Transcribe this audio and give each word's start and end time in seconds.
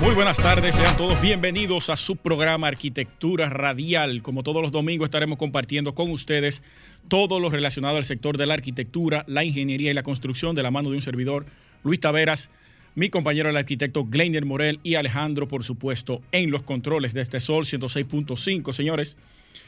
Muy 0.00 0.14
buenas 0.14 0.38
tardes, 0.38 0.76
sean 0.76 0.96
todos 0.96 1.20
bienvenidos 1.20 1.90
a 1.90 1.96
su 1.96 2.16
programa 2.16 2.68
Arquitectura 2.68 3.50
Radial. 3.50 4.22
Como 4.22 4.42
todos 4.42 4.62
los 4.62 4.72
domingos 4.72 5.08
estaremos 5.08 5.38
compartiendo 5.38 5.94
con 5.94 6.10
ustedes 6.10 6.62
todo 7.08 7.38
lo 7.38 7.50
relacionado 7.50 7.98
al 7.98 8.06
sector 8.06 8.38
de 8.38 8.46
la 8.46 8.54
arquitectura, 8.54 9.26
la 9.28 9.44
ingeniería 9.44 9.90
y 9.90 9.94
la 9.94 10.02
construcción 10.02 10.56
de 10.56 10.62
la 10.62 10.70
mano 10.70 10.88
de 10.88 10.96
un 10.96 11.02
servidor, 11.02 11.44
Luis 11.84 12.00
Taveras, 12.00 12.48
mi 12.94 13.10
compañero 13.10 13.50
el 13.50 13.58
arquitecto 13.58 14.06
Gleiner 14.06 14.46
Morel 14.46 14.80
y 14.82 14.94
Alejandro, 14.94 15.46
por 15.46 15.64
supuesto, 15.64 16.22
en 16.32 16.50
los 16.50 16.62
controles 16.62 17.12
de 17.12 17.20
este 17.20 17.38
Sol 17.38 17.66
106.5. 17.66 18.72
Señores, 18.72 19.18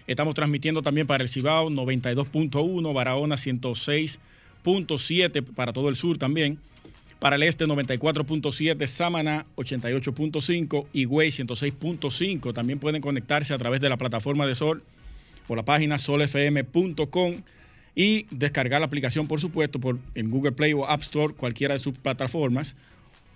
estamos 0.06 0.34
transmitiendo 0.34 0.80
también 0.80 1.06
para 1.06 1.22
el 1.22 1.28
Cibao 1.28 1.68
92.1, 1.68 2.94
Barahona 2.94 3.34
106.7 3.34 5.42
para 5.54 5.74
todo 5.74 5.90
el 5.90 5.94
sur 5.94 6.16
también 6.16 6.58
para 7.22 7.36
el 7.36 7.44
este 7.44 7.66
94.7, 7.66 8.84
Samaná 8.88 9.44
88.5 9.54 10.86
y 10.92 11.04
Güey 11.04 11.30
106.5. 11.30 12.52
También 12.52 12.80
pueden 12.80 13.00
conectarse 13.00 13.54
a 13.54 13.58
través 13.58 13.80
de 13.80 13.88
la 13.88 13.96
plataforma 13.96 14.44
de 14.44 14.56
Sol 14.56 14.82
por 15.46 15.56
la 15.56 15.64
página 15.64 15.98
solfm.com 15.98 17.42
y 17.94 18.26
descargar 18.32 18.80
la 18.80 18.88
aplicación, 18.88 19.28
por 19.28 19.40
supuesto, 19.40 19.78
por, 19.78 20.00
en 20.16 20.32
Google 20.32 20.50
Play 20.50 20.72
o 20.72 20.84
App 20.84 21.02
Store, 21.02 21.32
cualquiera 21.32 21.74
de 21.74 21.78
sus 21.78 21.96
plataformas, 21.96 22.74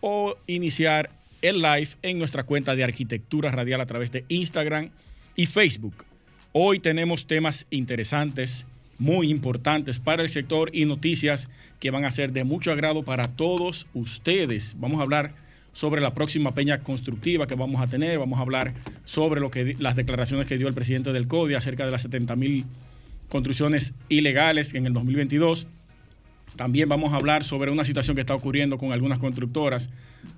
o 0.01 0.35
iniciar 0.49 1.11
el 1.41 1.63
live 1.63 1.91
en 2.03 2.19
nuestra 2.19 2.43
cuenta 2.43 2.75
de 2.75 2.83
Arquitectura 2.83 3.53
Radial 3.53 3.81
a 3.81 3.87
través 3.87 4.11
de 4.11 4.25
Instagram 4.27 4.91
y 5.37 5.47
Facebook. 5.47 6.05
Hoy 6.51 6.81
tenemos 6.81 7.29
temas 7.29 7.67
interesantes 7.71 8.67
muy 8.99 9.31
importantes 9.31 9.99
para 9.99 10.23
el 10.23 10.29
sector 10.29 10.71
y 10.73 10.85
noticias 10.85 11.49
que 11.81 11.91
van 11.91 12.05
a 12.05 12.11
ser 12.11 12.33
de 12.33 12.45
mucho 12.45 12.73
agrado 12.73 13.03
para 13.03 13.29
todos 13.29 13.87
ustedes. 13.95 14.77
Vamos 14.79 15.01
a 15.01 15.03
hablar 15.03 15.35
sobre 15.73 16.01
la 16.01 16.15
próxima 16.15 16.55
peña 16.55 16.79
constructiva 16.79 17.47
que 17.47 17.55
vamos 17.55 17.83
a 17.83 17.87
tener, 17.87 18.19
vamos 18.19 18.39
a 18.39 18.43
hablar 18.43 18.73
sobre 19.05 19.41
lo 19.41 19.51
que 19.51 19.77
las 19.79 19.95
declaraciones 19.95 20.47
que 20.47 20.57
dio 20.57 20.69
el 20.69 20.75
presidente 20.75 21.13
del 21.13 21.29
CODI 21.29 21.55
acerca 21.55 21.85
de 21.85 21.91
las 21.91 22.03
70 22.03 22.35
mil 22.37 22.65
construcciones 23.29 23.93
ilegales 24.09 24.73
en 24.73 24.87
el 24.87 24.95
2022. 24.95 25.67
También 26.57 26.89
vamos 26.89 27.13
a 27.13 27.17
hablar 27.17 27.45
sobre 27.45 27.71
una 27.71 27.85
situación 27.85 28.15
que 28.15 28.23
está 28.23 28.35
ocurriendo 28.35 28.79
con 28.79 28.93
algunas 28.93 29.19
constructoras 29.19 29.91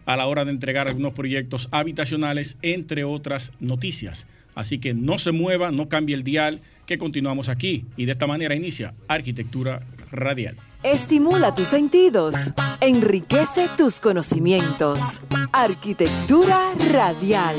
a 0.06 0.17
la 0.17 0.27
hora 0.27 0.45
de 0.45 0.51
entregar 0.51 0.89
algunos 0.89 1.12
proyectos 1.12 1.69
habitacionales, 1.70 2.59
entre 2.62 3.05
otras 3.05 3.53
noticias. 3.61 4.27
Así 4.56 4.79
que 4.79 4.92
no 4.92 5.19
se 5.19 5.31
mueva, 5.31 5.70
no 5.70 5.89
cambie 5.89 6.17
el 6.17 6.25
dial 6.25 6.61
que 6.89 6.97
continuamos 6.97 7.50
aquí 7.50 7.84
y 7.98 8.06
de 8.06 8.12
esta 8.12 8.27
manera 8.27 8.55
inicia 8.55 8.94
Arquitectura 9.08 9.83
Radial. 10.11 10.56
Estimula 10.83 11.55
tus 11.55 11.69
sentidos, 11.69 12.55
enriquece 12.80 13.69
tus 13.77 14.00
conocimientos. 14.00 15.20
Arquitectura 15.53 16.72
Radial. 16.91 17.56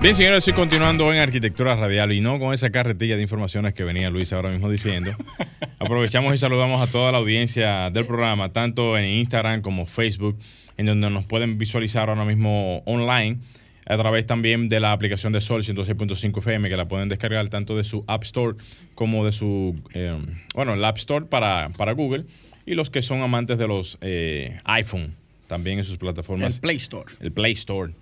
Bien, 0.00 0.14
señores, 0.14 0.38
estoy 0.46 0.52
continuando 0.52 1.10
en 1.10 1.18
Arquitectura 1.18 1.74
Radial 1.74 2.12
y 2.12 2.20
no 2.20 2.38
con 2.38 2.52
esa 2.52 2.68
carretilla 2.68 3.16
de 3.16 3.22
informaciones 3.22 3.74
que 3.74 3.82
venía 3.82 4.10
Luis 4.10 4.30
ahora 4.34 4.50
mismo 4.50 4.70
diciendo. 4.70 5.12
Aprovechamos 5.80 6.34
y 6.34 6.36
saludamos 6.36 6.86
a 6.86 6.92
toda 6.92 7.12
la 7.12 7.18
audiencia 7.18 7.88
del 7.88 8.04
programa, 8.04 8.50
tanto 8.50 8.98
en 8.98 9.06
Instagram 9.06 9.62
como 9.62 9.86
Facebook 9.86 10.38
en 10.78 10.86
donde 10.86 11.10
nos 11.10 11.26
pueden 11.26 11.58
visualizar 11.58 12.08
ahora 12.08 12.24
mismo 12.24 12.82
online 12.86 13.38
a 13.84 13.96
través 13.96 14.26
también 14.26 14.68
de 14.68 14.80
la 14.80 14.92
aplicación 14.92 15.32
de 15.32 15.40
Sol 15.40 15.62
106.5 15.62 16.38
FM 16.38 16.68
que 16.68 16.76
la 16.76 16.86
pueden 16.86 17.08
descargar 17.08 17.48
tanto 17.48 17.76
de 17.76 17.84
su 17.84 18.04
App 18.06 18.22
Store 18.24 18.56
como 18.94 19.24
de 19.24 19.32
su, 19.32 19.74
eh, 19.94 20.16
bueno, 20.54 20.74
el 20.74 20.84
App 20.84 20.98
Store 20.98 21.26
para, 21.26 21.70
para, 21.70 21.92
Google 21.92 22.24
y 22.66 22.74
los 22.74 22.90
que 22.90 23.02
son 23.02 23.22
amantes 23.22 23.58
de 23.58 23.66
los 23.66 23.98
eh, 24.02 24.58
iPhone 24.64 25.14
también 25.46 25.78
en 25.78 25.84
sus 25.84 25.96
plataformas. 25.96 26.56
El 26.56 26.60
Play 26.60 26.76
Store. 26.76 27.12
El 27.20 27.32
Play 27.32 27.52
Store. 27.52 27.92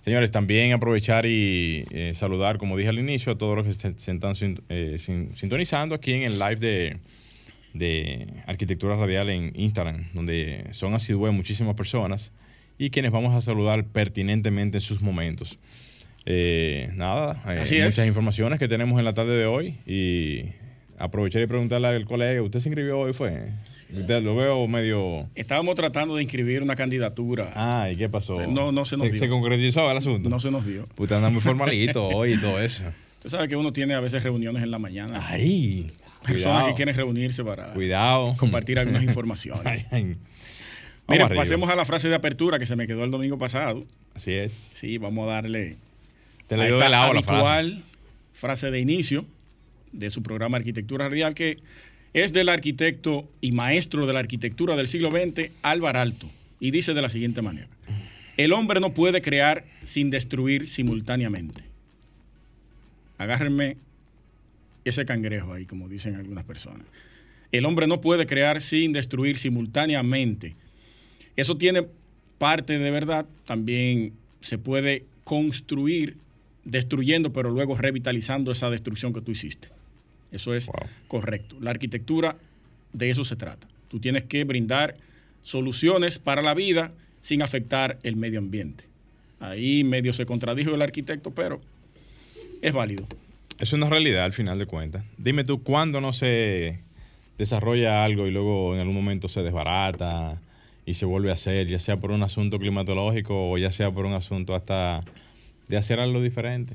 Señores, 0.00 0.30
también 0.30 0.72
aprovechar 0.72 1.26
y 1.26 1.84
eh, 1.90 2.12
saludar, 2.14 2.58
como 2.58 2.76
dije 2.76 2.90
al 2.90 2.98
inicio, 2.98 3.32
a 3.32 3.38
todos 3.38 3.56
los 3.56 3.66
que 3.66 3.72
se, 3.72 3.88
están 3.88 4.34
sintonizando 4.34 5.94
aquí 5.94 6.12
en 6.12 6.22
el 6.22 6.38
live 6.38 6.56
de 6.56 6.96
de 7.78 8.26
Arquitectura 8.46 8.96
Radial 8.96 9.30
en 9.30 9.52
Instagram, 9.54 10.08
donde 10.14 10.64
son 10.72 10.94
asiduos 10.94 11.32
muchísimas 11.32 11.74
personas 11.74 12.32
y 12.78 12.90
quienes 12.90 13.12
vamos 13.12 13.34
a 13.34 13.40
saludar 13.40 13.84
pertinentemente 13.84 14.78
en 14.78 14.82
sus 14.82 15.00
momentos. 15.00 15.58
Eh, 16.24 16.90
nada, 16.94 17.42
eh, 17.46 17.84
muchas 17.84 18.06
informaciones 18.06 18.58
que 18.58 18.68
tenemos 18.68 18.98
en 18.98 19.04
la 19.04 19.12
tarde 19.12 19.36
de 19.36 19.46
hoy 19.46 19.76
y 19.86 20.46
aprovechar 20.98 21.42
y 21.42 21.46
preguntarle 21.46 21.88
al 21.88 22.04
colega, 22.04 22.42
¿usted 22.42 22.60
se 22.60 22.68
inscribió 22.68 22.98
hoy? 22.98 23.12
fue? 23.12 23.50
lo 23.88 24.34
veo 24.34 24.66
medio... 24.66 25.28
Estábamos 25.36 25.76
tratando 25.76 26.16
de 26.16 26.22
inscribir 26.22 26.62
una 26.62 26.74
candidatura. 26.74 27.52
Ah, 27.54 27.88
¿y 27.90 27.96
qué 27.96 28.08
pasó? 28.08 28.44
No, 28.46 28.72
no 28.72 28.84
se 28.84 28.96
nos 28.96 29.10
dio. 29.10 29.20
¿Se 29.20 29.28
concretizó 29.28 29.88
el 29.90 29.96
asunto? 29.96 30.28
No 30.28 30.40
se 30.40 30.50
nos 30.50 30.66
dio. 30.66 30.88
Pues 30.96 31.12
anda 31.12 31.30
muy 31.30 31.40
formalito 31.40 32.08
hoy 32.08 32.34
y 32.34 32.40
todo 32.40 32.60
eso. 32.60 32.82
Usted 33.18 33.30
sabe 33.30 33.48
que 33.48 33.56
uno 33.56 33.72
tiene 33.72 33.94
a 33.94 34.00
veces 34.00 34.22
reuniones 34.22 34.62
en 34.62 34.70
la 34.70 34.78
mañana. 34.78 35.24
Ay, 35.28 35.92
personas 36.26 36.66
que 36.68 36.74
quieren 36.74 36.94
reunirse 36.94 37.42
para 37.44 37.72
Cuidado. 37.72 38.34
compartir 38.36 38.78
algunas 38.78 39.02
informaciones. 39.04 39.88
Mira, 41.08 41.28
pasemos 41.28 41.70
a 41.70 41.76
la 41.76 41.84
frase 41.84 42.08
de 42.08 42.14
apertura 42.16 42.58
que 42.58 42.66
se 42.66 42.76
me 42.76 42.86
quedó 42.86 43.04
el 43.04 43.10
domingo 43.10 43.38
pasado. 43.38 43.84
Así 44.14 44.32
es. 44.32 44.52
Sí, 44.52 44.98
vamos 44.98 45.28
a 45.28 45.32
darle 45.34 45.76
Te 46.48 46.56
la 46.56 46.64
habitual 47.06 47.84
frase. 48.32 48.70
de 48.70 48.80
inicio 48.80 49.24
de 49.92 50.10
su 50.10 50.22
programa 50.22 50.56
Arquitectura 50.58 51.08
Radial 51.08 51.34
que 51.34 51.58
es 52.12 52.32
del 52.32 52.48
arquitecto 52.48 53.28
y 53.40 53.52
maestro 53.52 54.06
de 54.06 54.12
la 54.14 54.20
arquitectura 54.20 54.74
del 54.74 54.88
siglo 54.88 55.10
XX, 55.10 55.50
Álvaro 55.62 56.00
Alto, 56.00 56.28
y 56.60 56.70
dice 56.70 56.94
de 56.94 57.02
la 57.02 57.08
siguiente 57.10 57.42
manera: 57.42 57.68
El 58.36 58.52
hombre 58.52 58.80
no 58.80 58.94
puede 58.94 59.20
crear 59.22 59.64
sin 59.84 60.10
destruir 60.10 60.66
simultáneamente. 60.68 61.62
Agárrenme 63.18 63.76
ese 64.88 65.04
cangrejo 65.04 65.52
ahí, 65.52 65.66
como 65.66 65.88
dicen 65.88 66.14
algunas 66.14 66.44
personas. 66.44 66.86
El 67.52 67.64
hombre 67.64 67.86
no 67.86 68.00
puede 68.00 68.26
crear 68.26 68.60
sin 68.60 68.92
destruir 68.92 69.38
simultáneamente. 69.38 70.56
Eso 71.36 71.56
tiene 71.56 71.86
parte 72.38 72.78
de 72.78 72.90
verdad, 72.90 73.26
también 73.46 74.12
se 74.40 74.58
puede 74.58 75.04
construir 75.24 76.16
destruyendo, 76.64 77.32
pero 77.32 77.50
luego 77.50 77.76
revitalizando 77.76 78.50
esa 78.50 78.70
destrucción 78.70 79.12
que 79.12 79.20
tú 79.20 79.30
hiciste. 79.30 79.68
Eso 80.32 80.54
es 80.54 80.70
correcto. 81.08 81.56
La 81.60 81.70
arquitectura 81.70 82.36
de 82.92 83.10
eso 83.10 83.24
se 83.24 83.36
trata. 83.36 83.68
Tú 83.88 84.00
tienes 84.00 84.24
que 84.24 84.44
brindar 84.44 84.96
soluciones 85.42 86.18
para 86.18 86.42
la 86.42 86.54
vida 86.54 86.92
sin 87.20 87.42
afectar 87.42 87.98
el 88.02 88.16
medio 88.16 88.38
ambiente. 88.38 88.84
Ahí 89.38 89.84
medio 89.84 90.12
se 90.12 90.26
contradijo 90.26 90.74
el 90.74 90.82
arquitecto, 90.82 91.30
pero 91.30 91.60
es 92.62 92.72
válido. 92.72 93.06
Es 93.58 93.72
una 93.72 93.88
realidad 93.88 94.24
al 94.24 94.32
final 94.32 94.58
de 94.58 94.66
cuentas. 94.66 95.04
Dime 95.16 95.42
tú, 95.42 95.62
¿cuándo 95.62 96.00
no 96.00 96.12
se 96.12 96.80
desarrolla 97.38 98.04
algo 98.04 98.26
y 98.26 98.30
luego 98.30 98.74
en 98.74 98.80
algún 98.80 98.94
momento 98.94 99.28
se 99.28 99.42
desbarata 99.42 100.40
y 100.84 100.94
se 100.94 101.06
vuelve 101.06 101.30
a 101.30 101.34
hacer, 101.34 101.66
ya 101.66 101.78
sea 101.78 101.96
por 101.98 102.10
un 102.10 102.22
asunto 102.22 102.58
climatológico 102.58 103.50
o 103.50 103.58
ya 103.58 103.72
sea 103.72 103.90
por 103.90 104.04
un 104.04 104.12
asunto 104.12 104.54
hasta 104.54 105.04
de 105.68 105.76
hacer 105.76 106.00
algo 106.00 106.22
diferente? 106.22 106.74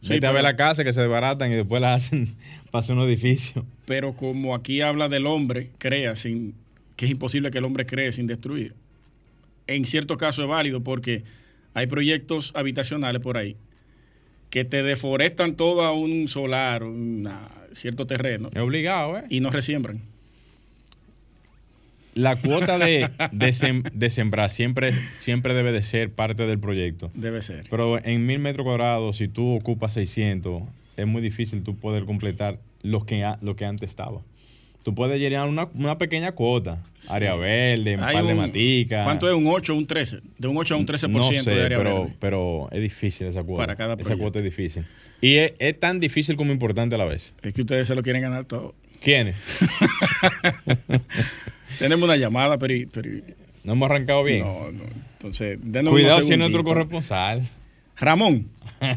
Sí, 0.00 0.14
Vete 0.14 0.26
a 0.26 0.32
ver 0.32 0.42
la 0.42 0.56
casa 0.56 0.84
que 0.84 0.92
se 0.92 1.02
desbaratan 1.02 1.52
y 1.52 1.54
después 1.54 1.82
la 1.82 1.94
hacen 1.94 2.34
para 2.70 2.92
un 2.94 3.00
edificio. 3.00 3.66
Pero 3.84 4.14
como 4.14 4.54
aquí 4.54 4.80
habla 4.80 5.08
del 5.08 5.26
hombre, 5.26 5.70
crea 5.76 6.16
sin, 6.16 6.54
que 6.96 7.04
es 7.04 7.10
imposible 7.10 7.50
que 7.50 7.58
el 7.58 7.64
hombre 7.64 7.84
cree 7.84 8.10
sin 8.10 8.26
destruir. 8.26 8.74
En 9.66 9.84
cierto 9.84 10.16
caso 10.16 10.42
es 10.42 10.48
válido 10.48 10.82
porque 10.82 11.24
hay 11.74 11.86
proyectos 11.86 12.52
habitacionales 12.54 13.20
por 13.20 13.36
ahí 13.36 13.56
que 14.52 14.66
te 14.66 14.82
deforestan 14.82 15.56
todo 15.56 15.82
a 15.82 15.92
un 15.92 16.28
solar, 16.28 16.82
un 16.82 17.26
cierto 17.72 18.06
terreno. 18.06 18.50
Es 18.52 18.60
obligado, 18.60 19.16
¿eh? 19.16 19.24
Y 19.30 19.40
no 19.40 19.48
resiembran. 19.48 20.02
La 22.12 22.36
cuota 22.36 22.76
de, 22.76 23.08
de, 23.32 24.10
sembrar 24.10 24.50
siempre, 24.50 24.92
siempre 25.16 25.54
debe 25.54 25.72
de 25.72 25.80
ser 25.80 26.10
parte 26.10 26.46
del 26.46 26.58
proyecto. 26.58 27.10
Debe 27.14 27.40
ser. 27.40 27.64
Pero 27.70 28.04
en 28.04 28.26
mil 28.26 28.40
metros 28.40 28.66
cuadrados, 28.66 29.16
si 29.16 29.26
tú 29.26 29.56
ocupas 29.56 29.94
600, 29.94 30.64
es 30.98 31.06
muy 31.06 31.22
difícil 31.22 31.64
tú 31.64 31.74
poder 31.74 32.04
completar 32.04 32.58
lo 32.82 33.06
que, 33.06 33.26
lo 33.40 33.56
que 33.56 33.64
antes 33.64 33.88
estaba. 33.88 34.20
Tú 34.82 34.94
puedes 34.94 35.20
llenar 35.20 35.48
una, 35.48 35.68
una 35.74 35.98
pequeña 35.98 36.32
cuota. 36.32 36.82
Área 37.08 37.34
verde, 37.34 37.96
un 37.96 38.02
Hay 38.04 38.14
par 38.14 38.24
de 38.26 38.32
un- 38.32 38.38
maticas. 38.38 39.04
¿Cuánto 39.04 39.28
es 39.28 39.34
un 39.34 39.46
8 39.46 39.74
o 39.74 39.76
un 39.76 39.86
13? 39.86 40.20
De 40.38 40.48
un 40.48 40.56
8 40.58 40.74
a 40.74 40.76
un 40.78 40.86
13% 40.86 41.08
No 41.10 41.32
sé, 41.32 41.50
de 41.54 41.64
área 41.64 41.78
pero, 41.78 42.00
verde. 42.02 42.16
pero 42.18 42.68
es 42.72 42.80
difícil 42.80 43.26
esa 43.26 43.42
cuota. 43.42 43.62
Para 43.62 43.76
cada 43.76 43.94
esa 43.94 44.02
proyecto. 44.02 44.22
cuota 44.22 44.38
es 44.38 44.44
difícil. 44.44 44.84
Y 45.20 45.36
es, 45.36 45.52
es 45.58 45.78
tan 45.78 46.00
difícil 46.00 46.36
como 46.36 46.52
importante 46.52 46.94
a 46.94 46.98
la 46.98 47.04
vez. 47.04 47.34
Es 47.42 47.52
que 47.52 47.60
ustedes 47.60 47.86
se 47.86 47.94
lo 47.94 48.02
quieren 48.02 48.22
ganar 48.22 48.44
todo. 48.44 48.74
¿Quiénes? 49.02 49.34
Tenemos 51.78 52.04
una 52.04 52.16
llamada, 52.16 52.58
pero... 52.58 52.74
pero 52.92 53.10
No 53.64 53.72
hemos 53.72 53.90
arrancado 53.90 54.22
bien. 54.24 54.40
no, 54.44 54.70
no. 54.72 54.84
Entonces, 55.14 55.58
denos 55.62 55.92
Cuidado 55.92 56.22
si 56.22 56.32
es 56.32 56.38
nuestro 56.38 56.64
corresponsal. 56.64 57.42
Ramón, 57.96 58.48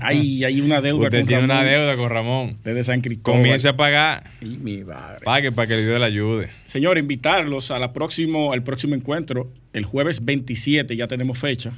hay, 0.02 0.44
hay 0.44 0.62
una 0.62 0.82
deuda 0.82 1.06
Usted 1.06 1.20
con 1.20 1.28
tiene 1.28 1.44
una 1.44 1.64
deuda 1.64 1.96
con 1.96 2.10
Ramón. 2.10 2.58
Desde 2.64 2.84
San 2.84 3.02
Cristóbal. 3.02 3.42
Comience 3.42 3.68
a 3.68 3.78
pagar. 3.78 4.32
Y 4.42 4.58
mi 4.58 4.84
madre. 4.84 5.24
Pague 5.24 5.52
para 5.52 5.68
que 5.68 5.78
Dios 5.78 6.00
le 6.00 6.06
ayude. 6.06 6.50
Señor, 6.66 6.98
invitarlos 6.98 7.72
a 7.72 7.80
la 7.80 7.94
próximo, 7.94 8.54
al 8.54 8.64
próximo 8.64 8.96
encuentro, 8.96 9.52
el 9.74 9.86
jueves 9.86 10.26
27, 10.26 10.96
ya 10.96 11.08
tenemos 11.08 11.38
fecha 11.38 11.74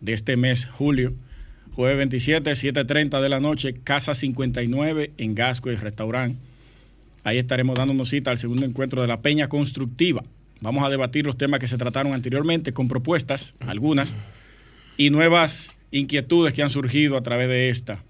de 0.00 0.12
este 0.12 0.36
mes, 0.36 0.66
julio. 0.66 1.12
Jueves 1.74 1.98
27, 1.98 2.52
7.30 2.52 3.20
de 3.20 3.28
la 3.28 3.38
noche, 3.38 3.74
Casa 3.84 4.14
59 4.14 5.12
en 5.18 5.34
Gasco 5.34 5.70
y 5.70 5.74
Restaurant. 5.74 6.38
Ahí 7.22 7.38
estaremos 7.38 7.76
dándonos 7.76 8.08
cita 8.08 8.30
al 8.30 8.38
segundo 8.38 8.64
encuentro 8.64 9.02
de 9.02 9.08
la 9.08 9.20
Peña 9.20 9.48
Constructiva. 9.48 10.22
Vamos 10.60 10.84
a 10.84 10.88
debatir 10.88 11.26
los 11.26 11.36
temas 11.36 11.60
que 11.60 11.66
se 11.66 11.76
trataron 11.76 12.14
anteriormente 12.14 12.72
con 12.72 12.88
propuestas, 12.88 13.54
algunas, 13.60 14.16
y 14.96 15.10
nuevas 15.10 15.75
inquietudes 15.96 16.52
que 16.54 16.62
han 16.62 16.70
surgido 16.70 17.16
a 17.16 17.22
través 17.22 17.48
de 17.48 17.68
esta. 17.70 18.02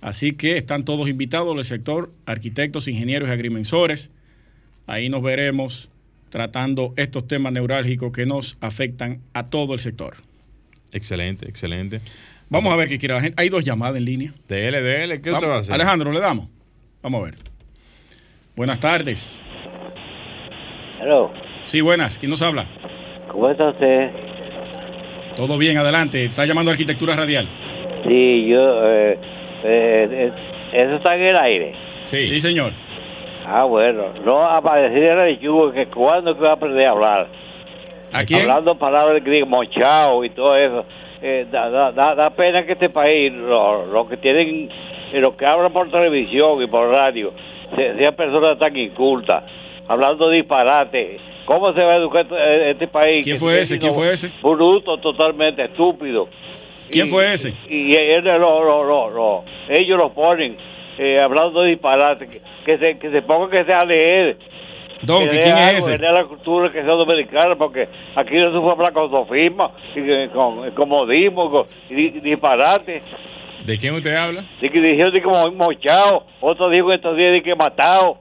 Así 0.00 0.32
que 0.32 0.56
están 0.56 0.84
todos 0.84 1.08
invitados 1.08 1.54
del 1.54 1.64
sector, 1.64 2.10
arquitectos, 2.26 2.88
ingenieros 2.88 3.28
y 3.28 3.32
agrimensores. 3.32 4.10
Ahí 4.86 5.08
nos 5.08 5.22
veremos 5.22 5.88
tratando 6.30 6.92
estos 6.96 7.26
temas 7.26 7.52
neurálgicos 7.52 8.10
que 8.12 8.26
nos 8.26 8.56
afectan 8.60 9.20
a 9.32 9.48
todo 9.48 9.74
el 9.74 9.80
sector. 9.80 10.14
Excelente, 10.92 11.48
excelente. 11.48 12.00
Vamos 12.48 12.72
a 12.72 12.76
ver 12.76 12.88
qué 12.88 12.98
quiere 12.98 13.14
la 13.14 13.20
gente. 13.20 13.40
Hay 13.40 13.48
dos 13.48 13.64
llamadas 13.64 13.96
en 13.96 14.04
línea. 14.04 14.34
Dele, 14.48 14.82
dele. 14.82 15.20
¿Qué 15.22 15.30
Vamos- 15.30 15.42
usted 15.44 15.50
va 15.50 15.56
a 15.56 15.60
hacer? 15.60 15.74
Alejandro, 15.74 16.12
le 16.12 16.20
damos. 16.20 16.48
Vamos 17.02 17.20
a 17.20 17.24
ver. 17.24 17.34
Buenas 18.56 18.80
tardes. 18.80 19.40
Hello, 21.00 21.32
Sí, 21.64 21.80
buenas. 21.80 22.18
¿Quién 22.18 22.30
nos 22.30 22.42
habla? 22.42 22.66
¿cómo 23.30 23.48
está 23.48 23.70
usted? 23.70 24.10
Todo 25.36 25.58
bien, 25.58 25.78
adelante. 25.78 26.24
Está 26.24 26.44
llamando 26.44 26.70
a 26.70 26.74
Arquitectura 26.74 27.16
Radial. 27.16 27.48
Sí, 28.06 28.46
yo, 28.48 28.84
eh, 28.86 29.18
eh, 29.64 30.08
eh, 30.10 30.32
eso 30.72 30.96
está 30.96 31.14
en 31.16 31.22
el 31.22 31.36
aire. 31.36 31.72
Sí. 32.02 32.20
Sí, 32.20 32.40
señor. 32.40 32.72
Ah, 33.46 33.64
bueno, 33.64 34.12
no 34.24 34.44
aparecer 34.44 35.18
en 35.18 35.18
el 35.20 35.38
yugo 35.40 35.72
que 35.72 35.86
cuando 35.86 36.34
que 36.36 36.42
va 36.42 36.50
a 36.50 36.54
aprender 36.54 36.86
a 36.86 36.90
hablar. 36.90 37.26
¿A 38.12 38.24
quién? 38.24 38.42
Hablando 38.42 38.74
palabras 38.76 39.22
griego, 39.24 39.46
mochao 39.46 40.24
y 40.24 40.30
todo 40.30 40.56
eso. 40.56 40.84
Eh, 41.22 41.46
da, 41.50 41.70
da, 41.70 41.92
da, 41.92 42.14
da 42.14 42.30
pena 42.30 42.64
que 42.66 42.72
este 42.72 42.90
país, 42.90 43.32
lo, 43.32 43.86
lo 43.86 44.08
que 44.08 44.16
tienen, 44.18 44.68
eh, 45.12 45.20
lo 45.20 45.36
que 45.36 45.46
hablan 45.46 45.72
por 45.72 45.90
televisión 45.90 46.62
y 46.62 46.66
por 46.66 46.88
radio, 46.90 47.32
se- 47.76 47.96
sean 47.96 48.14
personas 48.14 48.58
tan 48.58 48.76
incultas, 48.76 49.44
hablando 49.88 50.28
disparate. 50.28 51.18
¿Cómo 51.44 51.72
se 51.72 51.82
va 51.84 51.92
a 51.94 51.96
educar 51.96 52.22
este, 52.22 52.70
este 52.70 52.88
país? 52.88 53.24
¿Quién 53.24 53.38
fue 53.38 53.60
ese? 53.60 53.78
¿Quién 53.78 53.92
fue 53.94 54.12
ese? 54.12 54.30
Bruto, 54.42 54.98
totalmente 54.98 55.64
estúpido. 55.64 56.28
¿Quién 56.90 57.06
Y- 57.06 57.10
fue 57.10 57.32
ese? 57.32 57.54
Y, 57.68 57.94
él 57.96 58.24
lo, 58.24 58.38
lo, 58.38 58.84
lo, 58.84 59.10
lo- 59.10 59.44
ellos 59.68 59.98
lo 59.98 60.12
ponen 60.12 60.56
eh, 60.98 61.18
hablando 61.20 61.62
disparate, 61.62 62.28
que, 62.28 62.40
que 62.64 62.78
se, 62.78 62.98
que 62.98 63.10
se 63.10 63.22
ponga 63.22 63.50
que 63.50 63.64
sea 63.64 63.84
leer. 63.84 64.36
Don, 65.02 65.24
que 65.24 65.30
¿que 65.30 65.34
lea 65.36 65.42
¿quién 65.44 65.56
es 65.56 65.62
algo, 65.68 65.78
ese? 65.78 65.90
que 65.92 65.98
lea 65.98 66.12
la 66.12 66.24
cultura 66.26 66.70
que 66.70 66.82
sea 66.82 66.92
dominicana, 66.92 67.56
porque 67.56 67.88
aquí 68.14 68.36
no 68.36 68.52
se 68.52 68.60
fue 68.60 68.70
hablar 68.70 68.92
con 68.92 69.10
sofisma, 69.10 69.72
y 69.96 70.28
con 70.28 70.70
comodismo, 70.72 71.50
con 71.50 71.66
di- 71.88 72.20
disparate. 72.20 73.02
¿De 73.64 73.78
quién 73.78 73.94
usted 73.94 74.14
habla? 74.14 74.44
De 74.60 74.70
que 74.70 74.80
dijeron 74.80 75.12
de 75.12 75.20
que 75.20 75.26
mo- 75.26 75.50
mochado, 75.52 76.24
otro 76.40 76.68
dijo 76.68 76.92
estos 76.92 77.16
días 77.16 77.32
de 77.32 77.42
que 77.42 77.54
matado. 77.56 78.18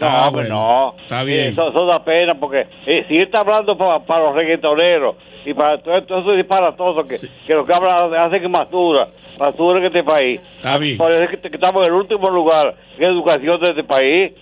No, 0.00 0.06
Ah, 0.08 0.28
hombre, 0.28 0.42
bueno, 0.48 0.60
no. 0.96 1.02
está 1.02 1.22
bien. 1.22 1.52
Eso, 1.52 1.68
eso 1.68 1.86
da 1.86 2.04
pena, 2.04 2.34
porque 2.34 2.66
eh, 2.86 3.04
si 3.08 3.16
él 3.16 3.22
está 3.24 3.40
hablando 3.40 3.76
para, 3.76 4.00
para 4.04 4.24
los 4.24 4.34
reggaetoneros 4.34 5.16
y 5.44 5.54
para 5.54 5.82
todo, 5.82 6.02
todo 6.04 6.20
eso 6.20 6.32
disparatoso 6.32 7.04
que, 7.04 7.16
Sí. 7.18 7.28
que 7.46 7.54
lo 7.54 7.64
que 7.64 7.72
hablan 7.72 8.14
hacen 8.14 8.40
que 8.42 8.48
más 8.48 8.70
dura, 8.70 9.08
más 9.38 9.56
dura 9.56 9.78
en 9.78 9.86
este 9.86 10.02
país. 10.02 10.40
Está 10.56 10.78
bien. 10.78 10.96
Por 10.98 11.10
eso 11.12 11.22
es 11.22 11.30
que, 11.30 11.50
que 11.50 11.56
estamos 11.56 11.82
en 11.86 11.92
el 11.92 11.98
último 11.98 12.30
lugar 12.30 12.74
en 12.98 13.04
educación 13.04 13.60
de 13.60 13.70
este 13.70 13.84
país. 13.84 14.32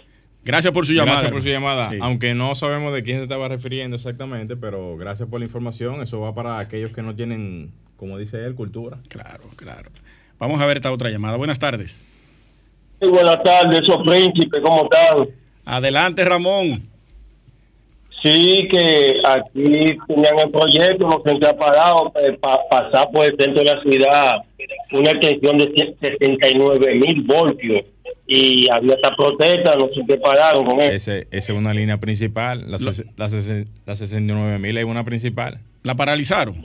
Gracias 0.44 0.72
por 0.72 0.86
su 0.86 0.92
llamada. 0.92 1.12
Gracias 1.14 1.32
por 1.32 1.42
su 1.42 1.48
llamada. 1.50 1.90
Sí. 1.90 1.98
Aunque 2.00 2.34
no 2.34 2.54
sabemos 2.54 2.92
de 2.94 3.02
quién 3.02 3.18
se 3.18 3.24
estaba 3.24 3.48
refiriendo 3.48 3.96
exactamente, 3.96 4.56
pero 4.56 4.96
gracias 4.96 5.28
por 5.28 5.40
la 5.40 5.46
información. 5.46 6.00
Eso 6.00 6.20
va 6.20 6.34
para 6.34 6.58
aquellos 6.58 6.92
que 6.92 7.02
no 7.02 7.14
tienen, 7.14 7.72
como 7.96 8.16
dice 8.16 8.44
él, 8.46 8.54
cultura. 8.54 8.98
Claro, 9.08 9.42
claro. 9.56 9.90
Vamos 10.38 10.60
a 10.60 10.66
ver 10.66 10.76
esta 10.78 10.90
otra 10.92 11.10
llamada. 11.10 11.36
Buenas 11.36 11.58
tardes. 11.58 12.00
Sí, 13.00 13.06
buenas 13.06 13.40
tardes, 13.44 13.82
esos 13.82 14.02
príncipes, 14.04 14.60
¿cómo 14.62 14.84
están? 14.84 15.28
Adelante, 15.68 16.24
Ramón. 16.24 16.82
Sí, 18.22 18.66
que 18.68 19.20
aquí 19.24 19.96
tenían 20.08 20.38
el 20.40 20.50
proyecto, 20.50 21.08
lo 21.08 21.22
que 21.22 21.38
se 21.38 21.46
ha 21.46 21.56
parado, 21.56 22.12
para 22.40 22.58
pasar 22.68 23.08
por 23.12 23.24
el 23.26 23.36
centro 23.36 23.62
de 23.62 23.74
la 23.74 23.80
ciudad, 23.82 24.36
una 24.92 25.12
extensión 25.12 25.58
de 25.58 25.94
69 26.00 26.94
mil 26.96 27.22
voltios. 27.22 27.84
Y 28.26 28.68
había 28.70 28.94
esta 28.94 29.14
protesta, 29.14 29.76
no 29.76 29.88
sé 29.88 30.02
qué 30.06 30.16
pararon 30.16 30.64
con 30.66 30.80
eso. 30.80 30.94
Ese, 31.12 31.28
esa 31.30 31.52
es 31.52 31.58
una 31.58 31.72
línea 31.72 31.98
principal. 31.98 32.64
La, 32.70 32.78
ses- 32.78 33.06
la, 33.16 33.28
la 33.86 33.94
69 33.94 34.58
mil 34.58 34.76
es 34.76 34.84
una 34.84 35.04
principal. 35.04 35.58
La 35.84 35.94
paralizaron. 35.94 36.56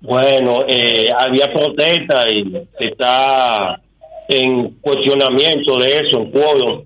Bueno, 0.00 0.64
eh, 0.68 1.10
había 1.18 1.52
protesta 1.52 2.30
y 2.30 2.44
se 2.78 2.84
está 2.86 3.80
en 4.28 4.70
cuestionamiento 4.80 5.78
de 5.78 6.00
eso, 6.00 6.22
en 6.22 6.30
quórum. 6.30 6.82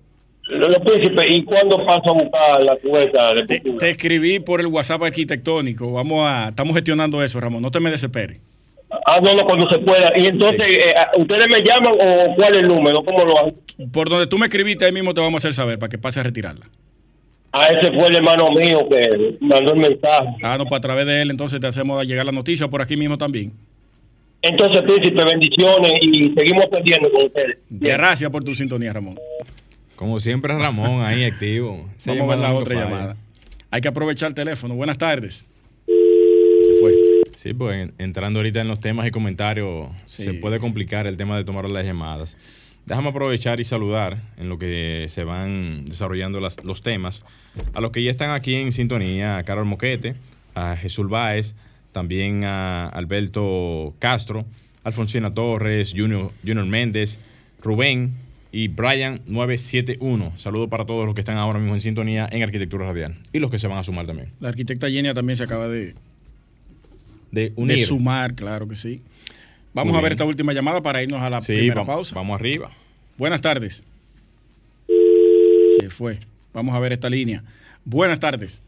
Los 0.51 0.83
príncipes, 0.83 1.27
¿y 1.29 1.45
cuándo 1.45 1.79
paso 1.85 2.11
a 2.11 2.13
buscar 2.13 2.63
la 2.63 2.77
cubeta 2.77 3.35
de 3.35 3.47
Te, 3.47 3.61
te 3.61 3.91
escribí 3.91 4.41
por 4.41 4.61
el 4.61 4.67
WhatsApp 4.67 5.03
arquitectónico. 5.03 5.93
Vamos 5.93 6.27
a, 6.27 6.49
estamos 6.49 6.75
gestionando 6.75 7.23
eso, 7.23 7.41
Ramón. 7.41 7.63
No 7.63 7.71
te 7.71 7.81
me 7.81 7.91
desesperes. 7.91 8.41
Ah, 9.07 9.21
no, 9.23 9.35
no, 9.35 9.45
cuando 9.45 9.69
se 9.69 9.79
pueda. 9.79 10.13
Y 10.19 10.27
entonces, 10.27 10.67
eh, 10.67 10.95
¿ustedes 11.17 11.47
me 11.49 11.63
llaman 11.63 11.93
o 11.93 12.35
cuál 12.35 12.55
es 12.55 12.61
el 12.63 12.69
número? 12.69 13.05
¿Cómo 13.05 13.25
lo 13.25 13.39
hacen? 13.39 13.57
Por 13.93 14.09
donde 14.09 14.27
tú 14.27 14.37
me 14.37 14.47
escribiste, 14.47 14.85
ahí 14.85 14.93
mismo 14.93 15.15
te 15.15 15.21
vamos 15.21 15.35
a 15.35 15.39
hacer 15.39 15.55
saber 15.55 15.79
para 15.79 15.89
que 15.89 15.99
pase 15.99 16.19
a 16.19 16.25
retirarla. 16.25 16.67
Ah, 17.53 17.69
ese 17.71 17.93
fue 17.93 18.09
el 18.09 18.17
hermano 18.17 18.51
mío 18.51 18.89
que 18.89 19.37
mandó 19.41 19.73
el 19.73 19.81
mensaje. 19.81 20.29
Ah, 20.43 20.57
no, 20.59 20.67
pues 20.67 20.79
a 20.79 20.81
través 20.81 21.07
de 21.07 21.23
él, 21.23 21.31
entonces 21.31 21.61
te 21.61 21.67
hacemos 21.67 22.05
llegar 22.05 22.27
la 22.27 22.33
noticia 22.33 22.69
por 22.69 22.83
aquí 22.83 22.97
mismo 22.97 23.17
también. 23.17 23.53
Entonces, 24.43 24.83
príncipe, 24.83 25.25
bendiciones 25.25 25.93
y 26.03 26.33
seguimos 26.35 26.67
pendiendo 26.67 27.11
con 27.11 27.27
ustedes. 27.27 27.59
Gracias 27.69 28.31
por 28.31 28.43
tu 28.43 28.55
sintonía, 28.55 28.93
Ramón. 28.93 29.19
Como 30.01 30.19
siempre, 30.19 30.57
Ramón 30.57 31.03
ahí 31.05 31.25
activo. 31.25 31.87
Vamos 32.07 32.23
a 32.23 32.27
ver 32.27 32.39
la 32.39 32.55
otra 32.55 32.75
falla. 32.75 32.89
llamada. 32.91 33.17
Hay 33.71 33.83
que 33.83 33.89
aprovechar 33.89 34.29
el 34.31 34.35
teléfono. 34.35 34.75
Buenas 34.75 34.97
tardes. 34.97 35.45
Se 35.87 36.81
fue. 36.81 36.95
Sí, 37.37 37.53
pues 37.53 37.83
en- 37.83 37.93
entrando 37.99 38.39
ahorita 38.39 38.63
en 38.63 38.69
los 38.69 38.81
temas 38.81 39.07
y 39.07 39.11
comentarios, 39.11 39.91
Sí. 40.07 40.25
se 40.25 40.33
puede 40.33 40.59
complicar 40.59 41.07
el 41.07 41.19
tema 41.19 41.37
de 41.37 41.45
tomar 41.45 41.69
las 41.69 41.85
llamadas. 41.85 42.39
Déjame 42.87 43.11
aprovechar 43.11 43.61
y 43.61 43.65
saludar 43.65 44.23
en 44.39 44.49
lo 44.49 44.59
que 44.59 45.05
se 45.11 45.23
van 45.25 45.85
desarrollando 45.85 46.41
las- 46.41 46.65
los 46.65 46.81
temas 46.81 47.23
a 47.75 47.83
los 47.83 47.91
que 47.93 48.03
ya 48.03 48.11
están 48.11 48.31
aquí 48.31 48.55
en 48.55 48.73
sintonía, 48.73 49.37
a 49.37 49.43
Carol 49.45 49.67
Moquete, 49.67 50.15
a 50.55 50.77
Jesús 50.79 51.11
Báez, 51.11 51.55
también 51.93 52.45
a 52.45 52.89
Alberto 52.89 53.93
Castro, 53.99 54.47
Alfonsina 54.83 55.35
Torres, 55.35 55.93
Junior, 55.95 56.33
Junior 56.43 56.65
Méndez, 56.65 57.19
Rubén 57.63 58.15
y 58.53 58.69
Brian 58.69 59.21
971. 59.27 60.33
Saludos 60.37 60.69
para 60.69 60.85
todos 60.85 61.07
los 61.07 61.15
que 61.15 61.21
están 61.21 61.37
ahora 61.37 61.59
mismo 61.59 61.75
en 61.75 61.81
sintonía 61.81 62.29
en 62.31 62.43
Arquitectura 62.43 62.87
Radial 62.87 63.17
y 63.33 63.39
los 63.39 63.51
que 63.51 63.59
se 63.59 63.69
van 63.69 63.79
a 63.79 63.83
sumar 63.83 64.07
también. 64.07 64.31
La 64.41 64.49
arquitecta 64.49 64.89
Yenia 64.89 65.15
también 65.15 65.37
se 65.37 65.45
acaba 65.45 65.69
de, 65.69 65.95
De 67.31 67.53
sumar, 67.87 68.35
claro 68.35 68.67
que 68.69 68.77
sí. 68.77 69.03
Vamos 69.73 69.97
a 69.97 70.01
ver 70.01 70.13
esta 70.13 70.25
última 70.25 70.53
llamada 70.53 70.81
para 70.81 71.03
irnos 71.03 71.23
a 71.23 71.31
la 71.31 71.41
Sí, 71.41 71.55
primera 71.55 71.85
pausa. 71.85 72.15
vamos 72.17 72.39
arriba. 72.41 72.71
Buenas 73.17 73.41
tardes. 73.41 73.85
Se 75.79 75.91
fue. 75.91 76.19
Vamos 76.53 76.75
a 76.75 76.81
ver 76.81 76.93
esta 76.93 77.09
línea. 77.09 77.45
Buenas 77.85 78.19
tardes. 78.19 78.61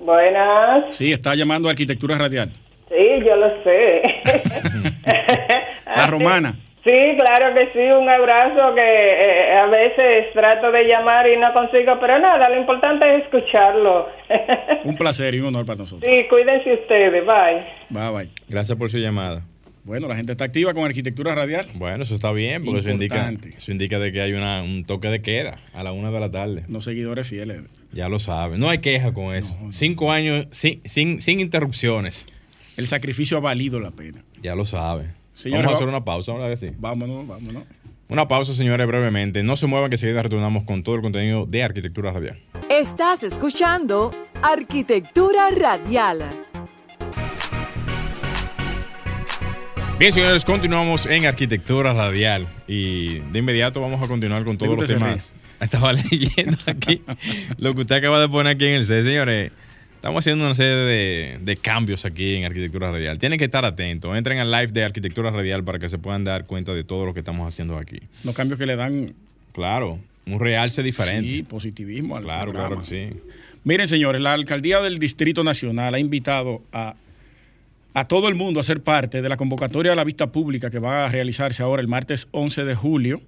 Buenas. 0.00 0.96
Sí, 0.96 1.12
está 1.12 1.34
llamando 1.36 1.68
a 1.68 1.70
Arquitectura 1.70 2.18
Radial. 2.18 2.50
Sí, 2.88 3.06
yo 3.24 3.36
lo 3.36 3.62
sé. 3.62 4.02
La 5.86 6.06
romana. 6.08 6.58
Sí, 6.84 7.16
claro 7.16 7.54
que 7.54 7.72
sí, 7.72 7.78
un 7.78 8.08
abrazo 8.08 8.74
que 8.74 8.82
eh, 8.82 9.52
a 9.56 9.66
veces 9.66 10.32
trato 10.34 10.70
de 10.70 10.84
llamar 10.84 11.26
y 11.26 11.38
no 11.38 11.50
consigo, 11.54 11.98
pero 11.98 12.18
nada, 12.18 12.50
lo 12.50 12.60
importante 12.60 13.16
es 13.16 13.22
escucharlo. 13.22 14.08
Un 14.84 14.94
placer 14.96 15.34
y 15.34 15.40
un 15.40 15.46
honor 15.46 15.64
para 15.64 15.78
nosotros. 15.78 16.10
sí, 16.12 16.26
cuídense 16.28 16.74
ustedes, 16.74 17.24
bye. 17.24 17.64
Bye, 17.88 18.10
bye. 18.10 18.30
Gracias 18.48 18.76
por 18.76 18.90
su 18.90 18.98
llamada. 18.98 19.42
Bueno, 19.84 20.08
la 20.08 20.16
gente 20.16 20.32
está 20.32 20.44
activa 20.44 20.72
con 20.74 20.84
arquitectura 20.84 21.34
radial. 21.34 21.66
Bueno, 21.74 22.04
eso 22.04 22.14
está 22.14 22.32
bien, 22.32 22.64
porque 22.64 22.80
eso 22.80 22.90
indica, 22.90 23.32
eso 23.56 23.70
indica 23.72 23.98
de 23.98 24.12
que 24.12 24.20
hay 24.22 24.32
una, 24.32 24.62
un 24.62 24.84
toque 24.84 25.08
de 25.08 25.20
queda 25.20 25.58
a 25.74 25.82
la 25.82 25.92
una 25.92 26.10
de 26.10 26.20
la 26.20 26.30
tarde. 26.30 26.64
Los 26.68 26.84
seguidores 26.84 27.28
fieles. 27.28 27.62
Ya 27.92 28.08
lo 28.08 28.18
saben. 28.18 28.60
No 28.60 28.68
hay 28.70 28.78
queja 28.78 29.12
con 29.12 29.34
eso. 29.34 29.54
Cinco 29.70 30.10
años 30.10 30.46
sin, 30.52 30.80
sin, 30.86 31.20
sin 31.20 31.40
interrupciones. 31.40 32.26
El 32.76 32.86
sacrificio 32.86 33.36
ha 33.36 33.40
valido 33.40 33.78
la 33.78 33.90
pena. 33.90 34.22
Ya 34.42 34.54
lo 34.54 34.64
saben. 34.64 35.12
Señores, 35.34 35.64
Vamos 35.64 35.72
a 35.72 35.76
hacer 35.76 35.88
una 35.88 36.04
pausa, 36.04 36.32
¿verdad 36.32 36.50
que 36.50 36.56
sí? 36.56 36.70
Vámonos, 36.78 37.26
vámonos. 37.26 37.64
Una 38.08 38.28
pausa, 38.28 38.54
señores, 38.54 38.86
brevemente. 38.86 39.42
No 39.42 39.56
se 39.56 39.66
muevan 39.66 39.90
que 39.90 39.94
enseguida 39.94 40.22
retornamos 40.22 40.62
con 40.64 40.82
todo 40.82 40.94
el 40.94 41.02
contenido 41.02 41.46
de 41.46 41.62
Arquitectura 41.62 42.12
Radial. 42.12 42.38
Estás 42.70 43.22
escuchando 43.22 44.12
Arquitectura 44.42 45.50
Radial. 45.50 46.22
Bien, 49.98 50.12
señores, 50.12 50.44
continuamos 50.44 51.06
en 51.06 51.26
Arquitectura 51.26 51.92
Radial 51.92 52.46
y 52.68 53.20
de 53.20 53.38
inmediato 53.38 53.80
vamos 53.80 54.02
a 54.02 54.06
continuar 54.06 54.44
con 54.44 54.58
todos 54.58 54.76
los 54.78 54.88
temas. 54.88 55.32
Estaba 55.60 55.92
leyendo 55.92 56.58
aquí 56.66 57.02
lo 57.58 57.74
que 57.74 57.82
usted 57.82 57.96
acaba 57.96 58.20
de 58.20 58.28
poner 58.28 58.54
aquí 58.54 58.66
en 58.66 58.74
el 58.74 58.84
set, 58.84 59.04
señores. 59.04 59.52
Estamos 60.04 60.22
haciendo 60.22 60.44
una 60.44 60.54
serie 60.54 60.74
de, 60.74 61.38
de 61.40 61.56
cambios 61.56 62.04
aquí 62.04 62.34
en 62.34 62.44
Arquitectura 62.44 62.90
Radial. 62.90 63.18
Tienen 63.18 63.38
que 63.38 63.46
estar 63.46 63.64
atentos. 63.64 64.14
Entren 64.14 64.38
al 64.38 64.50
live 64.50 64.66
de 64.66 64.84
Arquitectura 64.84 65.30
Radial 65.30 65.64
para 65.64 65.78
que 65.78 65.88
se 65.88 65.96
puedan 65.96 66.24
dar 66.24 66.44
cuenta 66.44 66.74
de 66.74 66.84
todo 66.84 67.06
lo 67.06 67.14
que 67.14 67.20
estamos 67.20 67.48
haciendo 67.48 67.78
aquí. 67.78 68.00
Los 68.22 68.34
cambios 68.34 68.58
que 68.58 68.66
le 68.66 68.76
dan 68.76 69.14
Claro, 69.54 69.98
un 70.26 70.40
realce 70.40 70.82
diferente. 70.82 71.30
sí, 71.30 71.42
positivismo 71.42 72.18
al 72.18 72.24
claro, 72.24 72.52
programa. 72.52 72.82
claro 72.82 72.82
que 72.82 73.12
sí. 73.14 73.18
Miren, 73.64 73.88
señores, 73.88 74.20
la 74.20 74.34
alcaldía 74.34 74.82
del 74.82 74.98
Distrito 74.98 75.42
Nacional 75.42 75.94
ha 75.94 75.98
invitado 75.98 76.60
a, 76.70 76.96
a 77.94 78.06
todo 78.06 78.28
el 78.28 78.34
mundo 78.34 78.60
a 78.60 78.62
ser 78.62 78.82
parte 78.82 79.22
de 79.22 79.28
la 79.30 79.38
convocatoria 79.38 79.92
a 79.92 79.94
la 79.94 80.04
vista 80.04 80.26
pública 80.30 80.68
que 80.70 80.80
va 80.80 81.06
a 81.06 81.08
realizarse 81.08 81.62
ahora 81.62 81.80
el 81.80 81.88
martes 81.88 82.28
11 82.32 82.64
de 82.66 82.74
julio 82.74 83.22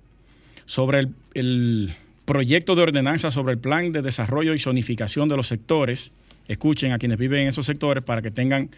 sobre 0.67 0.99
el, 1.01 1.09
el 1.33 1.95
proyecto 2.27 2.75
de 2.75 2.83
ordenanza 2.83 3.31
sobre 3.31 3.55
el 3.55 3.59
plan 3.61 3.93
de 3.93 4.03
desarrollo 4.03 4.53
y 4.53 4.59
zonificación 4.59 5.31
de 5.31 5.37
los 5.39 5.47
sectores. 5.47 6.13
Escuchen 6.49 6.93
a 6.93 6.99
quienes 6.99 7.19
viven 7.19 7.41
en 7.41 7.49
esos 7.49 7.67
sectores 7.67 8.03
para 8.05 8.23
que 8.23 8.31
tengan 8.31 8.71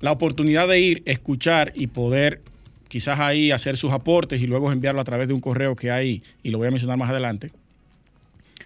la 0.00 0.12
oportunidad 0.12 0.68
de 0.68 0.80
ir, 0.80 1.02
escuchar 1.06 1.72
y 1.74 1.86
poder 1.86 2.42
quizás 2.88 3.18
ahí 3.20 3.50
hacer 3.50 3.76
sus 3.76 3.92
aportes 3.92 4.42
y 4.42 4.46
luego 4.46 4.70
enviarlo 4.70 5.00
a 5.00 5.04
través 5.04 5.28
de 5.28 5.34
un 5.34 5.40
correo 5.40 5.74
que 5.74 5.90
hay, 5.90 6.22
y 6.42 6.50
lo 6.50 6.58
voy 6.58 6.68
a 6.68 6.70
mencionar 6.70 6.96
más 6.96 7.10
adelante. 7.10 7.50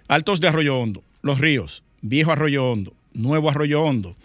Altos 0.07 0.41
de 0.41 0.49
Arroyo 0.49 0.79
Hondo, 0.79 1.03
Los 1.23 1.39
Ríos, 1.39 1.83
Viejo 2.03 2.33
Arroyo 2.33 2.71
Hondo, 2.71 2.93
Nuevo 3.15 3.51
Arroyo 3.51 3.83
Hondo 3.83 4.17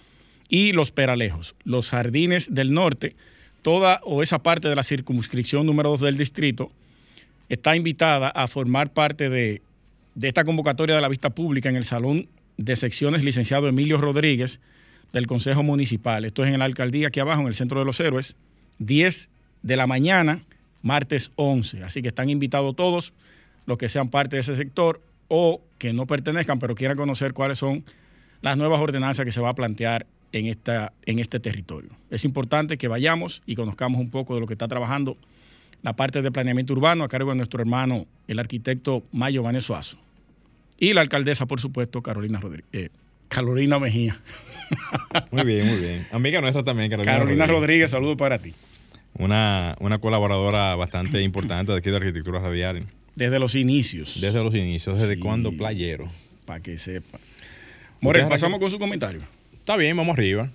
y 0.49 0.71
Los 0.71 0.91
Peralejos, 0.91 1.55
los 1.63 1.89
Jardines 1.89 2.53
del 2.53 2.73
Norte, 2.73 3.15
toda 3.61 4.01
o 4.03 4.21
esa 4.21 4.43
parte 4.43 4.67
de 4.67 4.75
la 4.75 4.83
circunscripción 4.83 5.65
número 5.65 5.89
2 5.91 6.01
del 6.01 6.17
distrito 6.17 6.71
está 7.47 7.75
invitada 7.75 8.29
a 8.29 8.47
formar 8.47 8.91
parte 8.91 9.29
de, 9.29 9.61
de 10.15 10.27
esta 10.27 10.43
convocatoria 10.43 10.95
de 10.95 11.01
la 11.01 11.09
vista 11.09 11.29
pública 11.29 11.69
en 11.69 11.75
el 11.75 11.85
Salón 11.85 12.27
de 12.57 12.75
Secciones 12.75 13.23
Licenciado 13.23 13.67
Emilio 13.67 13.97
Rodríguez 13.97 14.59
del 15.11 15.27
Consejo 15.27 15.63
Municipal. 15.63 16.25
Esto 16.25 16.43
es 16.43 16.53
en 16.53 16.59
la 16.59 16.65
alcaldía 16.65 17.07
aquí 17.07 17.19
abajo, 17.19 17.41
en 17.41 17.47
el 17.47 17.55
Centro 17.55 17.79
de 17.79 17.85
los 17.85 17.99
Héroes, 17.99 18.35
10 18.79 19.29
de 19.61 19.77
la 19.77 19.87
mañana, 19.87 20.43
martes 20.81 21.31
11. 21.35 21.83
Así 21.83 22.01
que 22.01 22.09
están 22.09 22.29
invitados 22.29 22.75
todos 22.75 23.13
los 23.65 23.77
que 23.77 23.89
sean 23.89 24.09
parte 24.09 24.35
de 24.35 24.41
ese 24.41 24.55
sector 24.55 25.01
o 25.27 25.61
que 25.77 25.93
no 25.93 26.05
pertenezcan, 26.05 26.59
pero 26.59 26.75
quieran 26.75 26.97
conocer 26.97 27.33
cuáles 27.33 27.59
son 27.59 27.83
las 28.41 28.57
nuevas 28.57 28.81
ordenanzas 28.81 29.25
que 29.25 29.31
se 29.31 29.39
va 29.39 29.49
a 29.49 29.55
plantear 29.55 30.05
en, 30.33 30.47
esta, 30.47 30.93
en 31.05 31.19
este 31.19 31.39
territorio. 31.39 31.91
Es 32.09 32.25
importante 32.25 32.77
que 32.77 32.87
vayamos 32.87 33.41
y 33.45 33.55
conozcamos 33.55 34.01
un 34.01 34.09
poco 34.09 34.35
de 34.35 34.41
lo 34.41 34.47
que 34.47 34.53
está 34.53 34.67
trabajando 34.67 35.17
la 35.81 35.95
parte 35.95 36.21
de 36.21 36.31
planeamiento 36.31 36.73
urbano 36.73 37.03
a 37.03 37.09
cargo 37.09 37.31
de 37.31 37.37
nuestro 37.37 37.61
hermano, 37.61 38.05
el 38.27 38.39
arquitecto 38.39 39.03
Mayo 39.11 39.43
Vanesuazo. 39.43 39.97
Y 40.79 40.93
la 40.93 41.01
alcaldesa, 41.01 41.45
por 41.45 41.59
supuesto, 41.59 42.01
Carolina 42.01 42.39
Rodríguez. 42.39 42.65
eh, 42.73 42.89
Carolina 43.29 43.79
Mejía. 43.79 44.19
Muy 45.31 45.43
bien, 45.43 45.67
muy 45.67 45.77
bien. 45.79 46.07
Amiga 46.11 46.41
nuestra 46.41 46.63
también, 46.63 46.89
Carolina, 46.89 47.13
Carolina 47.13 47.47
Rodríguez, 47.47 47.91
saludos 47.91 48.17
para 48.17 48.39
ti. 48.39 48.53
Una, 49.17 49.75
una 49.79 49.99
colaboradora 49.99 50.75
bastante 50.75 51.21
importante 51.21 51.71
de 51.71 51.77
aquí 51.77 51.89
de 51.89 51.97
Arquitectura 51.97 52.39
Radial. 52.39 52.83
Desde 53.15 53.39
los 53.39 53.53
inicios. 53.55 54.19
Desde 54.21 54.43
los 54.43 54.53
inicios, 54.55 54.99
desde 54.99 55.15
Sí. 55.15 55.19
cuando 55.19 55.51
playero. 55.51 56.07
Para 56.45 56.59
que 56.59 56.77
sepa. 56.77 57.19
Morel, 58.01 58.27
pasamos 58.27 58.59
con 58.59 58.69
su 58.69 58.79
comentario. 58.79 59.21
Está 59.53 59.77
bien, 59.77 59.95
vamos 59.95 60.17
arriba. 60.17 60.49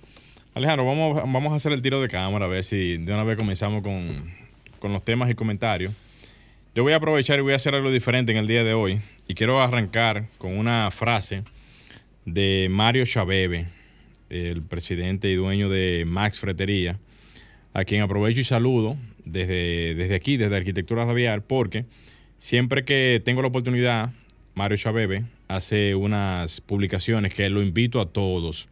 Alejandro, 0.53 0.85
vamos, 0.85 1.15
vamos 1.31 1.53
a 1.53 1.55
hacer 1.55 1.71
el 1.71 1.81
tiro 1.81 2.01
de 2.01 2.09
cámara, 2.09 2.45
a 2.45 2.49
ver 2.49 2.63
si 2.63 2.97
de 2.97 3.13
una 3.13 3.23
vez 3.23 3.37
comenzamos 3.37 3.81
con, 3.81 4.25
con 4.79 4.91
los 4.93 5.03
temas 5.03 5.29
y 5.29 5.35
comentarios. 5.35 5.93
Yo 6.75 6.83
voy 6.83 6.93
a 6.93 6.97
aprovechar 6.97 7.39
y 7.39 7.41
voy 7.41 7.53
a 7.53 7.55
hacer 7.55 7.73
algo 7.73 7.91
diferente 7.91 8.31
en 8.31 8.37
el 8.37 8.45
día 8.45 8.63
de 8.63 8.75
hoy. 8.75 8.99
Y 9.27 9.33
quiero 9.33 9.59
arrancar 9.59 10.27
con 10.37 10.55
una 10.55 10.91
frase 10.91 11.43
de 12.25 12.67
Mario 12.69 13.05
Chabebe, 13.05 13.65
el 14.29 14.61
presidente 14.61 15.31
y 15.31 15.35
dueño 15.35 15.67
de 15.67 16.05
Max 16.07 16.39
Fretería, 16.39 16.99
a 17.73 17.85
quien 17.85 18.03
aprovecho 18.03 18.41
y 18.41 18.43
saludo 18.43 18.97
desde, 19.25 19.95
desde 19.95 20.13
aquí, 20.13 20.37
desde 20.37 20.57
Arquitectura 20.57 21.05
Radial, 21.05 21.41
porque 21.41 21.85
siempre 22.37 22.85
que 22.85 23.19
tengo 23.25 23.41
la 23.41 23.47
oportunidad, 23.47 24.11
Mario 24.53 24.77
Chabebe 24.77 25.23
hace 25.47 25.95
unas 25.95 26.61
publicaciones 26.61 27.33
que 27.33 27.49
lo 27.49 27.63
invito 27.63 27.99
a 27.99 28.05
todos 28.05 28.69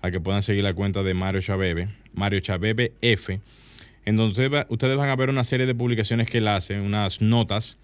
a 0.00 0.10
que 0.10 0.18
puedan 0.18 0.42
seguir 0.42 0.64
la 0.64 0.72
cuenta 0.72 1.02
de 1.02 1.12
Mario 1.12 1.42
Chabebe, 1.42 1.88
Mario 2.14 2.40
Chabebe 2.40 2.92
F, 3.02 3.38
en 4.04 4.16
donde 4.16 4.30
ustedes 4.32 4.52
va- 4.52 4.66
ustedes 4.68 4.96
van 4.96 5.08
a 5.08 5.16
ver 5.16 5.30
una 5.30 5.44
serie 5.44 5.66
de 5.66 5.74
publicaciones 5.74 6.28
que 6.28 6.38
él 6.38 6.48
hace, 6.48 6.80
unas 6.80 7.20
notas 7.20 7.76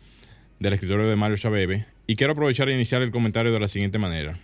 del 0.59 0.75
escritorio 0.75 1.09
de 1.09 1.17
Mario 1.17 1.37
Chabebe, 1.37 1.87
y 2.07 2.17
quiero 2.17 2.33
aprovechar 2.35 2.69
e 2.69 2.75
iniciar 2.75 3.03
el 3.03 3.11
comentario 3.11 3.53
de 3.53 3.61
la 3.61 3.69
siguiente 3.69 3.99
manera. 3.99 4.39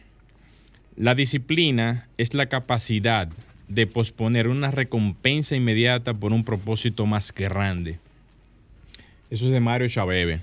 La 0.97 1.15
disciplina 1.15 2.09
es 2.17 2.33
la 2.33 2.47
capacidad 2.47 3.29
de 3.69 3.87
posponer 3.87 4.49
una 4.49 4.71
recompensa 4.71 5.57
inmediata 5.57 6.15
por 6.15 6.33
un 6.33 6.45
propósito 6.45 7.05
más 7.05 7.33
grande. 7.35 7.99
Eso 9.31 9.47
es 9.47 9.53
de 9.53 9.61
Mario 9.61 9.89
Chabebe. 9.89 10.41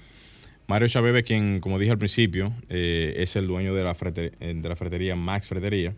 Mario 0.68 0.88
Chabebe, 0.90 1.24
quien, 1.24 1.60
como 1.60 1.80
dije 1.80 1.92
al 1.92 1.98
principio, 1.98 2.54
eh, 2.70 3.16
es 3.18 3.36
el 3.36 3.48
dueño 3.48 3.74
de 3.74 3.84
la, 3.84 3.96
eh, 4.16 4.54
de 4.56 4.76
fretería 4.76 5.16
Max 5.16 5.48
Fretería. 5.48 5.94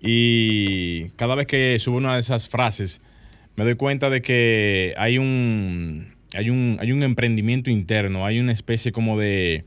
Y 0.00 1.08
cada 1.16 1.34
vez 1.34 1.46
que 1.46 1.78
subo 1.78 1.96
una 1.96 2.14
de 2.14 2.20
esas 2.20 2.48
frases, 2.48 3.00
me 3.56 3.64
doy 3.64 3.74
cuenta 3.74 4.10
de 4.10 4.22
que 4.22 4.94
hay 4.96 5.18
un, 5.18 6.14
hay 6.34 6.50
un, 6.50 6.78
hay 6.80 6.92
un 6.92 7.02
emprendimiento 7.02 7.70
interno, 7.70 8.24
hay 8.26 8.38
una 8.38 8.52
especie 8.52 8.92
como 8.92 9.18
de 9.18 9.64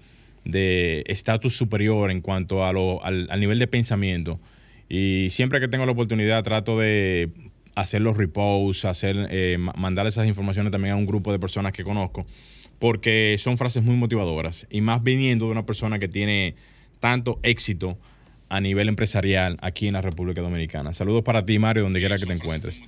estatus 1.07 1.55
superior 1.55 2.09
en 2.11 2.21
cuanto 2.21 2.65
a 2.65 2.73
lo, 2.73 3.03
al, 3.03 3.27
al 3.29 3.39
nivel 3.39 3.59
de 3.59 3.67
pensamiento. 3.67 4.39
Y 4.87 5.27
siempre 5.29 5.59
que 5.59 5.67
tengo 5.67 5.85
la 5.85 5.91
oportunidad 5.91 6.43
trato 6.43 6.79
de 6.79 7.29
hacer 7.75 8.01
los 8.01 8.17
reposts, 8.17 8.85
hacer, 8.85 9.27
eh, 9.29 9.57
ma- 9.59 9.73
mandar 9.77 10.07
esas 10.07 10.25
informaciones 10.27 10.71
también 10.71 10.93
a 10.93 10.97
un 10.97 11.05
grupo 11.05 11.31
de 11.31 11.37
personas 11.39 11.71
que 11.73 11.83
conozco, 11.83 12.25
porque 12.79 13.35
son 13.37 13.57
frases 13.57 13.83
muy 13.83 13.95
motivadoras. 13.95 14.65
Y 14.71 14.81
más 14.81 15.03
viniendo 15.03 15.45
de 15.45 15.51
una 15.51 15.65
persona 15.65 15.99
que 15.99 16.07
tiene 16.07 16.55
tanto 16.99 17.39
éxito 17.43 17.99
a 18.49 18.59
nivel 18.59 18.89
empresarial 18.89 19.57
aquí 19.61 19.85
en 19.87 19.93
la 19.93 20.01
República 20.01 20.41
Dominicana. 20.41 20.91
Saludos 20.93 21.21
para 21.21 21.45
ti, 21.45 21.59
Mario, 21.59 21.83
donde 21.83 21.99
quiera 21.99 22.17
que 22.17 22.25
te 22.25 22.33
encuentres. 22.33 22.81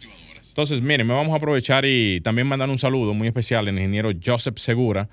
Entonces, 0.51 0.81
miren, 0.81 1.07
me 1.07 1.13
vamos 1.13 1.31
a 1.31 1.37
aprovechar 1.37 1.85
y 1.85 2.19
también 2.19 2.45
mandar 2.45 2.69
un 2.69 2.77
saludo 2.77 3.13
muy 3.13 3.27
especial 3.29 3.67
al 3.69 3.73
ingeniero 3.73 4.11
Joseph 4.21 4.57
Segura, 4.57 5.07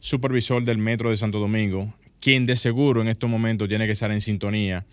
supervisor 0.00 0.64
del 0.64 0.78
Metro 0.78 1.10
de 1.10 1.16
Santo 1.16 1.38
Domingo, 1.38 1.94
quien 2.20 2.44
de 2.44 2.56
seguro 2.56 3.00
en 3.00 3.06
estos 3.06 3.30
momentos 3.30 3.68
tiene 3.68 3.86
que 3.86 3.92
estar 3.92 4.10
en 4.10 4.20
sintonía 4.20 4.84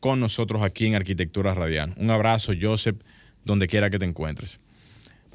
con 0.00 0.18
nosotros 0.18 0.62
aquí 0.62 0.86
en 0.86 0.96
Arquitectura 0.96 1.54
Radial. 1.54 1.94
Un 1.96 2.10
abrazo, 2.10 2.54
Joseph, 2.60 2.96
donde 3.44 3.68
quiera 3.68 3.88
que 3.88 4.00
te 4.00 4.04
encuentres. 4.04 4.58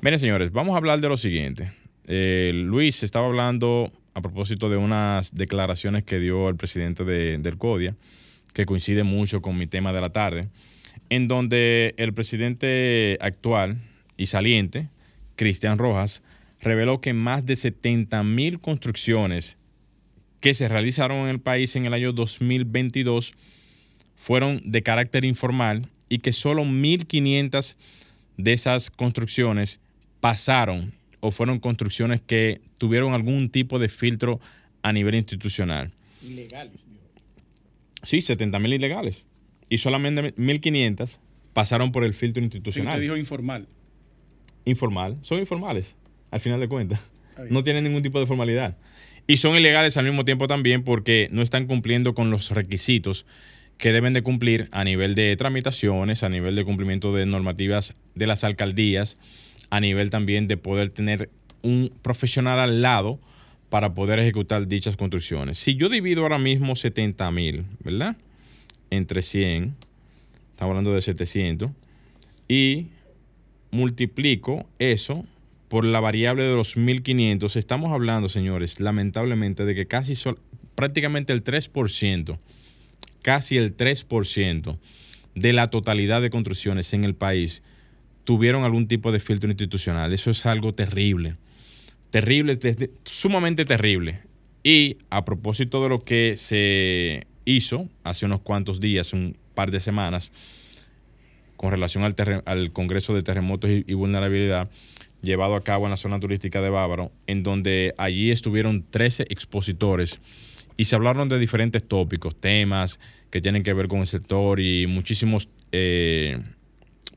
Miren, 0.02 0.20
señores, 0.20 0.52
vamos 0.52 0.74
a 0.74 0.78
hablar 0.78 1.00
de 1.00 1.08
lo 1.08 1.16
siguiente. 1.16 1.72
Eh, 2.06 2.52
Luis 2.54 3.04
estaba 3.04 3.28
hablando 3.28 3.94
a 4.14 4.20
propósito 4.22 4.70
de 4.70 4.76
unas 4.76 5.34
declaraciones 5.34 6.04
que 6.04 6.20
dio 6.20 6.50
el 6.50 6.58
presidente 6.58 7.06
de- 7.06 7.38
del 7.38 7.58
CODIA, 7.58 7.96
que 8.54 8.66
coincide 8.66 9.04
mucho 9.04 9.42
con 9.42 9.58
mi 9.58 9.68
tema 9.68 9.94
de 9.94 10.02
la 10.02 10.10
tarde, 10.10 10.50
en 11.10 11.30
donde 11.30 11.94
el 11.96 12.14
presidente 12.14 13.18
actual 13.22 13.78
y 14.22 14.28
saliente, 14.28 14.88
Cristian 15.36 15.78
Rojas, 15.78 16.22
reveló 16.62 17.02
que 17.02 17.14
más 17.14 17.46
de 17.46 17.56
70 17.56 18.22
mil 18.24 18.60
construcciones 18.60 19.58
que 20.40 20.54
se 20.54 20.68
realizaron 20.68 21.20
en 21.20 21.28
el 21.30 21.40
país 21.40 21.76
en 21.76 21.86
el 21.86 21.94
año 21.94 22.14
2022 22.14 23.34
fueron 24.16 24.62
de 24.64 24.84
carácter 24.84 25.26
informal 25.26 25.88
y 26.10 26.20
que 26.20 26.32
solo 26.34 26.64
1.500 26.64 27.76
de 28.38 28.54
esas 28.54 28.90
construcciones 28.92 29.80
pasaron 30.20 30.94
o 31.20 31.32
fueron 31.32 31.60
construcciones 31.60 32.22
que 32.22 32.62
tuvieron 32.78 33.14
algún 33.14 33.50
tipo 33.50 33.80
de 33.80 33.90
filtro 33.90 34.40
a 34.84 34.94
nivel 34.94 35.16
institucional. 35.16 35.92
Ilegales. 36.24 36.86
Sí, 38.04 38.22
70 38.22 38.60
mil 38.60 38.74
ilegales. 38.74 39.26
Y 39.70 39.78
solamente 39.78 40.36
1.500 40.36 41.20
pasaron 41.54 41.92
por 41.92 42.04
el 42.04 42.14
filtro 42.14 42.42
Sí, 42.42 42.46
institucional. 42.46 42.94
usted 42.96 43.02
dijo 43.04 43.18
informal. 43.18 43.68
Informal. 44.66 45.18
Son 45.22 45.40
informales. 45.40 45.96
al 46.32 46.40
final 46.40 46.60
de 46.60 46.68
cuentas. 46.68 47.00
No 47.50 47.64
tienen 47.64 47.84
ningún 47.84 48.02
tipo 48.02 48.20
de 48.20 48.26
formalidad. 48.26 48.78
Y 49.28 49.38
son 49.38 49.56
ilegales 49.56 49.98
al 49.98 50.06
mismo 50.06 50.26
tiempo 50.26 50.48
también 50.48 50.84
porque 50.84 51.28
no 51.32 51.42
están 51.42 51.68
cumpliendo 51.68 52.14
con 52.14 52.32
los 52.32 52.52
requisitos 52.52 53.26
que 53.78 53.92
deben 53.92 54.14
de 54.14 54.22
cumplir 54.22 54.70
a 54.72 54.84
nivel 54.84 55.16
de 55.16 55.36
tramitaciones, 55.36 56.24
a 56.24 56.30
nivel 56.30 56.56
de 56.56 56.64
cumplimiento 56.64 57.14
de 57.14 57.26
normativas 57.26 57.96
de 58.16 58.28
las 58.28 58.44
alcaldías, 58.44 59.18
a 59.70 59.80
nivel 59.80 60.10
también 60.10 60.48
de 60.48 60.58
poder 60.58 60.90
tener 60.90 61.30
un 61.64 61.92
profesional 62.02 62.60
al 62.60 62.82
lado 62.82 63.20
para 63.70 63.94
poder 63.94 64.20
ejecutar 64.20 64.68
dichas 64.68 64.98
construcciones. 64.98 65.58
Si 65.58 65.76
yo 65.76 65.90
divido 65.90 66.24
ahora 66.24 66.38
mismo 66.38 66.76
70 66.76 67.32
mil, 67.32 67.66
¿verdad? 67.84 68.18
Entre 68.90 69.22
100, 69.22 69.76
estamos 70.52 70.72
hablando 70.72 70.94
de 70.94 71.02
700, 71.02 71.72
y 72.48 72.88
multiplico 73.72 74.70
eso 74.80 75.26
por 75.68 75.86
la 75.86 76.00
variable 76.00 76.44
de 76.44 76.56
los 76.56 76.76
1500, 76.76 77.56
estamos 77.56 77.92
hablando, 77.94 78.28
señores, 78.28 78.80
lamentablemente, 78.80 79.66
de 79.66 79.74
que 79.74 79.88
casi 79.88 80.14
prácticamente 80.76 81.32
el 81.32 81.44
3%, 81.44 82.38
casi 83.22 83.58
el 83.58 83.76
3% 83.78 84.78
de 85.34 85.54
la 85.54 85.70
totalidad 85.70 86.22
de 86.22 86.30
construcciones 86.30 86.94
en 86.94 87.06
el 87.06 87.16
país 87.16 87.64
tuvieron 88.26 88.66
algún 88.66 88.88
tipo 88.88 89.12
de 89.12 89.22
filtro 89.22 89.50
institucional. 89.50 90.12
Eso 90.12 90.30
es 90.30 90.46
algo 90.46 90.74
terrible 90.74 91.38
terrible, 92.12 92.60
sumamente 93.04 93.66
terrible. 93.66 94.20
Y 94.64 94.98
a 95.10 95.26
propósito 95.26 95.82
de 95.82 95.90
lo 95.90 96.04
que 96.04 96.36
se 96.38 97.26
hizo 97.46 97.90
hace 98.04 98.28
unos 98.28 98.42
cuantos 98.42 98.80
días, 98.80 99.14
un 99.14 99.36
par 99.56 99.72
de 99.72 99.80
semanas, 99.80 100.32
con 101.62 101.70
relación 101.70 102.04
al, 102.04 102.16
al 102.46 102.72
Congreso 102.72 103.14
de 103.14 103.22
Terremotos 103.22 103.70
y, 103.70 103.94
Vulnerabilidad, 103.94 104.72
llevado 105.22 105.56
a 105.56 105.64
cabo 105.64 105.86
en 105.86 105.92
la 105.92 105.98
zona 105.98 106.20
turística 106.20 106.60
de 106.60 106.72
Bávaro, 106.72 107.12
en 107.28 107.44
donde 107.44 107.94
allí 108.00 108.32
estuvieron 108.32 108.84
13 108.90 109.28
expositores 109.30 110.22
y 110.76 110.86
se 110.86 110.96
hablaron 110.96 111.30
de 111.30 111.38
diferentes 111.38 111.88
tópicos, 111.88 112.36
temas 112.36 113.00
que 113.30 113.42
tienen 113.42 113.62
que 113.62 113.74
ver 113.74 113.88
con 113.88 114.00
el 114.00 114.08
sector 114.08 114.60
y 114.60 114.88
muchísimos, 114.88 115.50
eh, 115.72 116.40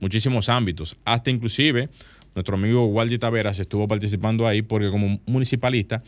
muchísimos 0.01 0.51
ámbitos, 0.51 0.99
hasta 1.07 1.31
inclusive 1.31 1.89
nuestro 2.35 2.57
amigo 2.57 2.85
Waldi 2.85 3.17
Taveras 3.17 3.59
estuvo 3.61 3.89
participando 3.89 4.47
ahí 4.47 4.61
porque 4.61 4.91
como 4.91 5.21
municipalista 5.25 6.03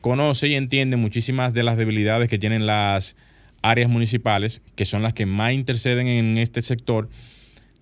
conoce 0.00 0.48
y 0.48 0.56
entiende 0.56 0.96
muchísimas 0.96 1.54
de 1.54 1.62
las 1.62 1.76
debilidades 1.76 2.28
que 2.28 2.38
tienen 2.40 2.66
las 2.66 3.16
áreas 3.62 3.88
municipales, 3.88 4.60
que 4.74 4.84
son 4.84 5.02
las 5.02 5.12
que 5.14 5.24
más 5.24 5.52
interceden 5.52 6.08
en 6.08 6.36
este 6.36 6.62
sector 6.62 7.08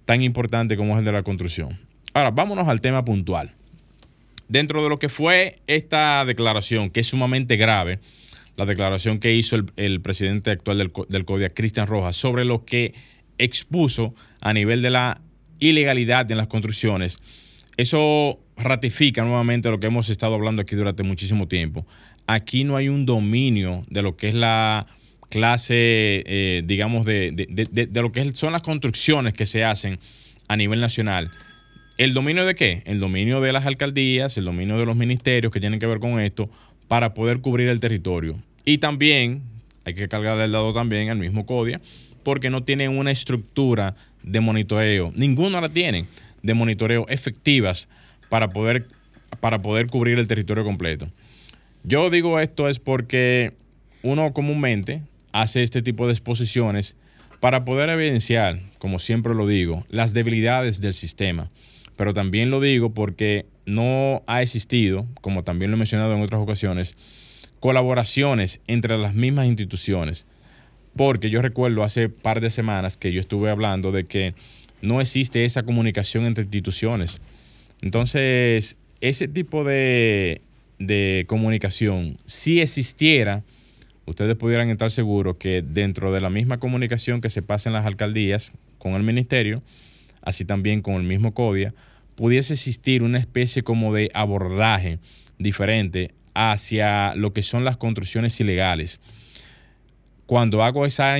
tan 0.04 0.22
importante 0.22 0.76
como 0.76 0.92
es 0.94 0.98
el 0.98 1.04
de 1.04 1.12
la 1.12 1.22
construcción. 1.22 1.78
Ahora, 2.12 2.30
vámonos 2.30 2.68
al 2.68 2.80
tema 2.80 3.04
puntual. 3.04 3.52
Dentro 4.48 4.82
de 4.82 4.88
lo 4.88 4.98
que 4.98 5.08
fue 5.08 5.56
esta 5.66 6.24
declaración, 6.24 6.90
que 6.90 7.00
es 7.00 7.06
sumamente 7.06 7.56
grave, 7.56 7.98
la 8.56 8.66
declaración 8.66 9.18
que 9.18 9.34
hizo 9.34 9.56
el, 9.76 10.00
presidente 10.00 10.50
actual 10.50 10.78
del, 10.78 10.92
del 11.08 11.24
CODIA, 11.24 11.48
Cristian 11.50 11.86
Rojas, 11.86 12.16
sobre 12.16 12.44
lo 12.44 12.64
que 12.64 12.94
expuso 13.38 14.14
a 14.40 14.52
nivel 14.52 14.82
de 14.82 14.90
la 14.90 15.20
ilegalidad 15.58 16.30
en 16.30 16.36
las 16.36 16.46
construcciones, 16.46 17.18
eso 17.76 18.38
ratifica 18.56 19.24
nuevamente 19.24 19.70
lo 19.70 19.80
que 19.80 19.88
hemos 19.88 20.08
estado 20.08 20.34
hablando 20.34 20.62
aquí 20.62 20.76
durante 20.76 21.02
muchísimo 21.02 21.48
tiempo. 21.48 21.86
Aquí 22.26 22.64
no 22.64 22.76
hay 22.76 22.88
un 22.88 23.06
dominio 23.06 23.84
de 23.88 24.02
lo 24.02 24.16
que 24.16 24.28
es 24.28 24.34
la 24.34 24.86
clase, 25.34 25.74
eh, 25.74 26.62
digamos, 26.64 27.04
de, 27.04 27.32
de, 27.32 28.00
lo 28.00 28.12
que 28.12 28.30
son 28.34 28.52
las 28.52 28.62
construcciones 28.62 29.34
que 29.34 29.46
se 29.46 29.64
hacen 29.64 29.98
a 30.46 30.56
nivel 30.56 30.78
nacional. 30.78 31.32
¿El 31.98 32.14
dominio 32.14 32.46
de 32.46 32.54
qué? 32.54 32.84
El 32.86 33.00
dominio 33.00 33.40
de 33.40 33.52
las 33.52 33.66
alcaldías, 33.66 34.38
el 34.38 34.44
dominio 34.44 34.78
de 34.78 34.86
los 34.86 34.94
ministerios 34.94 35.52
que 35.52 35.58
tienen 35.58 35.80
que 35.80 35.86
ver 35.86 35.98
con 35.98 36.20
esto 36.20 36.48
para 36.86 37.14
poder 37.14 37.40
cubrir 37.40 37.68
el 37.68 37.80
territorio. 37.80 38.38
Y 38.64 38.78
también 38.78 39.42
hay 39.84 39.94
que 39.94 40.06
cargar 40.06 40.38
del 40.38 40.52
lado 40.52 40.72
también 40.72 41.10
al 41.10 41.18
mismo 41.18 41.46
CODIA 41.46 41.80
porque 42.22 42.48
no 42.48 42.62
tienen 42.62 42.96
una 42.96 43.10
estructura 43.10 43.96
de 44.22 44.38
monitoreo. 44.38 45.12
Ninguno 45.16 45.60
la 45.60 45.68
tienen 45.68 46.06
de 46.44 46.54
monitoreo 46.54 47.06
efectivas 47.08 47.88
para 48.28 48.50
poder, 48.50 48.86
para 49.40 49.60
poder 49.62 49.88
cubrir 49.88 50.20
el 50.20 50.28
territorio 50.28 50.62
completo. 50.62 51.08
Yo 51.82 52.08
digo 52.08 52.38
esto 52.38 52.68
es 52.68 52.78
porque 52.78 53.52
uno 54.04 54.32
comúnmente 54.32 55.02
hace 55.34 55.64
este 55.64 55.82
tipo 55.82 56.06
de 56.06 56.12
exposiciones 56.12 56.96
para 57.40 57.64
poder 57.64 57.90
evidenciar, 57.90 58.60
como 58.78 59.00
siempre 59.00 59.34
lo 59.34 59.48
digo, 59.48 59.84
las 59.90 60.14
debilidades 60.14 60.80
del 60.80 60.94
sistema. 60.94 61.50
Pero 61.96 62.14
también 62.14 62.50
lo 62.50 62.60
digo 62.60 62.94
porque 62.94 63.44
no 63.66 64.22
ha 64.28 64.42
existido, 64.42 65.06
como 65.20 65.42
también 65.42 65.72
lo 65.72 65.76
he 65.76 65.78
mencionado 65.78 66.14
en 66.14 66.22
otras 66.22 66.40
ocasiones, 66.40 66.96
colaboraciones 67.58 68.60
entre 68.68 68.96
las 68.96 69.14
mismas 69.14 69.46
instituciones. 69.46 70.24
Porque 70.94 71.30
yo 71.30 71.42
recuerdo 71.42 71.82
hace 71.82 72.08
par 72.08 72.40
de 72.40 72.50
semanas 72.50 72.96
que 72.96 73.12
yo 73.12 73.18
estuve 73.18 73.50
hablando 73.50 73.90
de 73.90 74.04
que 74.04 74.34
no 74.82 75.00
existe 75.00 75.44
esa 75.44 75.64
comunicación 75.64 76.26
entre 76.26 76.44
instituciones. 76.44 77.20
Entonces, 77.82 78.76
ese 79.00 79.26
tipo 79.26 79.64
de, 79.64 80.40
comunicación, 81.26 82.18
si 82.24 82.60
existiera, 82.60 83.42
ustedes 84.06 84.36
pudieran 84.36 84.70
estar 84.70 84.90
seguros 84.90 85.36
que 85.36 85.62
dentro 85.62 86.12
de 86.12 86.20
la 86.20 86.30
misma 86.30 86.58
comunicación 86.58 87.20
que 87.20 87.30
se 87.30 87.42
pasa 87.42 87.68
en 87.68 87.74
las 87.74 87.86
alcaldías 87.86 88.52
con 88.78 88.94
el 88.94 89.02
ministerio, 89.02 89.62
así 90.22 90.44
también 90.44 90.82
con 90.82 90.94
el 90.94 91.02
mismo 91.04 91.34
CODIA, 91.34 91.74
pudiese 92.14 92.52
existir 92.52 93.02
una 93.02 93.18
especie 93.18 93.62
como 93.62 93.92
de 93.92 94.10
abordaje 94.14 94.98
diferente 95.38 96.12
hacia 96.34 97.14
lo 97.14 97.32
que 97.32 97.42
son 97.42 97.64
las 97.64 97.76
construcciones 97.76 98.38
ilegales 98.40 99.00
cuando 100.26 100.62
hago 100.62 100.86
esa, 100.86 101.18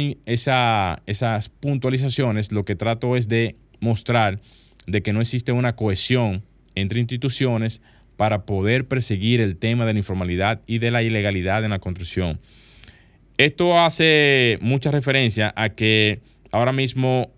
esas 1.06 1.48
puntualizaciones, 1.48 2.52
lo 2.52 2.64
que 2.64 2.74
trato 2.74 3.16
es 3.16 3.28
de 3.28 3.56
mostrar 3.80 4.40
de 4.86 5.02
que 5.02 5.12
no 5.12 5.20
existe 5.20 5.52
una 5.52 5.76
cohesión 5.76 6.42
entre 6.74 7.00
instituciones 7.00 7.82
para 8.16 8.46
poder 8.46 8.86
perseguir 8.86 9.40
el 9.40 9.56
tema 9.56 9.84
de 9.86 9.92
la 9.92 9.98
informalidad 9.98 10.62
y 10.66 10.78
de 10.78 10.90
la 10.90 11.02
ilegalidad 11.02 11.64
en 11.64 11.70
la 11.70 11.80
construcción. 11.80 12.40
Esto 13.36 13.78
hace 13.78 14.58
mucha 14.60 14.90
referencia 14.90 15.52
a 15.56 15.70
que 15.70 16.20
ahora 16.52 16.72
mismo 16.72 17.32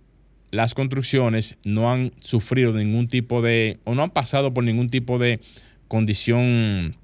las 0.51 0.75
construcciones 0.75 1.57
no 1.65 1.91
han 1.91 2.13
sufrido 2.21 2.73
ningún 2.73 3.09
tipo 3.09 3.41
de, 3.41 3.79
o 3.85 3.95
no 3.95 4.03
han 4.03 4.11
pasado 4.11 4.53
por 4.53 4.63
ningún 4.63 4.89
tipo 4.89 5.19
de 5.19 5.41
condición 5.89 6.97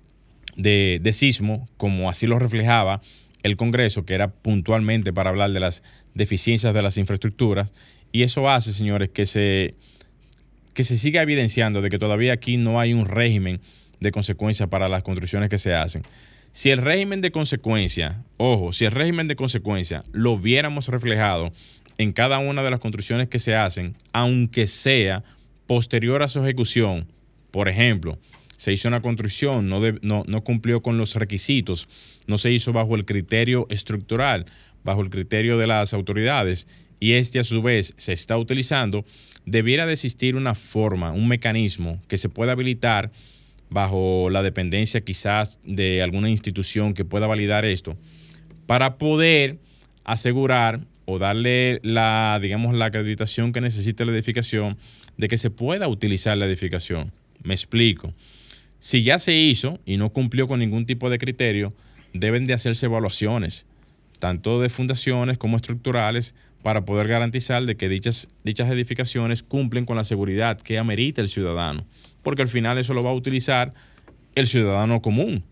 de, 0.56 1.00
de 1.02 1.12
sismo, 1.12 1.68
como 1.76 2.10
así 2.10 2.26
lo 2.26 2.38
reflejaba 2.38 3.00
el 3.42 3.56
Congreso, 3.56 4.04
que 4.04 4.14
era 4.14 4.28
puntualmente 4.28 5.12
para 5.12 5.30
hablar 5.30 5.52
de 5.52 5.60
las 5.60 5.82
deficiencias 6.14 6.74
de 6.74 6.82
las 6.82 6.98
infraestructuras, 6.98 7.72
y 8.12 8.22
eso 8.22 8.48
hace, 8.48 8.72
señores, 8.72 9.08
que 9.08 9.26
se, 9.26 9.74
que 10.74 10.84
se 10.84 10.96
siga 10.96 11.22
evidenciando 11.22 11.80
de 11.80 11.88
que 11.88 11.98
todavía 11.98 12.34
aquí 12.34 12.58
no 12.58 12.78
hay 12.78 12.92
un 12.92 13.06
régimen 13.06 13.60
de 14.00 14.10
consecuencia 14.12 14.66
para 14.66 14.88
las 14.88 15.02
construcciones 15.02 15.48
que 15.48 15.58
se 15.58 15.74
hacen. 15.74 16.02
Si 16.52 16.68
el 16.68 16.78
régimen 16.78 17.22
de 17.22 17.32
consecuencia, 17.32 18.24
ojo, 18.36 18.72
si 18.72 18.84
el 18.84 18.90
régimen 18.90 19.26
de 19.26 19.36
consecuencia 19.36 20.04
lo 20.12 20.36
viéramos 20.36 20.88
reflejado 20.88 21.50
en 21.96 22.12
cada 22.12 22.40
una 22.40 22.62
de 22.62 22.70
las 22.70 22.78
construcciones 22.78 23.28
que 23.28 23.38
se 23.38 23.56
hacen, 23.56 23.96
aunque 24.12 24.66
sea 24.66 25.24
posterior 25.66 26.22
a 26.22 26.28
su 26.28 26.44
ejecución, 26.44 27.06
por 27.50 27.70
ejemplo, 27.70 28.18
se 28.58 28.70
hizo 28.70 28.88
una 28.88 29.00
construcción, 29.00 29.66
no, 29.66 29.80
no, 30.02 30.44
cumplió 30.44 30.82
con 30.82 30.98
los 30.98 31.14
requisitos, 31.14 31.88
no 32.26 32.36
se 32.36 32.52
hizo 32.52 32.74
bajo 32.74 32.96
el 32.96 33.06
criterio 33.06 33.66
estructural, 33.70 34.44
bajo 34.84 35.00
el 35.00 35.08
criterio 35.08 35.56
de 35.56 35.66
las 35.66 35.94
autoridades, 35.94 36.68
y 37.00 37.14
este 37.14 37.38
a 37.38 37.44
su 37.44 37.62
vez 37.62 37.94
se 37.96 38.12
está 38.12 38.36
utilizando, 38.36 39.06
debiera 39.46 39.86
de 39.86 39.94
existir 39.94 40.36
una 40.36 40.54
forma, 40.54 41.12
un 41.12 41.28
mecanismo 41.28 42.02
que 42.08 42.18
se 42.18 42.28
pueda 42.28 42.52
habilitar 42.52 43.10
bajo 43.72 44.28
la 44.30 44.42
dependencia 44.42 45.00
quizás 45.00 45.60
de 45.64 46.02
alguna 46.02 46.28
institución 46.28 46.94
que 46.94 47.04
pueda 47.04 47.26
validar 47.26 47.64
esto, 47.64 47.96
para 48.66 48.98
poder 48.98 49.58
asegurar 50.04 50.80
o 51.04 51.18
darle 51.18 51.80
la, 51.82 52.38
digamos, 52.40 52.74
la 52.74 52.86
acreditación 52.86 53.52
que 53.52 53.60
necesita 53.60 54.04
la 54.04 54.12
edificación 54.12 54.76
de 55.16 55.28
que 55.28 55.38
se 55.38 55.50
pueda 55.50 55.88
utilizar 55.88 56.36
la 56.36 56.46
edificación. 56.46 57.12
Me 57.42 57.54
explico. 57.54 58.12
Si 58.78 59.02
ya 59.02 59.18
se 59.18 59.34
hizo 59.34 59.78
y 59.84 59.96
no 59.96 60.10
cumplió 60.10 60.48
con 60.48 60.58
ningún 60.58 60.86
tipo 60.86 61.10
de 61.10 61.18
criterio, 61.18 61.72
deben 62.12 62.44
de 62.44 62.52
hacerse 62.52 62.86
evaluaciones, 62.86 63.66
tanto 64.18 64.60
de 64.60 64.68
fundaciones 64.68 65.38
como 65.38 65.56
estructurales, 65.56 66.34
para 66.62 66.84
poder 66.84 67.08
garantizar 67.08 67.64
de 67.64 67.76
que 67.76 67.88
dichas, 67.88 68.28
dichas 68.44 68.70
edificaciones 68.70 69.42
cumplen 69.42 69.84
con 69.84 69.96
la 69.96 70.04
seguridad 70.04 70.60
que 70.60 70.78
amerita 70.78 71.20
el 71.20 71.28
ciudadano, 71.28 71.84
porque 72.22 72.42
al 72.42 72.48
final 72.48 72.78
eso 72.78 72.94
lo 72.94 73.02
va 73.02 73.10
a 73.10 73.14
utilizar 73.14 73.74
el 74.34 74.46
ciudadano 74.46 75.02
común. 75.02 75.44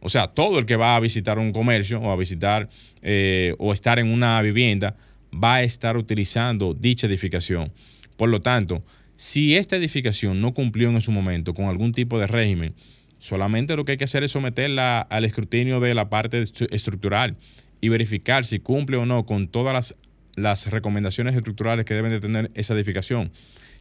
O 0.00 0.08
sea, 0.08 0.28
todo 0.28 0.58
el 0.58 0.66
que 0.66 0.76
va 0.76 0.94
a 0.94 1.00
visitar 1.00 1.38
un 1.38 1.52
comercio 1.52 2.00
o 2.00 2.10
a 2.10 2.16
visitar 2.16 2.68
eh, 3.02 3.54
o 3.58 3.72
estar 3.72 3.98
en 3.98 4.12
una 4.12 4.40
vivienda 4.42 4.96
va 5.32 5.56
a 5.56 5.62
estar 5.62 5.96
utilizando 5.96 6.74
dicha 6.74 7.06
edificación. 7.06 7.72
Por 8.16 8.28
lo 8.28 8.40
tanto, 8.40 8.82
si 9.14 9.56
esta 9.56 9.76
edificación 9.76 10.40
no 10.40 10.52
cumplió 10.52 10.90
en 10.90 11.00
su 11.00 11.10
momento 11.12 11.54
con 11.54 11.66
algún 11.66 11.92
tipo 11.92 12.18
de 12.18 12.26
régimen 12.26 12.74
Solamente 13.18 13.76
lo 13.76 13.84
que 13.84 13.92
hay 13.92 13.98
que 13.98 14.04
hacer 14.04 14.22
es 14.24 14.32
someterla 14.32 15.00
al 15.00 15.24
escrutinio 15.24 15.80
de 15.80 15.94
la 15.94 16.08
parte 16.08 16.42
estru- 16.42 16.68
estructural 16.70 17.36
y 17.80 17.88
verificar 17.88 18.44
si 18.44 18.58
cumple 18.58 18.96
o 18.98 19.06
no 19.06 19.24
con 19.24 19.48
todas 19.48 19.72
las, 19.72 19.94
las 20.36 20.66
recomendaciones 20.70 21.34
estructurales 21.34 21.84
que 21.84 21.94
deben 21.94 22.10
de 22.10 22.20
tener 22.20 22.50
esa 22.54 22.74
edificación. 22.74 23.32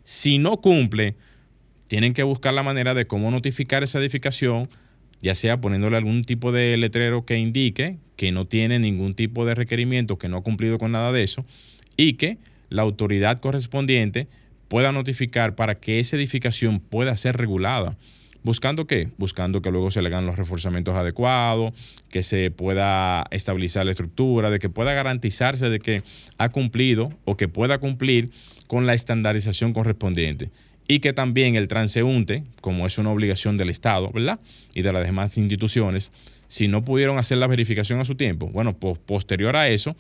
Si 0.04 0.38
no 0.38 0.58
cumple, 0.58 1.16
tienen 1.88 2.14
que 2.14 2.24
buscar 2.24 2.54
la 2.54 2.64
manera 2.64 2.94
de 2.94 3.08
cómo 3.08 3.32
notificar 3.32 3.84
esa 3.84 4.00
edificación, 4.00 4.70
ya 5.22 5.36
sea 5.36 5.62
poniéndole 5.62 5.98
algún 5.98 6.24
tipo 6.24 6.52
de 6.52 6.78
letrero 6.78 7.26
que 7.26 7.38
indique 7.38 7.98
que 8.16 8.32
no 8.32 8.46
tiene 8.46 8.80
ningún 8.80 9.14
tipo 9.14 9.46
de 9.46 9.56
requerimiento, 9.56 10.18
que 10.18 10.30
no 10.30 10.38
ha 10.38 10.44
cumplido 10.44 10.78
con 10.78 10.92
nada 10.92 11.12
de 11.12 11.24
eso, 11.24 11.46
y 11.98 12.14
que 12.14 12.38
la 12.70 12.82
autoridad 12.82 13.40
correspondiente 13.40 14.28
pueda 14.68 14.92
notificar 14.92 15.56
para 15.56 15.76
que 15.76 16.00
esa 16.00 16.16
edificación 16.16 16.80
pueda 16.80 17.16
ser 17.16 17.38
regulada. 17.38 17.98
¿Buscando 18.44 18.86
qué? 18.86 19.10
Buscando 19.18 19.62
que 19.62 19.72
luego 19.72 19.90
se 19.90 20.04
le 20.04 20.10
hagan 20.10 20.28
los 20.28 20.38
reforzamientos 20.38 20.96
adecuados, 20.96 21.74
que 22.12 22.22
se 22.22 22.52
pueda 22.52 23.26
estabilizar 23.32 23.86
la 23.86 23.92
estructura, 23.92 24.52
de 24.52 24.60
que 24.60 24.70
pueda 24.70 24.94
garantizarse 24.94 25.70
de 25.70 25.80
que 25.80 26.04
ha 26.38 26.50
cumplido 26.50 27.10
o 27.26 27.38
que 27.38 27.48
pueda 27.48 27.80
cumplir 27.80 28.30
con 28.68 28.86
la 28.86 28.94
estandarización 28.94 29.74
correspondiente. 29.74 30.52
Y 30.88 31.00
que 31.00 31.14
también 31.14 31.56
el 31.56 31.68
transeúnte, 31.68 32.44
como 32.62 32.86
es 32.86 32.98
una 32.98 33.12
obligación 33.12 33.58
del 33.58 33.70
Estado, 33.70 34.12
¿verdad? 34.14 34.40
Y 34.74 34.84
de 34.84 34.94
las 34.94 35.06
demás 35.06 35.38
instituciones, 35.38 36.12
si 36.48 36.68
no 36.68 36.84
pudieron 36.84 37.18
hacer 37.18 37.40
la 37.40 37.48
verificación 37.48 38.00
a 38.00 38.06
su 38.06 38.16
tiempo, 38.16 38.48
bueno, 38.48 38.78
pues 38.78 39.00
posterior 39.00 39.56
a 39.56 39.68
eso, 39.68 39.96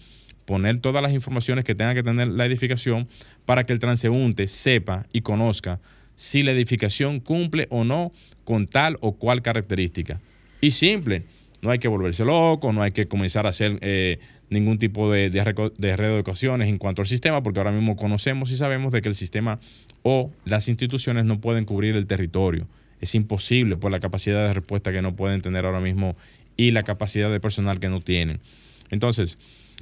poner 0.45 0.79
todas 0.79 1.01
las 1.01 1.11
informaciones 1.11 1.65
que 1.65 1.75
tenga 1.75 1.93
que 1.93 2.03
tener 2.03 2.27
la 2.27 2.45
edificación 2.45 3.07
para 3.45 3.65
que 3.65 3.73
el 3.73 3.79
transeúnte 3.79 4.47
sepa 4.47 5.05
y 5.11 5.21
conozca 5.21 5.79
si 6.15 6.43
la 6.43 6.51
edificación 6.51 7.19
cumple 7.19 7.67
o 7.69 7.83
no 7.83 8.11
con 8.43 8.67
tal 8.67 8.97
o 9.01 9.13
cual 9.13 9.41
característica. 9.41 10.21
Y 10.61 10.71
simple, 10.71 11.23
no 11.61 11.71
hay 11.71 11.79
que 11.79 11.87
volverse 11.87 12.23
loco, 12.23 12.71
no 12.71 12.81
hay 12.81 12.91
que 12.91 13.05
comenzar 13.05 13.45
a 13.45 13.49
hacer 13.49 13.77
eh, 13.81 14.19
ningún 14.49 14.77
tipo 14.77 15.11
de, 15.11 15.29
de, 15.29 15.71
de 15.77 15.97
reeducaciones 15.97 16.69
en 16.69 16.77
cuanto 16.77 17.01
al 17.01 17.07
sistema, 17.07 17.43
porque 17.43 17.59
ahora 17.59 17.71
mismo 17.71 17.95
conocemos 17.95 18.51
y 18.51 18.57
sabemos 18.57 18.91
de 18.91 19.01
que 19.01 19.09
el 19.09 19.15
sistema 19.15 19.59
o 20.03 20.31
las 20.45 20.67
instituciones 20.67 21.25
no 21.25 21.39
pueden 21.39 21.65
cubrir 21.65 21.95
el 21.95 22.07
territorio. 22.07 22.67
Es 23.01 23.15
imposible 23.15 23.77
por 23.77 23.91
la 23.91 23.99
capacidad 23.99 24.47
de 24.47 24.53
respuesta 24.53 24.91
que 24.91 25.01
no 25.01 25.15
pueden 25.15 25.41
tener 25.41 25.65
ahora 25.65 25.79
mismo 25.79 26.15
y 26.57 26.71
la 26.71 26.83
capacidad 26.83 27.31
de 27.31 27.39
personal 27.39 27.79
que 27.79 27.89
no 27.89 28.01
tienen. 28.01 28.39
Entonces, 28.91 29.37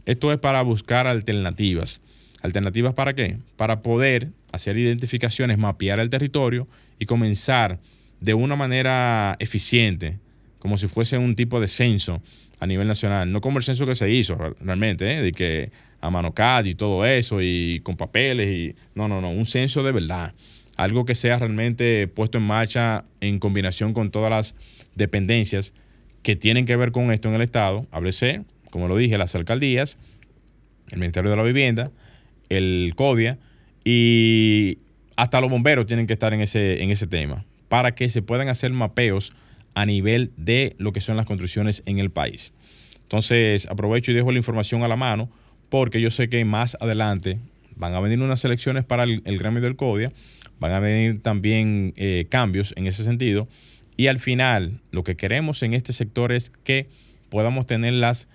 esto 0.05 0.31
es 0.31 0.39
para 0.39 0.61
buscar 0.61 1.07
alternativas. 1.07 2.01
¿Alternativas 2.41 2.93
para 2.93 3.13
qué? 3.13 3.37
Para 3.55 3.81
poder 3.81 4.29
hacer 4.51 4.77
identificaciones, 4.77 5.57
mapear 5.57 5.99
el 5.99 6.09
territorio 6.09 6.67
y 6.99 7.05
comenzar 7.05 7.79
de 8.19 8.33
una 8.33 8.55
manera 8.55 9.35
eficiente, 9.39 10.19
como 10.59 10.77
si 10.77 10.87
fuese 10.87 11.17
un 11.17 11.35
tipo 11.35 11.59
de 11.59 11.67
censo 11.67 12.21
a 12.63 12.67
nivel 12.67 12.87
nacional, 12.87 13.31
no 13.31 13.41
como 13.41 13.57
el 13.57 13.63
censo 13.63 13.85
que 13.85 13.93
se 13.95 14.09
hizo 14.09 14.35
re- 14.35 14.53
realmente, 14.61 15.05
¿eh? 15.17 15.21
de 15.21 15.31
que 15.33 15.71
a 15.99 16.09
mano 16.09 16.33
CAD 16.33 16.65
y 16.65 16.75
todo 16.75 17.05
eso 17.05 17.41
y 17.41 17.81
con 17.83 17.97
papeles 17.97 18.47
y 18.47 18.75
no, 18.95 19.07
no, 19.07 19.19
no, 19.21 19.31
un 19.31 19.45
censo 19.45 19.83
de 19.83 19.91
verdad, 19.91 20.33
algo 20.77 21.03
que 21.05 21.13
sea 21.15 21.37
realmente 21.39 22.07
puesto 22.07 22.37
en 22.37 22.45
marcha 22.45 23.03
en 23.21 23.39
combinación 23.39 23.93
con 23.93 24.11
todas 24.11 24.29
las 24.31 24.55
dependencias 24.95 25.73
que 26.23 26.35
tienen 26.35 26.65
que 26.65 26.75
ver 26.77 26.91
con 26.91 27.11
esto 27.11 27.27
en 27.29 27.35
el 27.35 27.41
Estado, 27.41 27.85
háblese, 27.91 28.43
como 28.71 28.87
lo 28.87 28.95
dije, 28.95 29.17
las 29.17 29.35
alcaldías, 29.35 29.97
el 30.91 30.99
Ministerio 30.99 31.29
de 31.31 31.37
la 31.37 31.43
Vivienda, 31.43 31.91
el 32.49 32.93
CODIA 32.95 33.37
y 33.83 34.77
hasta 35.15 35.41
los 35.41 35.49
bomberos 35.49 35.85
tienen 35.85 36.07
que 36.07 36.13
estar 36.13 36.33
en 36.33 36.39
ese, 36.41 36.81
en 36.81 36.89
ese 36.91 37.07
tema 37.07 37.43
para 37.67 37.93
que 37.93 38.07
se 38.09 38.21
puedan 38.21 38.49
hacer 38.49 38.71
mapeos 38.71 39.33
a 39.75 39.85
nivel 39.85 40.31
de 40.37 40.75
lo 40.77 40.93
que 40.93 41.01
son 41.01 41.17
las 41.17 41.25
construcciones 41.25 41.83
en 41.85 41.99
el 41.99 42.11
país. 42.11 42.53
Entonces, 43.01 43.67
aprovecho 43.69 44.11
y 44.11 44.15
dejo 44.15 44.31
la 44.31 44.37
información 44.37 44.83
a 44.83 44.87
la 44.87 44.95
mano 44.95 45.29
porque 45.69 46.01
yo 46.01 46.09
sé 46.09 46.29
que 46.29 46.43
más 46.45 46.77
adelante 46.79 47.39
van 47.75 47.93
a 47.93 47.99
venir 47.99 48.21
unas 48.21 48.43
elecciones 48.45 48.85
para 48.85 49.03
el, 49.03 49.21
el 49.25 49.37
gremio 49.37 49.61
del 49.61 49.75
CODIA, 49.75 50.11
van 50.59 50.71
a 50.71 50.79
venir 50.79 51.21
también 51.21 51.93
eh, 51.95 52.25
cambios 52.29 52.73
en 52.77 52.87
ese 52.87 53.03
sentido 53.03 53.47
y 53.97 54.07
al 54.07 54.19
final 54.19 54.79
lo 54.91 55.03
que 55.03 55.15
queremos 55.15 55.63
en 55.63 55.73
este 55.73 55.93
sector 55.93 56.31
es 56.31 56.49
que 56.49 56.87
podamos 57.29 57.65
tener 57.65 57.95
las 57.95 58.27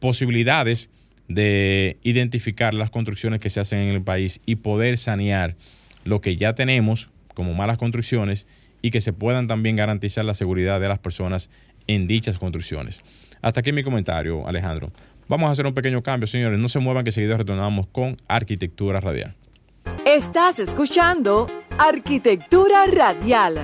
posibilidades 0.00 0.90
de 1.28 1.98
identificar 2.02 2.74
las 2.74 2.90
construcciones 2.90 3.40
que 3.40 3.50
se 3.50 3.60
hacen 3.60 3.78
en 3.78 3.94
el 3.94 4.02
país 4.02 4.40
y 4.44 4.56
poder 4.56 4.98
sanear 4.98 5.56
lo 6.04 6.20
que 6.20 6.36
ya 6.36 6.54
tenemos 6.54 7.10
como 7.34 7.54
malas 7.54 7.78
construcciones 7.78 8.46
y 8.84 8.90
que 8.90 9.00
se 9.00 9.14
puedan 9.14 9.46
también 9.46 9.76
garantizar 9.76 10.26
la 10.26 10.34
seguridad 10.34 10.78
de 10.78 10.88
las 10.88 10.98
personas 10.98 11.48
en 11.86 12.06
dichas 12.06 12.36
construcciones. 12.36 13.00
Hasta 13.40 13.60
aquí 13.60 13.72
mi 13.72 13.82
comentario, 13.82 14.46
Alejandro. 14.46 14.92
Vamos 15.26 15.48
a 15.48 15.52
hacer 15.52 15.66
un 15.66 15.72
pequeño 15.72 16.02
cambio, 16.02 16.26
señores. 16.26 16.58
No 16.58 16.68
se 16.68 16.80
muevan 16.80 17.02
que 17.02 17.10
seguido 17.10 17.38
retornamos 17.38 17.86
con 17.86 18.18
Arquitectura 18.28 19.00
Radial. 19.00 19.34
Estás 20.04 20.58
escuchando 20.58 21.46
Arquitectura 21.78 22.84
Radial. 22.86 23.54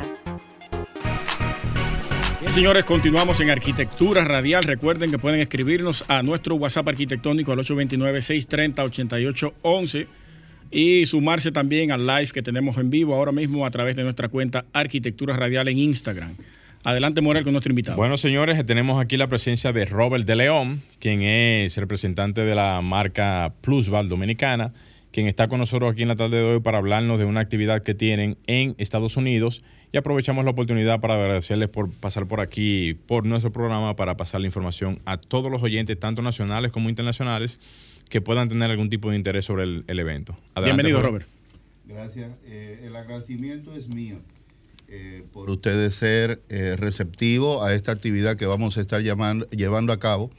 Bien, 2.41 2.53
señores, 2.55 2.85
continuamos 2.85 3.41
en 3.41 3.51
Arquitectura 3.51 4.25
Radial. 4.25 4.63
Recuerden 4.63 5.11
que 5.11 5.19
pueden 5.19 5.41
escribirnos 5.41 6.03
a 6.09 6.23
nuestro 6.23 6.55
WhatsApp 6.55 6.89
arquitectónico 6.89 7.53
al 7.53 7.59
829-630-8811 7.59 10.07
y 10.71 11.07
sumarse 11.07 11.53
también 11.53 11.93
al 11.93 12.07
live 12.07 12.29
que 12.33 12.43
tenemos 12.43 12.77
en 12.79 12.91
vivo 12.91 13.15
ahora 13.15 13.33
mismo 13.33 13.67
a 13.67 13.71
través 13.71 13.97
de 13.97 14.05
nuestra 14.05 14.29
cuenta 14.29 14.65
Arquitectura 14.73 15.37
Radial 15.37 15.69
en 15.69 15.79
Instagram. 15.79 16.37
Adelante, 16.83 17.21
Morel, 17.21 17.45
con 17.45 17.53
nuestro 17.53 17.73
invitado. 17.73 17.99
Bueno, 17.99 18.17
señores, 18.17 18.65
tenemos 18.65 19.03
aquí 19.03 19.19
la 19.19 19.27
presencia 19.27 19.71
de 19.73 19.85
Robert 19.85 20.25
de 20.25 20.35
León, 20.35 20.83
quien 20.99 21.21
es 21.21 21.77
representante 21.77 22.41
de 22.41 22.55
la 22.55 22.81
marca 22.81 23.53
Plusval 23.61 24.09
Dominicana, 24.09 24.73
quien 25.13 25.27
está 25.27 25.49
con 25.49 25.59
nosotros 25.59 25.93
aquí 25.93 26.03
en 26.03 26.09
la 26.09 26.17
tarde 26.17 26.39
de 26.39 26.45
hoy 26.45 26.61
para 26.61 26.79
hablarnos 26.79 27.19
de 27.19 27.27
una 27.27 27.41
actividad 27.41 27.83
que 27.83 27.95
tienen 27.95 28.39
en 28.47 28.77
Estados 28.79 29.19
Unidos. 29.19 29.63
Y 29.93 29.99
aprovechamos 29.99 30.45
la 30.45 30.53
oportunidad 30.53 31.01
para 31.01 31.15
agradecerles 31.15 31.69
por 31.69 31.91
pasar 31.91 32.27
por 32.27 32.41
aquí, 32.41 32.95
por 33.07 33.27
nuestro 33.27 33.53
programa, 33.53 33.95
para 33.97 34.17
pasar 34.17 34.41
la 34.41 34.47
información 34.47 35.01
a 35.05 35.19
todos 35.19 35.51
los 35.51 35.63
oyentes, 35.63 35.99
tanto 35.99 36.23
nacionales 36.23 36.71
como 36.71 36.89
internacionales, 36.89 37.61
que 38.11 38.21
puedan 38.21 38.49
tener 38.49 38.71
algún 38.71 38.91
tipo 38.91 39.11
de 39.11 39.17
interés 39.17 39.47
sobre 39.47 39.65
el, 39.65 39.85
el 39.87 39.99
evento. 39.99 40.37
Adelante, 40.55 40.83
Bienvenido, 40.83 41.01
Robert. 41.01 41.27
Gracias. 41.87 42.31
Eh, 42.45 42.83
el 42.85 42.95
agradecimiento 42.95 43.75
es 43.75 43.89
mío 43.89 44.19
eh, 44.89 45.25
por 45.33 45.49
ustedes 45.49 45.95
ser 45.95 46.43
eh, 46.49 46.77
receptivos 46.77 47.65
a 47.65 47.73
esta 47.73 47.93
actividad 47.93 48.37
que 48.37 48.47
vamos 48.47 48.77
a 48.77 48.81
estar 48.81 49.01
llamando, 49.01 49.49
llevando 49.51 49.93
a 49.93 49.99
cabo 49.99 50.31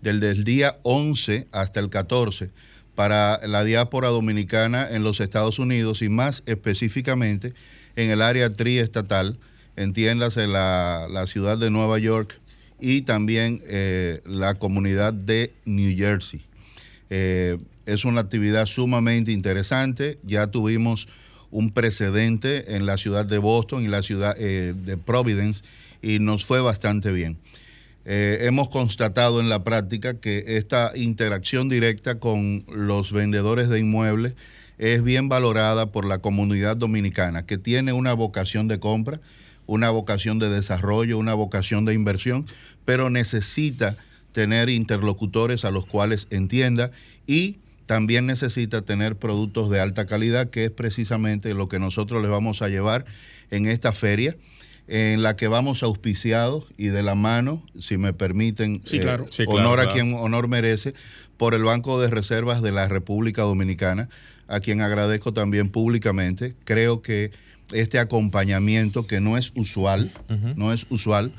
desde 0.00 0.30
el 0.30 0.44
día 0.44 0.78
11 0.84 1.48
hasta 1.52 1.80
el 1.80 1.90
14 1.90 2.50
para 2.94 3.40
la 3.46 3.64
diáspora 3.64 4.08
dominicana 4.08 4.88
en 4.88 5.02
los 5.02 5.20
Estados 5.20 5.58
Unidos 5.58 6.02
y 6.02 6.08
más 6.08 6.42
específicamente 6.46 7.52
en 7.96 8.10
el 8.10 8.22
área 8.22 8.50
triestatal, 8.50 9.38
entiéndase 9.74 10.46
la, 10.46 11.08
la 11.10 11.26
ciudad 11.26 11.58
de 11.58 11.70
Nueva 11.70 11.98
York 11.98 12.40
y 12.80 13.02
también 13.02 13.62
eh, 13.66 14.20
la 14.24 14.54
comunidad 14.54 15.12
de 15.12 15.52
New 15.64 15.96
Jersey. 15.96 16.42
Eh, 17.10 17.58
es 17.86 18.04
una 18.04 18.20
actividad 18.20 18.66
sumamente 18.66 19.32
interesante. 19.32 20.18
Ya 20.24 20.48
tuvimos 20.48 21.08
un 21.50 21.70
precedente 21.70 22.74
en 22.76 22.86
la 22.86 22.96
ciudad 22.96 23.24
de 23.24 23.38
Boston 23.38 23.84
y 23.84 23.88
la 23.88 24.02
ciudad 24.02 24.34
eh, 24.38 24.74
de 24.76 24.96
Providence 24.96 25.62
y 26.02 26.18
nos 26.18 26.44
fue 26.44 26.60
bastante 26.60 27.12
bien. 27.12 27.38
Eh, 28.04 28.38
hemos 28.42 28.68
constatado 28.68 29.40
en 29.40 29.48
la 29.48 29.64
práctica 29.64 30.20
que 30.20 30.44
esta 30.58 30.92
interacción 30.94 31.68
directa 31.68 32.20
con 32.20 32.64
los 32.68 33.12
vendedores 33.12 33.68
de 33.68 33.80
inmuebles 33.80 34.34
es 34.78 35.02
bien 35.02 35.28
valorada 35.28 35.90
por 35.90 36.04
la 36.04 36.18
comunidad 36.18 36.76
dominicana, 36.76 37.46
que 37.46 37.58
tiene 37.58 37.92
una 37.92 38.12
vocación 38.12 38.68
de 38.68 38.78
compra, 38.78 39.20
una 39.66 39.90
vocación 39.90 40.38
de 40.38 40.50
desarrollo, 40.50 41.18
una 41.18 41.34
vocación 41.34 41.84
de 41.84 41.94
inversión, 41.94 42.46
pero 42.84 43.10
necesita 43.10 43.96
tener 44.36 44.68
interlocutores 44.68 45.64
a 45.64 45.70
los 45.70 45.86
cuales 45.86 46.26
entienda 46.28 46.90
y 47.26 47.56
también 47.86 48.26
necesita 48.26 48.82
tener 48.82 49.16
productos 49.16 49.70
de 49.70 49.80
alta 49.80 50.04
calidad, 50.04 50.50
que 50.50 50.66
es 50.66 50.70
precisamente 50.70 51.54
lo 51.54 51.70
que 51.70 51.78
nosotros 51.78 52.20
les 52.20 52.30
vamos 52.30 52.60
a 52.60 52.68
llevar 52.68 53.06
en 53.50 53.66
esta 53.66 53.94
feria, 53.94 54.36
en 54.88 55.22
la 55.22 55.36
que 55.36 55.48
vamos 55.48 55.82
auspiciados 55.82 56.66
y 56.76 56.88
de 56.88 57.02
la 57.02 57.14
mano, 57.14 57.62
si 57.80 57.96
me 57.96 58.12
permiten, 58.12 58.82
Sí, 58.84 59.00
claro. 59.00 59.24
eh, 59.24 59.28
Sí, 59.30 59.46
claro, 59.46 59.58
honor 59.60 59.80
a 59.80 59.88
quien 59.90 60.12
honor 60.12 60.48
merece, 60.48 60.92
por 61.38 61.54
el 61.54 61.62
Banco 61.62 61.98
de 61.98 62.10
Reservas 62.10 62.60
de 62.60 62.72
la 62.72 62.88
República 62.88 63.40
Dominicana, 63.40 64.10
a 64.48 64.60
quien 64.60 64.82
agradezco 64.82 65.32
también 65.32 65.70
públicamente. 65.70 66.56
Creo 66.64 67.00
que 67.00 67.30
este 67.72 67.98
acompañamiento, 67.98 69.06
que 69.06 69.22
no 69.22 69.38
es 69.38 69.52
usual, 69.54 70.10
no 70.56 70.74
es 70.74 70.86
usual, 70.90 71.32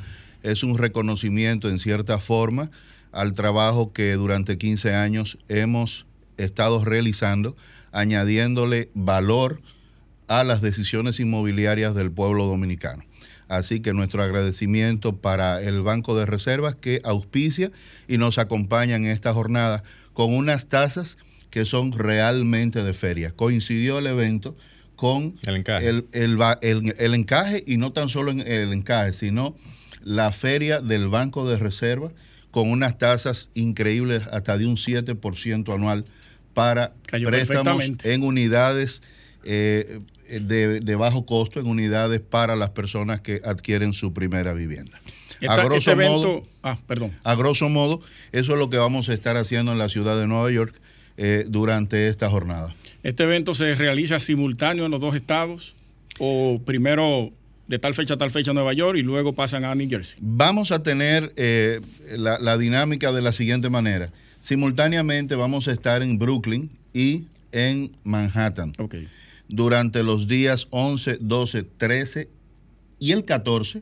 es 0.44 0.64
un 0.64 0.78
reconocimiento 0.78 1.70
en 1.70 1.80
cierta 1.80 2.20
forma 2.20 2.72
al 3.12 3.34
trabajo 3.34 3.94
que 3.94 4.14
durante 4.14 4.58
15 4.58 4.94
años 4.94 5.40
hemos 5.50 6.06
estado 6.38 6.84
realizando, 6.86 7.56
añadiéndole 7.92 8.90
valor 8.94 9.62
a 10.28 10.44
las 10.44 10.62
decisiones 10.62 11.20
inmobiliarias 11.20 11.96
del 11.96 12.12
pueblo 12.12 12.46
dominicano. 12.46 13.04
Así 13.48 13.80
que 13.80 13.94
nuestro 13.94 14.22
agradecimiento 14.24 15.16
para 15.16 15.62
el 15.62 15.82
Banco 15.82 16.18
de 16.18 16.26
Reservas 16.26 16.76
que 16.76 17.02
auspicia 17.04 17.72
y 18.08 18.18
nos 18.18 18.38
acompaña 18.38 18.98
en 18.98 19.06
esta 19.06 19.34
jornada 19.34 19.84
con 20.14 20.34
unas 20.34 20.68
tasas 20.68 21.18
que 21.50 21.66
son 21.66 21.94
realmente 21.94 22.84
de 22.84 22.94
feria. 22.94 23.32
Coincidió 23.32 24.00
el 24.00 24.08
evento 24.08 24.58
con 24.98 25.36
El 25.46 25.58
encaje. 25.58 25.88
el, 25.88 26.08
el 26.12 26.38
el 26.98 27.14
encaje 27.14 27.64
y 27.66 27.78
no 27.78 27.94
tan 27.94 28.10
solo 28.10 28.32
en 28.32 28.42
el 28.42 28.74
encaje, 28.74 29.14
sino 29.14 29.56
la 30.08 30.32
feria 30.32 30.80
del 30.80 31.10
Banco 31.10 31.48
de 31.50 31.58
Reserva 31.58 32.12
con 32.50 32.70
unas 32.72 32.98
tasas 32.98 33.50
increíbles 33.56 34.26
hasta 34.32 34.58
de 34.58 34.66
un 34.66 34.78
7% 34.78 35.74
anual 35.76 36.06
para 36.54 36.94
Cayó 37.08 37.28
préstamos 37.28 37.92
en 38.04 38.24
unidades 38.24 39.04
eh, 39.44 40.00
de, 40.30 40.80
de 40.80 40.96
bajo 40.96 41.26
costo, 41.26 41.60
en 41.60 41.68
unidades 41.68 42.22
para 42.22 42.56
las 42.56 42.70
personas 42.70 43.20
que 43.20 43.42
adquieren 43.44 43.92
su 43.94 44.14
primera 44.14 44.54
vivienda. 44.54 44.98
Esta- 45.42 45.54
a 45.54 45.66
groso 45.66 45.78
este 45.80 45.92
evento, 45.92 46.28
modo, 46.28 46.44
ah, 46.64 46.78
perdón. 46.88 47.12
a 47.26 47.36
grosso 47.36 47.68
modo, 47.68 48.00
eso 48.32 48.54
es 48.54 48.60
lo 48.60 48.70
que 48.70 48.78
vamos 48.78 49.10
a 49.10 49.14
estar 49.14 49.36
haciendo 49.36 49.74
en 49.74 49.78
la 49.78 49.90
ciudad 49.90 50.18
de 50.18 50.26
Nueva 50.26 50.50
York 50.52 50.74
eh, 51.18 51.46
durante 51.50 52.08
esta 52.08 52.30
jornada. 52.30 52.74
¿Este 53.04 53.24
evento 53.24 53.54
se 53.54 53.76
realiza 53.76 54.20
simultáneo 54.20 54.86
en 54.86 54.92
los 54.92 55.02
dos 55.02 55.16
estados? 55.16 55.76
¿O 56.18 56.62
primero 56.66 57.32
de 57.68 57.80
tal 57.80 57.94
fecha 57.94 58.14
a 58.14 58.18
tal 58.18 58.32
fecha 58.32 58.52
en 58.52 58.56
Nueva 58.56 58.74
York 58.74 58.98
y 58.98 59.02
luego 59.04 59.34
pasan 59.34 59.66
a 59.66 59.74
New 59.76 59.90
Jersey? 59.90 60.18
Vamos 60.22 60.72
a 60.72 60.84
tener 60.84 61.34
eh, 61.36 61.82
la, 62.18 62.40
la 62.40 62.58
dinámica 62.58 63.12
de 63.12 63.22
la 63.22 63.34
siguiente 63.34 63.70
manera. 63.70 64.12
Simultáneamente 64.40 65.36
vamos 65.36 65.68
a 65.68 65.72
estar 65.74 66.02
en 66.02 66.18
Brooklyn 66.18 66.70
y 66.94 67.26
en 67.52 67.92
Manhattan 68.04 68.74
Ok. 68.80 68.96
durante 69.48 70.04
los 70.04 70.28
días 70.28 70.68
11, 70.70 71.18
12, 71.22 71.64
13 71.64 72.30
y 73.00 73.12
el 73.12 73.26
14 73.26 73.82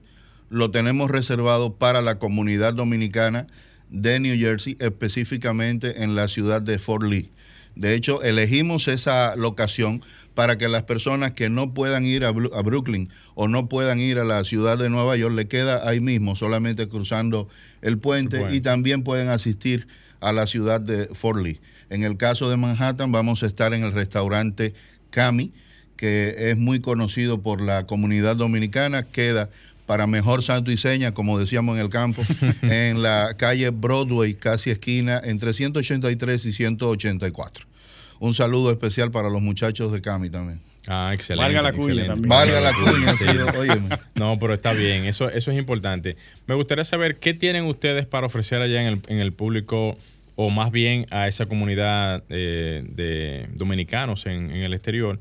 lo 0.49 0.71
tenemos 0.71 1.09
reservado 1.11 1.73
para 1.73 2.01
la 2.01 2.19
comunidad 2.19 2.73
dominicana 2.73 3.47
de 3.89 4.19
New 4.19 4.37
Jersey, 4.37 4.75
específicamente 4.79 6.03
en 6.03 6.15
la 6.15 6.27
ciudad 6.27 6.61
de 6.61 6.79
Fort 6.79 7.03
Lee. 7.03 7.29
De 7.75 7.93
hecho, 7.93 8.23
elegimos 8.23 8.87
esa 8.87 9.35
locación 9.35 10.01
para 10.33 10.57
que 10.57 10.67
las 10.67 10.83
personas 10.83 11.31
que 11.31 11.49
no 11.49 11.73
puedan 11.73 12.05
ir 12.05 12.25
a, 12.25 12.31
Brooklyn 12.31 13.09
o 13.35 13.47
no 13.47 13.69
puedan 13.69 13.99
ir 13.99 14.19
a 14.19 14.25
la 14.25 14.43
ciudad 14.43 14.77
de 14.77 14.89
Nueva 14.89 15.15
York, 15.15 15.33
le 15.33 15.47
queda 15.47 15.87
ahí 15.87 15.99
mismo, 15.99 16.35
solamente 16.35 16.87
cruzando 16.87 17.47
el 17.81 17.97
puente, 17.97 18.37
El 18.37 18.41
puente. 18.43 18.57
y 18.57 18.61
también 18.61 19.03
pueden 19.03 19.29
asistir 19.29 19.87
a 20.19 20.33
la 20.33 20.47
ciudad 20.47 20.81
de 20.81 21.07
Fort 21.07 21.41
Lee. 21.41 21.59
En 21.89 22.03
el 22.03 22.17
caso 22.17 22.49
de 22.49 22.57
Manhattan, 22.57 23.11
vamos 23.11 23.43
a 23.43 23.45
estar 23.45 23.73
en 23.73 23.83
el 23.83 23.91
restaurante 23.91 24.73
Cami, 25.09 25.53
que 25.95 26.49
es 26.49 26.57
muy 26.57 26.81
conocido 26.81 27.41
por 27.41 27.61
la 27.61 27.85
comunidad 27.85 28.35
dominicana, 28.35 29.03
queda 29.03 29.49
para 29.85 30.07
mejor 30.07 30.41
santo 30.43 30.71
y 30.71 30.77
seña, 30.77 31.13
como 31.13 31.37
decíamos 31.39 31.75
en 31.77 31.81
el 31.83 31.89
campo, 31.89 32.23
en 32.61 33.01
la 33.01 33.35
calle 33.37 33.69
Broadway, 33.69 34.33
casi 34.33 34.71
esquina, 34.71 35.21
entre 35.23 35.53
183 35.53 36.45
y 36.45 36.51
184. 36.51 37.65
Un 38.19 38.33
saludo 38.33 38.71
especial 38.71 39.11
para 39.11 39.29
los 39.29 39.41
muchachos 39.41 39.91
de 39.91 40.01
Cami 40.01 40.29
también. 40.29 40.59
Ah, 40.87 41.11
excelente. 41.13 41.43
Valga 41.45 41.61
la 41.63 41.73
cuña 41.73 42.05
también. 42.05 42.29
Valga 42.29 42.61
la 42.61 42.71
cuña, 42.73 43.15
Sí. 43.15 43.25
sí, 43.25 43.57
óyeme. 43.57 43.89
No, 44.13 44.37
pero 44.39 44.53
está 44.53 44.71
bien, 44.73 45.05
eso, 45.05 45.29
eso 45.29 45.51
es 45.51 45.57
importante. 45.57 46.15
Me 46.47 46.53
gustaría 46.55 46.83
saber 46.83 47.17
qué 47.17 47.33
tienen 47.33 47.65
ustedes 47.65 48.05
para 48.05 48.27
ofrecer 48.27 48.61
allá 48.61 48.81
en 48.81 48.87
el, 48.87 49.01
en 49.07 49.19
el 49.19 49.33
público 49.33 49.97
o 50.35 50.49
más 50.49 50.71
bien 50.71 51.05
a 51.11 51.27
esa 51.27 51.45
comunidad 51.47 52.23
eh, 52.29 52.83
de 52.89 53.47
dominicanos 53.55 54.25
en, 54.27 54.51
en 54.51 54.61
el 54.63 54.73
exterior 54.73 55.19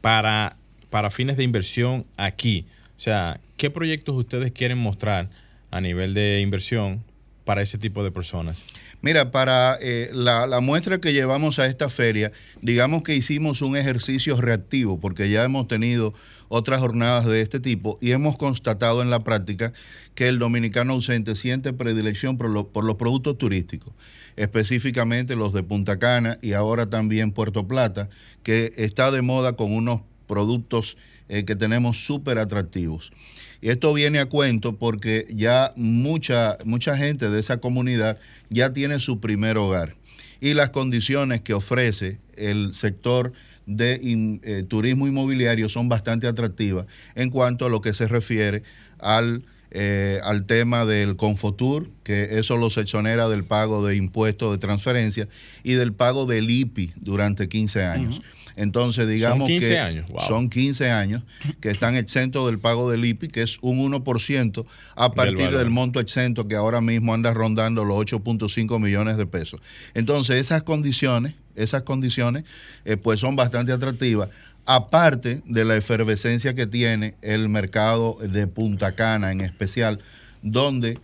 para, 0.00 0.56
para 0.90 1.10
fines 1.10 1.36
de 1.36 1.44
inversión 1.44 2.04
aquí. 2.16 2.66
O 2.96 3.00
sea, 3.00 3.40
¿qué 3.56 3.70
proyectos 3.70 4.16
ustedes 4.16 4.52
quieren 4.52 4.78
mostrar 4.78 5.28
a 5.70 5.80
nivel 5.80 6.14
de 6.14 6.40
inversión 6.40 7.02
para 7.44 7.62
ese 7.62 7.78
tipo 7.78 8.02
de 8.02 8.10
personas? 8.10 8.64
Mira, 9.02 9.30
para 9.30 9.76
eh, 9.80 10.10
la, 10.12 10.46
la 10.46 10.60
muestra 10.60 10.98
que 11.00 11.12
llevamos 11.12 11.58
a 11.58 11.66
esta 11.66 11.88
feria, 11.88 12.32
digamos 12.62 13.02
que 13.02 13.14
hicimos 13.14 13.62
un 13.62 13.76
ejercicio 13.76 14.36
reactivo, 14.40 14.98
porque 14.98 15.28
ya 15.30 15.44
hemos 15.44 15.68
tenido 15.68 16.14
otras 16.48 16.80
jornadas 16.80 17.26
de 17.26 17.40
este 17.40 17.60
tipo 17.60 17.98
y 18.00 18.12
hemos 18.12 18.36
constatado 18.38 19.02
en 19.02 19.10
la 19.10 19.20
práctica 19.20 19.72
que 20.14 20.28
el 20.28 20.38
dominicano 20.38 20.94
ausente 20.94 21.34
siente 21.34 21.72
predilección 21.72 22.38
por, 22.38 22.48
lo- 22.50 22.68
por 22.68 22.84
los 22.84 22.94
productos 22.96 23.36
turísticos, 23.36 23.92
específicamente 24.36 25.36
los 25.36 25.52
de 25.52 25.62
Punta 25.62 25.98
Cana 25.98 26.38
y 26.40 26.52
ahora 26.52 26.88
también 26.88 27.32
Puerto 27.32 27.66
Plata, 27.68 28.08
que 28.42 28.72
está 28.76 29.10
de 29.10 29.22
moda 29.22 29.54
con 29.54 29.72
unos 29.72 30.00
productos 30.26 30.96
eh, 31.28 31.44
que 31.44 31.56
tenemos 31.56 32.04
súper 32.04 32.38
atractivos. 32.38 33.12
Y 33.60 33.70
esto 33.70 33.92
viene 33.92 34.18
a 34.18 34.26
cuento 34.26 34.76
porque 34.76 35.26
ya 35.30 35.72
mucha, 35.76 36.58
mucha 36.64 36.96
gente 36.96 37.30
de 37.30 37.40
esa 37.40 37.58
comunidad 37.58 38.18
ya 38.50 38.72
tiene 38.72 39.00
su 39.00 39.20
primer 39.20 39.58
hogar. 39.58 39.96
Y 40.40 40.54
las 40.54 40.70
condiciones 40.70 41.40
que 41.40 41.54
ofrece 41.54 42.20
el 42.36 42.74
sector 42.74 43.32
de 43.66 44.00
eh, 44.44 44.64
turismo 44.68 45.06
inmobiliario 45.06 45.68
son 45.68 45.88
bastante 45.88 46.26
atractivas 46.28 46.86
en 47.14 47.30
cuanto 47.30 47.66
a 47.66 47.68
lo 47.68 47.80
que 47.80 47.94
se 47.94 48.06
refiere 48.06 48.62
al, 48.98 49.42
eh, 49.72 50.20
al 50.22 50.46
tema 50.46 50.86
del 50.86 51.16
Confotur, 51.16 51.90
que 52.04 52.38
eso 52.38 52.56
los 52.56 52.76
exonera 52.76 53.28
del 53.28 53.44
pago 53.44 53.84
de 53.84 53.96
impuestos 53.96 54.52
de 54.52 54.58
transferencia 54.58 55.28
y 55.64 55.72
del 55.72 55.92
pago 55.92 56.26
del 56.26 56.48
IPI 56.50 56.92
durante 56.96 57.48
15 57.48 57.84
años. 57.84 58.20
Entonces, 58.56 59.06
digamos 59.06 59.46
15 59.48 59.68
que 59.68 59.78
años, 59.78 60.10
wow. 60.10 60.20
son 60.26 60.48
15 60.48 60.90
años 60.90 61.22
que 61.60 61.68
están 61.68 61.94
exentos 61.94 62.46
del 62.46 62.58
pago 62.58 62.90
del 62.90 63.04
IPI, 63.04 63.28
que 63.28 63.42
es 63.42 63.58
un 63.60 63.78
1% 63.92 64.64
a 64.94 65.12
partir 65.12 65.50
del 65.50 65.70
monto 65.70 66.00
exento 66.00 66.48
que 66.48 66.56
ahora 66.56 66.80
mismo 66.80 67.12
anda 67.12 67.34
rondando 67.34 67.84
los 67.84 67.98
8.5 67.98 68.80
millones 68.80 69.18
de 69.18 69.26
pesos. 69.26 69.60
Entonces, 69.92 70.40
esas 70.40 70.62
condiciones, 70.62 71.34
esas 71.54 71.82
condiciones, 71.82 72.44
eh, 72.86 72.96
pues 72.96 73.20
son 73.20 73.36
bastante 73.36 73.72
atractivas. 73.72 74.30
Aparte 74.64 75.42
de 75.44 75.64
la 75.64 75.76
efervescencia 75.76 76.54
que 76.54 76.66
tiene 76.66 77.14
el 77.20 77.48
mercado 77.50 78.16
de 78.20 78.46
Punta 78.46 78.96
Cana 78.96 79.32
en 79.32 79.42
especial, 79.42 80.00
donde 80.42 80.98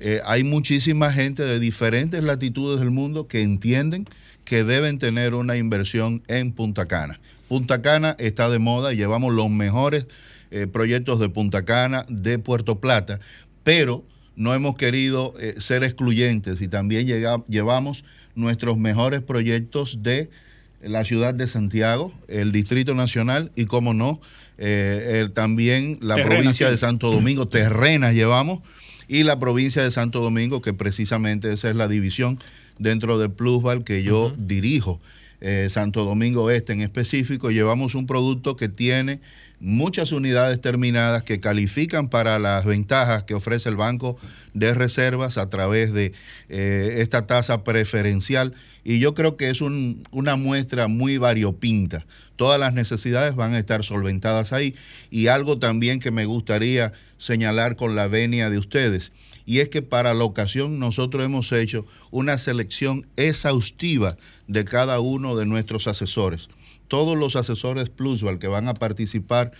eh, 0.00 0.20
hay 0.24 0.44
muchísima 0.44 1.12
gente 1.12 1.44
de 1.44 1.58
diferentes 1.58 2.22
latitudes 2.22 2.78
del 2.78 2.90
mundo 2.90 3.26
que 3.26 3.42
entienden 3.42 4.06
que 4.50 4.64
deben 4.64 4.98
tener 4.98 5.34
una 5.34 5.56
inversión 5.56 6.24
en 6.26 6.50
Punta 6.50 6.88
Cana. 6.88 7.20
Punta 7.48 7.82
Cana 7.82 8.16
está 8.18 8.50
de 8.50 8.58
moda, 8.58 8.92
llevamos 8.92 9.32
los 9.32 9.48
mejores 9.48 10.06
eh, 10.50 10.66
proyectos 10.66 11.20
de 11.20 11.28
Punta 11.28 11.64
Cana, 11.64 12.04
de 12.08 12.40
Puerto 12.40 12.80
Plata, 12.80 13.20
pero 13.62 14.04
no 14.34 14.52
hemos 14.52 14.74
querido 14.74 15.34
eh, 15.38 15.54
ser 15.58 15.84
excluyentes 15.84 16.60
y 16.62 16.66
también 16.66 17.06
llega- 17.06 17.44
llevamos 17.46 18.04
nuestros 18.34 18.76
mejores 18.76 19.20
proyectos 19.20 20.02
de 20.02 20.30
la 20.82 21.04
ciudad 21.04 21.32
de 21.32 21.46
Santiago, 21.46 22.12
el 22.26 22.50
Distrito 22.50 22.92
Nacional 22.96 23.52
y, 23.54 23.66
como 23.66 23.94
no, 23.94 24.20
eh, 24.58 25.20
el- 25.20 25.30
también 25.30 25.98
la 26.02 26.16
provincia 26.16 26.66
sí. 26.66 26.72
de 26.72 26.76
Santo 26.76 27.12
Domingo, 27.12 27.46
terrenas 27.46 28.14
llevamos, 28.14 28.62
y 29.06 29.22
la 29.22 29.38
provincia 29.38 29.84
de 29.84 29.92
Santo 29.92 30.18
Domingo, 30.20 30.60
que 30.60 30.72
precisamente 30.74 31.52
esa 31.52 31.70
es 31.70 31.76
la 31.76 31.86
división 31.86 32.40
dentro 32.80 33.18
de 33.18 33.28
Plusval 33.28 33.84
que 33.84 34.02
yo 34.02 34.32
dirijo, 34.36 35.00
eh, 35.42 35.68
Santo 35.70 36.04
Domingo 36.04 36.50
Este 36.50 36.72
en 36.72 36.80
específico, 36.80 37.50
llevamos 37.50 37.94
un 37.94 38.06
producto 38.06 38.56
que 38.56 38.68
tiene 38.68 39.20
muchas 39.60 40.12
unidades 40.12 40.60
terminadas 40.60 41.22
que 41.22 41.38
califican 41.40 42.08
para 42.08 42.38
las 42.38 42.64
ventajas 42.64 43.24
que 43.24 43.34
ofrece 43.34 43.68
el 43.68 43.76
Banco 43.76 44.18
de 44.54 44.74
Reservas 44.74 45.36
a 45.38 45.48
través 45.50 45.92
de 45.92 46.12
eh, 46.48 46.96
esta 46.98 47.26
tasa 47.26 47.62
preferencial. 47.62 48.54
Y 48.84 48.98
yo 48.98 49.12
creo 49.14 49.36
que 49.36 49.50
es 49.50 49.60
un- 49.60 50.02
una 50.10 50.36
muestra 50.36 50.88
muy 50.88 51.18
variopinta. 51.18 52.06
Todas 52.36 52.58
las 52.58 52.72
necesidades 52.72 53.34
van 53.34 53.52
a 53.52 53.58
estar 53.58 53.84
solventadas 53.84 54.54
ahí. 54.54 54.74
Y 55.10 55.26
algo 55.26 55.58
también 55.58 56.00
que 56.00 56.10
me 56.10 56.24
gustaría 56.24 56.92
señalar 57.18 57.76
con 57.76 57.94
la 57.94 58.08
venia 58.08 58.48
de 58.48 58.58
ustedes 58.58 59.12
y 59.46 59.58
es 59.58 59.68
que 59.68 59.82
para 59.82 60.14
la 60.14 60.24
ocasión 60.24 60.78
nosotros 60.78 61.24
hemos 61.24 61.50
hecho 61.52 61.86
una 62.10 62.38
selección 62.38 63.06
exhaustiva 63.16 64.16
de 64.46 64.64
cada 64.64 65.00
uno 65.00 65.36
de 65.36 65.46
nuestros 65.46 65.86
asesores. 65.86 66.48
Todos 66.88 67.16
los 67.16 67.36
asesores 67.36 67.88
Plusval 67.88 68.38
que 68.38 68.48
van 68.48 68.68
a 68.68 68.74
participar 68.74 69.52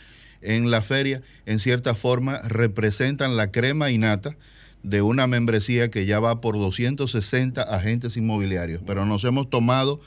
en 0.42 0.70
la 0.70 0.82
feria, 0.82 1.22
en 1.46 1.60
cierta 1.60 1.94
forma, 1.94 2.40
representan 2.42 3.36
la 3.36 3.50
crema 3.50 3.90
innata 3.90 4.36
de 4.82 5.02
una 5.02 5.26
membresía 5.26 5.90
que 5.90 6.06
ya 6.06 6.20
va 6.20 6.40
por 6.40 6.56
260 6.56 7.62
agentes 7.62 8.16
inmobiliarios. 8.16 8.82
Pero 8.86 9.04
nos 9.04 9.24
hemos 9.24 9.50
tomado 9.50 10.00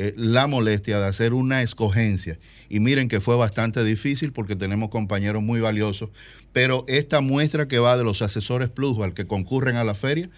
eh, 0.00 0.14
la 0.16 0.46
molestia 0.46 1.00
de 1.00 1.06
hacer 1.06 1.32
una 1.34 1.62
escogencia. 1.62 2.38
Y 2.68 2.80
miren 2.80 3.08
que 3.08 3.20
fue 3.20 3.34
bastante 3.36 3.82
difícil 3.82 4.32
porque 4.32 4.54
tenemos 4.54 4.90
compañeros 4.90 5.42
muy 5.42 5.58
valiosos. 5.60 6.10
Pero 6.52 6.84
esta 6.86 7.20
muestra 7.20 7.66
que 7.66 7.78
va 7.78 7.96
de 7.96 8.04
los 8.04 8.22
asesores 8.22 8.68
Plusval 8.68 9.12
que 9.14 9.26
concurren 9.26 9.76
a 9.76 9.84
la 9.84 9.94
feria 9.94 10.30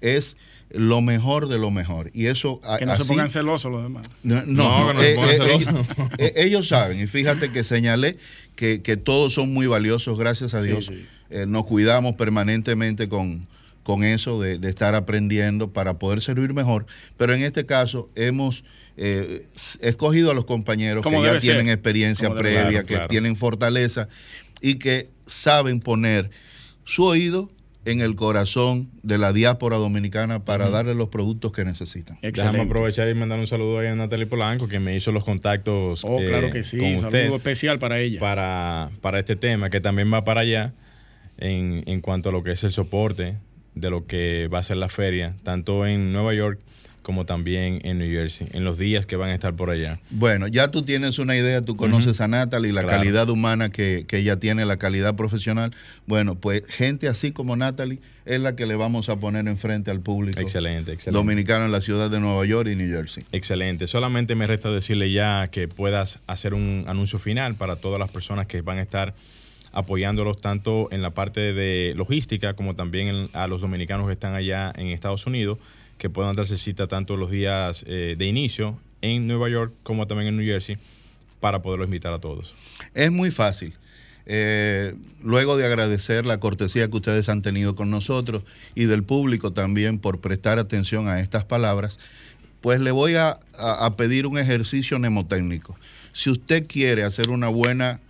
es 0.00 0.36
lo 0.70 1.00
mejor 1.00 1.48
de 1.48 1.58
lo 1.58 1.70
mejor. 1.70 2.10
Y 2.14 2.26
eso 2.26 2.60
a- 2.62 2.76
Que 2.78 2.86
no 2.86 2.94
se 2.94 3.04
pongan 3.06 3.28
celosos 3.28 3.72
los 3.72 3.82
demás. 3.82 4.06
no, 4.22 4.44
No, 4.46 4.84
no, 4.84 4.88
que 4.88 4.94
no 4.94 5.00
se 5.00 5.12
eh, 5.12 5.14
pongan 5.16 5.30
eh, 5.30 5.36
celosos. 5.36 5.68
ellos, 5.68 5.86
eh, 6.18 6.32
ellos 6.36 6.68
saben, 6.68 7.00
y 7.02 7.06
fíjate 7.06 7.50
que 7.50 7.64
señalé 7.64 8.16
que, 8.54 8.82
que 8.82 8.96
todos 8.96 9.32
son 9.34 9.52
muy 9.52 9.66
valiosos, 9.66 10.18
gracias 10.18 10.54
a 10.54 10.60
Sí, 10.62 10.68
Dios. 10.68 10.86
sí. 10.86 11.06
eh, 11.30 11.46
nos 11.46 11.64
cuidamos 11.66 12.14
permanentemente 12.14 13.08
con, 13.08 13.46
con 13.88 14.04
eso 14.04 14.38
de, 14.38 14.58
de 14.58 14.68
estar 14.68 14.94
aprendiendo 14.94 15.72
para 15.72 15.98
poder 15.98 16.20
servir 16.20 16.52
mejor, 16.52 16.84
pero 17.16 17.32
en 17.32 17.42
este 17.42 17.64
caso 17.64 18.10
hemos 18.16 18.62
eh, 18.98 19.46
escogido 19.80 20.30
a 20.30 20.34
los 20.34 20.44
compañeros 20.44 21.02
que 21.02 21.10
ya 21.22 21.32
ser. 21.32 21.40
tienen 21.40 21.70
experiencia 21.70 22.34
previa, 22.34 22.68
Claro, 22.68 22.86
que 22.86 22.94
claro. 22.94 23.08
tienen 23.08 23.34
fortaleza 23.36 24.06
y 24.60 24.74
que 24.74 25.08
saben 25.26 25.80
poner 25.80 26.28
su 26.84 27.04
oído 27.04 27.48
en 27.86 28.02
el 28.02 28.14
corazón 28.14 28.90
de 29.02 29.16
la 29.16 29.32
diáspora 29.32 29.78
dominicana 29.78 30.44
para 30.44 30.68
darle 30.68 30.94
los 30.94 31.08
productos 31.08 31.52
que 31.52 31.64
necesitan. 31.64 32.16
Déjame 32.20 32.28
Excelente. 32.28 32.60
aprovechar 32.66 33.08
y 33.08 33.14
mandar 33.14 33.38
un 33.38 33.46
saludo 33.46 33.78
ahí 33.78 33.86
a 33.86 33.94
Natalie 33.94 34.26
Polanco, 34.26 34.68
que 34.68 34.80
me 34.80 34.94
hizo 34.94 35.12
los 35.12 35.24
contactos 35.24 36.04
Oh, 36.04 36.20
eh, 36.20 36.26
claro 36.26 36.50
que 36.50 36.62
sí. 36.62 36.76
con 36.76 36.88
Un 36.88 37.00
saludo 37.10 37.36
especial 37.36 37.78
para 37.78 37.98
ella. 38.00 38.20
para, 38.20 38.90
para 39.00 39.18
este 39.18 39.34
tema, 39.36 39.70
que 39.70 39.80
también 39.80 40.12
va 40.12 40.24
para 40.24 40.42
allá 40.42 40.74
en, 41.38 41.84
en 41.86 42.02
cuanto 42.02 42.28
a 42.28 42.32
lo 42.32 42.42
que 42.42 42.50
es 42.52 42.62
el 42.64 42.72
soporte 42.72 43.38
de 43.80 43.90
lo 43.90 44.06
que 44.06 44.48
va 44.52 44.58
a 44.58 44.62
ser 44.62 44.76
la 44.76 44.88
feria, 44.88 45.34
tanto 45.42 45.86
en 45.86 46.12
Nueva 46.12 46.34
York 46.34 46.58
como 47.02 47.24
también 47.24 47.80
en 47.84 47.98
New 47.98 48.10
Jersey, 48.10 48.48
en 48.52 48.64
los 48.64 48.76
días 48.76 49.06
que 49.06 49.16
van 49.16 49.30
a 49.30 49.34
estar 49.34 49.54
por 49.54 49.70
allá. 49.70 49.98
Bueno, 50.10 50.46
ya 50.46 50.70
tú 50.70 50.82
tienes 50.82 51.18
una 51.18 51.38
idea, 51.38 51.62
tú 51.62 51.74
conoces 51.74 52.20
a 52.20 52.28
Natalie, 52.28 52.70
la 52.70 52.82
Claro. 52.82 52.98
calidad 52.98 53.30
humana 53.30 53.70
que, 53.70 54.04
que 54.06 54.18
ella 54.18 54.36
tiene, 54.38 54.66
la 54.66 54.76
calidad 54.76 55.16
profesional. 55.16 55.74
Bueno, 56.06 56.34
pues 56.34 56.64
gente 56.66 57.08
así 57.08 57.32
como 57.32 57.56
Natalie 57.56 57.98
es 58.26 58.42
la 58.42 58.56
que 58.56 58.66
le 58.66 58.76
vamos 58.76 59.08
a 59.08 59.16
poner 59.18 59.48
enfrente 59.48 59.90
al 59.90 60.00
público 60.00 60.38
Excelente, 60.42 60.92
excelente. 60.92 61.16
dominicano 61.16 61.64
en 61.64 61.72
la 61.72 61.80
ciudad 61.80 62.10
de 62.10 62.20
Nueva 62.20 62.44
York 62.44 62.68
y 62.70 62.76
New 62.76 62.90
Jersey. 62.94 63.24
Excelente. 63.32 63.86
Solamente 63.86 64.34
me 64.34 64.46
resta 64.46 64.70
decirle 64.70 65.10
ya 65.10 65.46
que 65.46 65.66
puedas 65.66 66.18
hacer 66.26 66.52
un 66.52 66.82
anuncio 66.86 67.18
final 67.18 67.54
para 67.54 67.76
todas 67.76 67.98
las 67.98 68.10
personas 68.10 68.46
que 68.46 68.60
van 68.60 68.76
a 68.76 68.82
estar 68.82 69.14
apoyándolos 69.78 70.40
tanto 70.40 70.88
en 70.90 71.02
la 71.02 71.10
parte 71.10 71.52
de 71.52 71.94
logística 71.96 72.54
como 72.54 72.74
también 72.74 73.30
a 73.32 73.46
los 73.46 73.60
dominicanos 73.60 74.08
que 74.08 74.12
están 74.12 74.34
allá 74.34 74.72
en 74.76 74.88
Estados 74.88 75.24
Unidos, 75.24 75.58
que 75.98 76.10
puedan 76.10 76.34
darse 76.34 76.56
cita 76.56 76.88
tanto 76.88 77.16
los 77.16 77.30
días 77.30 77.84
eh, 77.86 78.16
de 78.18 78.26
inicio 78.26 78.76
en 79.02 79.28
Nueva 79.28 79.48
York 79.48 79.72
como 79.84 80.08
también 80.08 80.30
en 80.30 80.36
New 80.36 80.44
Jersey 80.44 80.78
para 81.38 81.62
poderlos 81.62 81.86
invitar 81.86 82.12
a 82.12 82.18
todos. 82.18 82.56
Es 82.92 83.12
muy 83.12 83.30
fácil. 83.30 83.72
Eh, 84.26 84.96
luego 85.22 85.56
de 85.56 85.64
agradecer 85.64 86.26
la 86.26 86.40
cortesía 86.40 86.88
que 86.88 86.96
ustedes 86.96 87.28
han 87.28 87.42
tenido 87.42 87.76
con 87.76 87.88
nosotros 87.88 88.42
y 88.74 88.86
del 88.86 89.04
público 89.04 89.52
también 89.52 90.00
por 90.00 90.20
prestar 90.20 90.58
atención 90.58 91.06
a 91.06 91.20
estas 91.20 91.44
palabras, 91.44 92.00
pues 92.60 92.80
le 92.80 92.90
voy 92.90 93.14
a 93.14 93.38
pedir 93.96 94.26
un 94.26 94.38
ejercicio 94.38 94.98
mnemotécnico. 94.98 95.78
Si 96.12 96.30
usted 96.30 96.66
quiere 96.66 97.04
hacer 97.04 97.30
una 97.30 97.46
buena 97.46 98.00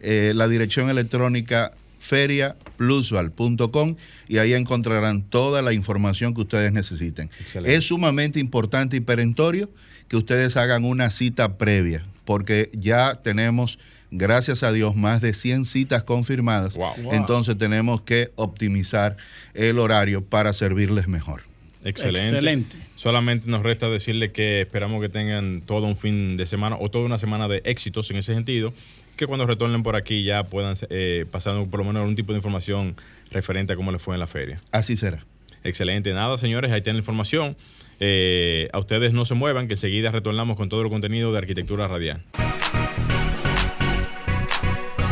eh, 0.00 0.32
la 0.34 0.48
dirección 0.48 0.90
electrónica 0.90 1.70
feriaplusval.com 2.04 3.96
y 4.28 4.38
ahí 4.38 4.52
encontrarán 4.52 5.22
toda 5.22 5.62
la 5.62 5.72
información 5.72 6.34
que 6.34 6.42
ustedes 6.42 6.70
necesiten. 6.72 7.30
Excelente. 7.40 7.74
Es 7.74 7.86
sumamente 7.86 8.38
importante 8.40 8.96
y 8.96 9.00
perentorio 9.00 9.70
que 10.08 10.16
ustedes 10.16 10.56
hagan 10.56 10.84
una 10.84 11.10
cita 11.10 11.56
previa, 11.56 12.04
porque 12.24 12.70
ya 12.74 13.14
tenemos, 13.22 13.78
gracias 14.10 14.62
a 14.62 14.72
Dios, 14.72 14.94
más 14.94 15.22
de 15.22 15.32
100 15.32 15.64
citas 15.64 16.04
confirmadas. 16.04 16.76
Wow. 16.76 16.94
Wow. 17.02 17.14
Entonces 17.14 17.56
tenemos 17.56 18.02
que 18.02 18.32
optimizar 18.36 19.16
el 19.54 19.78
horario 19.78 20.22
para 20.22 20.52
servirles 20.52 21.08
mejor. 21.08 21.42
Excelente. 21.84 22.28
Excelente. 22.28 22.76
Solamente 22.96 23.48
nos 23.48 23.62
resta 23.62 23.88
decirle 23.88 24.32
que 24.32 24.62
esperamos 24.62 25.00
que 25.00 25.08
tengan 25.08 25.62
todo 25.62 25.86
un 25.86 25.96
fin 25.96 26.36
de 26.36 26.46
semana 26.46 26.76
o 26.78 26.90
toda 26.90 27.04
una 27.04 27.18
semana 27.18 27.48
de 27.48 27.62
éxitos 27.64 28.10
en 28.10 28.18
ese 28.18 28.34
sentido, 28.34 28.72
que 29.14 29.26
cuando 29.26 29.46
retornen 29.46 29.82
por 29.82 29.96
aquí 29.96 30.24
ya 30.24 30.44
puedan 30.44 30.76
eh, 30.90 31.26
pasar 31.30 31.56
por 31.66 31.80
lo 31.80 31.84
menos 31.84 32.00
algún 32.00 32.16
tipo 32.16 32.32
de 32.32 32.38
información 32.38 32.96
referente 33.30 33.72
a 33.72 33.76
cómo 33.76 33.92
les 33.92 34.02
fue 34.02 34.14
en 34.14 34.20
la 34.20 34.26
feria. 34.26 34.58
Así 34.72 34.96
será. 34.96 35.24
Excelente. 35.62 36.12
Nada, 36.12 36.36
señores, 36.36 36.70
ahí 36.72 36.82
tienen 36.82 36.96
la 36.96 37.00
información. 37.00 37.56
Eh, 38.00 38.68
a 38.72 38.78
ustedes 38.78 39.12
no 39.12 39.24
se 39.24 39.34
muevan, 39.34 39.66
que 39.66 39.74
enseguida 39.74 40.10
retornamos 40.10 40.56
con 40.56 40.68
todo 40.68 40.82
el 40.82 40.88
contenido 40.88 41.32
de 41.32 41.38
Arquitectura 41.38 41.88
Radial. 41.88 42.22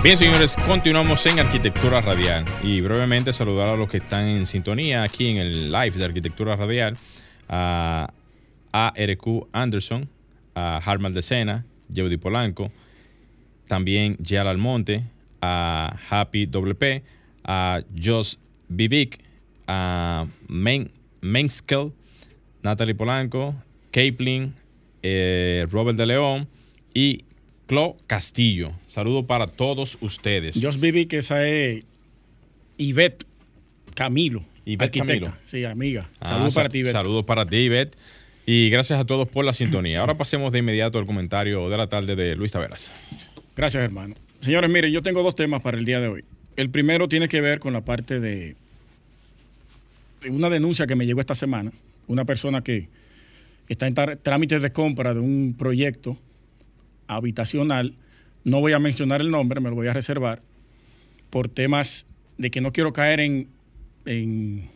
Bien, 0.02 0.18
señores, 0.18 0.56
continuamos 0.66 1.24
en 1.26 1.38
Arquitectura 1.38 2.00
Radial 2.00 2.44
y 2.62 2.80
brevemente 2.80 3.32
saludar 3.32 3.68
a 3.68 3.76
los 3.76 3.88
que 3.88 3.98
están 3.98 4.26
en 4.26 4.46
sintonía 4.46 5.04
aquí 5.04 5.28
en 5.28 5.36
el 5.36 5.70
live 5.70 5.92
de 5.92 6.04
Arquitectura 6.04 6.56
Radial, 6.56 6.96
a 7.48 8.12
ARQ 8.72 9.46
Anderson, 9.52 10.08
a 10.56 10.78
Harman 10.78 11.14
de 11.14 11.22
Sena, 11.22 11.64
Jody 11.94 12.16
Polanco, 12.16 12.72
también 13.72 14.18
Yal 14.18 14.48
Almonte, 14.48 15.02
a 15.40 15.96
Happy 16.10 16.44
WP, 16.44 17.02
a 17.42 17.80
Jos 17.98 18.38
Vivic, 18.68 19.18
a 19.66 20.26
Men, 20.46 20.90
Menskel, 21.22 21.90
Natalie 22.62 22.94
Polanco, 22.94 23.54
Capelin, 23.90 24.52
eh, 25.02 25.66
Robert 25.70 25.96
de 25.96 26.04
León 26.04 26.48
y 26.92 27.24
Clo 27.66 27.96
Castillo. 28.06 28.72
Saludo 28.88 29.26
para 29.26 29.46
todos 29.46 29.96
ustedes. 30.02 30.60
Viví 30.78 31.06
que 31.06 31.16
esa 31.16 31.48
es 31.48 31.82
Ivette 32.76 33.24
Camilo. 33.94 34.44
Ivette 34.66 34.82
arquitecta. 35.00 35.30
Camilo. 35.30 35.46
Sí, 35.46 35.64
amiga. 35.64 36.10
Ah, 36.20 36.28
Saludos 36.28 36.52
sa- 36.52 36.60
para 36.60 36.68
ti, 36.68 36.78
Ivette. 36.80 36.92
Saludos 36.92 37.24
para 37.24 37.46
ti, 37.46 37.56
Ivette. 37.56 37.96
Y 38.44 38.68
gracias 38.68 39.00
a 39.00 39.06
todos 39.06 39.26
por 39.28 39.46
la 39.46 39.54
sintonía. 39.54 40.00
Ahora 40.00 40.18
pasemos 40.18 40.52
de 40.52 40.58
inmediato 40.58 40.98
al 40.98 41.06
comentario 41.06 41.70
de 41.70 41.76
la 41.78 41.86
tarde 41.88 42.16
de 42.16 42.36
Luis 42.36 42.52
Taveras. 42.52 42.92
Gracias, 43.56 43.82
hermano. 43.82 44.14
Señores, 44.40 44.70
miren, 44.70 44.92
yo 44.92 45.02
tengo 45.02 45.22
dos 45.22 45.34
temas 45.34 45.62
para 45.62 45.78
el 45.78 45.84
día 45.84 46.00
de 46.00 46.08
hoy. 46.08 46.24
El 46.56 46.70
primero 46.70 47.08
tiene 47.08 47.28
que 47.28 47.40
ver 47.40 47.60
con 47.60 47.72
la 47.72 47.82
parte 47.82 48.20
de, 48.20 48.56
una 50.28 50.50
denuncia 50.50 50.86
que 50.86 50.96
me 50.96 51.06
llegó 51.06 51.20
esta 51.20 51.34
semana. 51.34 51.72
Una 52.06 52.24
persona 52.24 52.62
que 52.62 52.88
está 53.68 53.86
en 53.86 53.94
trámites 53.94 54.60
de 54.62 54.72
compra 54.72 55.14
de 55.14 55.20
un 55.20 55.54
proyecto 55.58 56.18
habitacional. 57.06 57.94
No 58.44 58.60
voy 58.60 58.72
a 58.72 58.78
mencionar 58.78 59.20
el 59.20 59.30
nombre, 59.30 59.60
me 59.60 59.70
lo 59.70 59.76
voy 59.76 59.88
a 59.88 59.92
reservar 59.92 60.42
por 61.30 61.48
temas 61.48 62.06
de 62.38 62.50
que 62.50 62.60
no 62.60 62.72
quiero 62.72 62.92
caer 62.92 63.20
en, 63.20 63.48
en 64.04 64.68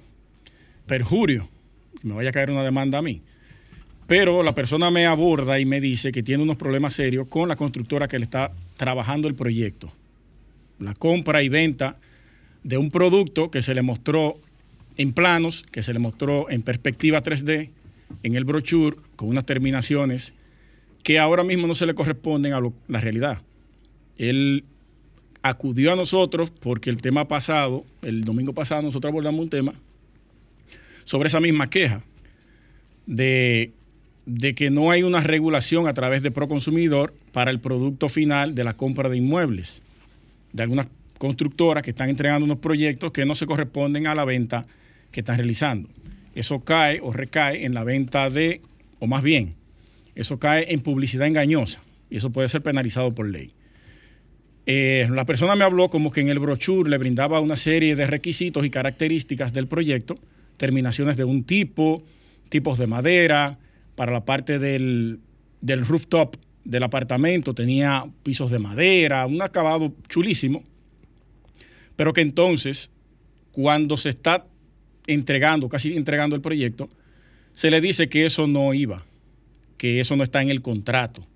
perjurio, 0.86 1.48
me 2.02 2.14
vaya 2.14 2.30
a 2.30 2.32
caer 2.32 2.50
una 2.50 2.64
demanda 2.64 2.98
a 2.98 3.02
mí. 3.02 3.22
Pero 4.06 4.42
la 4.42 4.54
persona 4.54 4.90
me 4.90 5.06
aborda 5.06 5.58
y 5.58 5.64
me 5.64 5.80
dice 5.80 6.12
que 6.12 6.22
tiene 6.22 6.42
unos 6.42 6.56
problemas 6.56 6.94
serios 6.94 7.26
con 7.28 7.48
la 7.48 7.56
constructora 7.56 8.06
que 8.08 8.18
le 8.18 8.24
está 8.24 8.52
trabajando 8.76 9.26
el 9.26 9.34
proyecto. 9.34 9.92
La 10.78 10.94
compra 10.94 11.42
y 11.42 11.48
venta 11.48 11.96
de 12.62 12.78
un 12.78 12.90
producto 12.90 13.50
que 13.50 13.62
se 13.62 13.74
le 13.74 13.82
mostró 13.82 14.38
en 14.96 15.12
planos, 15.12 15.64
que 15.70 15.82
se 15.82 15.92
le 15.92 15.98
mostró 15.98 16.48
en 16.50 16.62
perspectiva 16.62 17.22
3D, 17.22 17.70
en 18.22 18.36
el 18.36 18.44
brochure, 18.44 18.96
con 19.16 19.28
unas 19.28 19.44
terminaciones 19.44 20.34
que 21.02 21.18
ahora 21.18 21.44
mismo 21.44 21.66
no 21.66 21.74
se 21.74 21.86
le 21.86 21.94
corresponden 21.94 22.52
a 22.52 22.60
la 22.88 23.00
realidad. 23.00 23.42
Él 24.18 24.64
acudió 25.42 25.92
a 25.92 25.96
nosotros 25.96 26.50
porque 26.50 26.90
el 26.90 27.00
tema 27.00 27.28
pasado, 27.28 27.84
el 28.02 28.24
domingo 28.24 28.52
pasado, 28.52 28.82
nosotros 28.82 29.10
abordamos 29.10 29.40
un 29.40 29.48
tema 29.48 29.74
sobre 31.04 31.28
esa 31.28 31.40
misma 31.40 31.70
queja 31.70 32.02
de, 33.06 33.72
de 34.26 34.56
que 34.56 34.70
no 34.70 34.90
hay 34.90 35.04
una 35.04 35.20
regulación 35.20 35.86
a 35.86 35.94
través 35.94 36.20
de 36.22 36.32
Proconsumidor 36.32 37.14
para 37.32 37.50
el 37.50 37.60
producto 37.60 38.08
final 38.08 38.54
de 38.54 38.64
la 38.64 38.76
compra 38.76 39.08
de 39.08 39.16
inmuebles, 39.16 39.82
de 40.52 40.64
algunas 40.64 40.88
constructoras 41.18 41.82
que 41.82 41.90
están 41.90 42.10
entregando 42.10 42.44
unos 42.44 42.58
proyectos 42.58 43.12
que 43.12 43.24
no 43.24 43.34
se 43.34 43.46
corresponden 43.46 44.06
a 44.06 44.14
la 44.14 44.24
venta 44.24 44.66
que 45.12 45.20
están 45.20 45.36
realizando. 45.36 45.88
Eso 46.34 46.60
cae 46.60 47.00
o 47.02 47.12
recae 47.12 47.64
en 47.64 47.72
la 47.72 47.84
venta 47.84 48.28
de, 48.28 48.60
o 48.98 49.06
más 49.06 49.22
bien, 49.22 49.54
eso 50.14 50.38
cae 50.38 50.72
en 50.72 50.80
publicidad 50.80 51.28
engañosa 51.28 51.80
y 52.10 52.16
eso 52.16 52.30
puede 52.30 52.48
ser 52.48 52.62
penalizado 52.62 53.12
por 53.12 53.28
ley. 53.28 53.52
Eh, 54.66 55.08
la 55.12 55.24
persona 55.24 55.54
me 55.54 55.62
habló 55.62 55.88
como 55.88 56.10
que 56.10 56.20
en 56.20 56.28
el 56.28 56.40
brochure 56.40 56.90
le 56.90 56.98
brindaba 56.98 57.38
una 57.38 57.56
serie 57.56 57.94
de 57.94 58.08
requisitos 58.08 58.66
y 58.66 58.70
características 58.70 59.52
del 59.52 59.68
proyecto, 59.68 60.16
terminaciones 60.56 61.16
de 61.16 61.22
un 61.22 61.44
tipo, 61.44 62.02
tipos 62.48 62.76
de 62.76 62.88
madera, 62.88 63.58
para 63.96 64.12
la 64.12 64.24
parte 64.24 64.60
del, 64.60 65.18
del 65.60 65.84
rooftop 65.84 66.36
del 66.64 66.82
apartamento 66.82 67.54
tenía 67.54 68.04
pisos 68.22 68.50
de 68.50 68.58
madera, 68.58 69.26
un 69.26 69.42
acabado 69.42 69.92
chulísimo, 70.08 70.62
pero 71.96 72.12
que 72.12 72.20
entonces, 72.20 72.90
cuando 73.52 73.96
se 73.96 74.10
está 74.10 74.46
entregando, 75.06 75.68
casi 75.68 75.96
entregando 75.96 76.36
el 76.36 76.42
proyecto, 76.42 76.88
se 77.52 77.70
le 77.70 77.80
dice 77.80 78.08
que 78.08 78.26
eso 78.26 78.46
no 78.46 78.74
iba, 78.74 79.04
que 79.78 80.00
eso 80.00 80.16
no 80.16 80.24
está 80.24 80.42
en 80.42 80.50
el 80.50 80.60
contrato. 80.60 81.26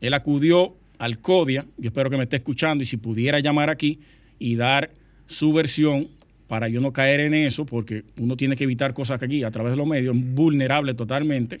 Él 0.00 0.14
acudió 0.14 0.76
al 0.98 1.18
CODIA, 1.18 1.66
yo 1.78 1.88
espero 1.88 2.10
que 2.10 2.16
me 2.16 2.24
esté 2.24 2.36
escuchando 2.36 2.82
y 2.82 2.86
si 2.86 2.96
pudiera 2.96 3.40
llamar 3.40 3.70
aquí 3.70 4.00
y 4.38 4.56
dar 4.56 4.90
su 5.26 5.52
versión 5.52 6.08
para 6.46 6.68
yo 6.68 6.80
no 6.80 6.92
caer 6.92 7.20
en 7.20 7.34
eso, 7.34 7.64
porque 7.64 8.04
uno 8.18 8.36
tiene 8.36 8.56
que 8.56 8.64
evitar 8.64 8.92
cosas 8.92 9.18
que 9.18 9.24
aquí 9.24 9.42
a 9.42 9.50
través 9.50 9.72
de 9.72 9.76
los 9.76 9.86
medios, 9.86 10.14
vulnerable 10.16 10.94
totalmente. 10.94 11.58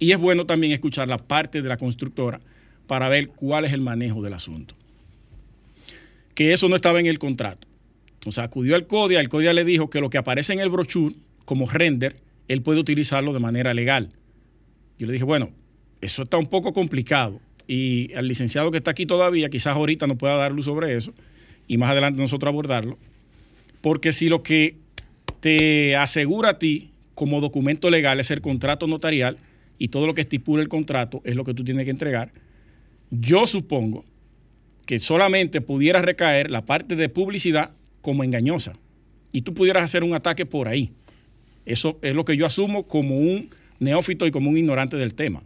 Y 0.00 0.12
es 0.12 0.18
bueno 0.18 0.46
también 0.46 0.72
escuchar 0.72 1.06
la 1.06 1.18
parte 1.18 1.62
de 1.62 1.68
la 1.68 1.76
constructora 1.76 2.40
para 2.88 3.08
ver 3.08 3.28
cuál 3.28 3.66
es 3.66 3.72
el 3.72 3.82
manejo 3.82 4.22
del 4.22 4.32
asunto. 4.32 4.74
Que 6.34 6.52
eso 6.52 6.68
no 6.68 6.74
estaba 6.74 6.98
en 6.98 7.06
el 7.06 7.18
contrato. 7.20 7.68
Entonces 8.14 8.42
acudió 8.42 8.74
al 8.74 8.86
CODIA, 8.86 9.20
el 9.20 9.28
CODIA 9.28 9.52
le 9.52 9.64
dijo 9.64 9.88
que 9.90 10.00
lo 10.00 10.10
que 10.10 10.18
aparece 10.18 10.52
en 10.52 10.58
el 10.58 10.70
brochure 10.70 11.14
como 11.44 11.66
render, 11.66 12.16
él 12.48 12.62
puede 12.62 12.80
utilizarlo 12.80 13.32
de 13.32 13.40
manera 13.40 13.74
legal. 13.74 14.10
Yo 14.98 15.06
le 15.06 15.12
dije, 15.12 15.24
bueno, 15.24 15.50
eso 16.00 16.22
está 16.22 16.36
un 16.38 16.46
poco 16.46 16.72
complicado 16.72 17.40
y 17.66 18.12
al 18.14 18.26
licenciado 18.26 18.70
que 18.70 18.78
está 18.78 18.90
aquí 18.90 19.06
todavía, 19.06 19.48
quizás 19.50 19.76
ahorita 19.76 20.06
no 20.06 20.16
pueda 20.16 20.36
dar 20.36 20.52
luz 20.52 20.64
sobre 20.64 20.96
eso 20.96 21.14
y 21.68 21.76
más 21.76 21.90
adelante 21.90 22.20
nosotros 22.20 22.50
abordarlo, 22.50 22.98
porque 23.80 24.12
si 24.12 24.28
lo 24.28 24.42
que 24.42 24.76
te 25.40 25.94
asegura 25.96 26.50
a 26.50 26.58
ti 26.58 26.90
como 27.14 27.40
documento 27.40 27.90
legal 27.90 28.18
es 28.18 28.30
el 28.30 28.40
contrato 28.40 28.86
notarial 28.86 29.38
y 29.80 29.88
todo 29.88 30.06
lo 30.06 30.14
que 30.14 30.20
estipula 30.20 30.62
el 30.62 30.68
contrato 30.68 31.22
es 31.24 31.34
lo 31.34 31.42
que 31.42 31.54
tú 31.54 31.64
tienes 31.64 31.86
que 31.86 31.90
entregar, 31.90 32.32
yo 33.10 33.46
supongo 33.46 34.04
que 34.84 35.00
solamente 35.00 35.62
pudiera 35.62 36.02
recaer 36.02 36.50
la 36.50 36.66
parte 36.66 36.96
de 36.96 37.08
publicidad 37.08 37.74
como 38.02 38.22
engañosa 38.22 38.74
y 39.32 39.40
tú 39.40 39.54
pudieras 39.54 39.82
hacer 39.82 40.04
un 40.04 40.14
ataque 40.14 40.44
por 40.44 40.68
ahí. 40.68 40.92
Eso 41.64 41.98
es 42.02 42.14
lo 42.14 42.26
que 42.26 42.36
yo 42.36 42.44
asumo 42.44 42.86
como 42.86 43.16
un 43.18 43.48
neófito 43.78 44.26
y 44.26 44.30
como 44.30 44.50
un 44.50 44.58
ignorante 44.58 44.98
del 44.98 45.14
tema. 45.14 45.42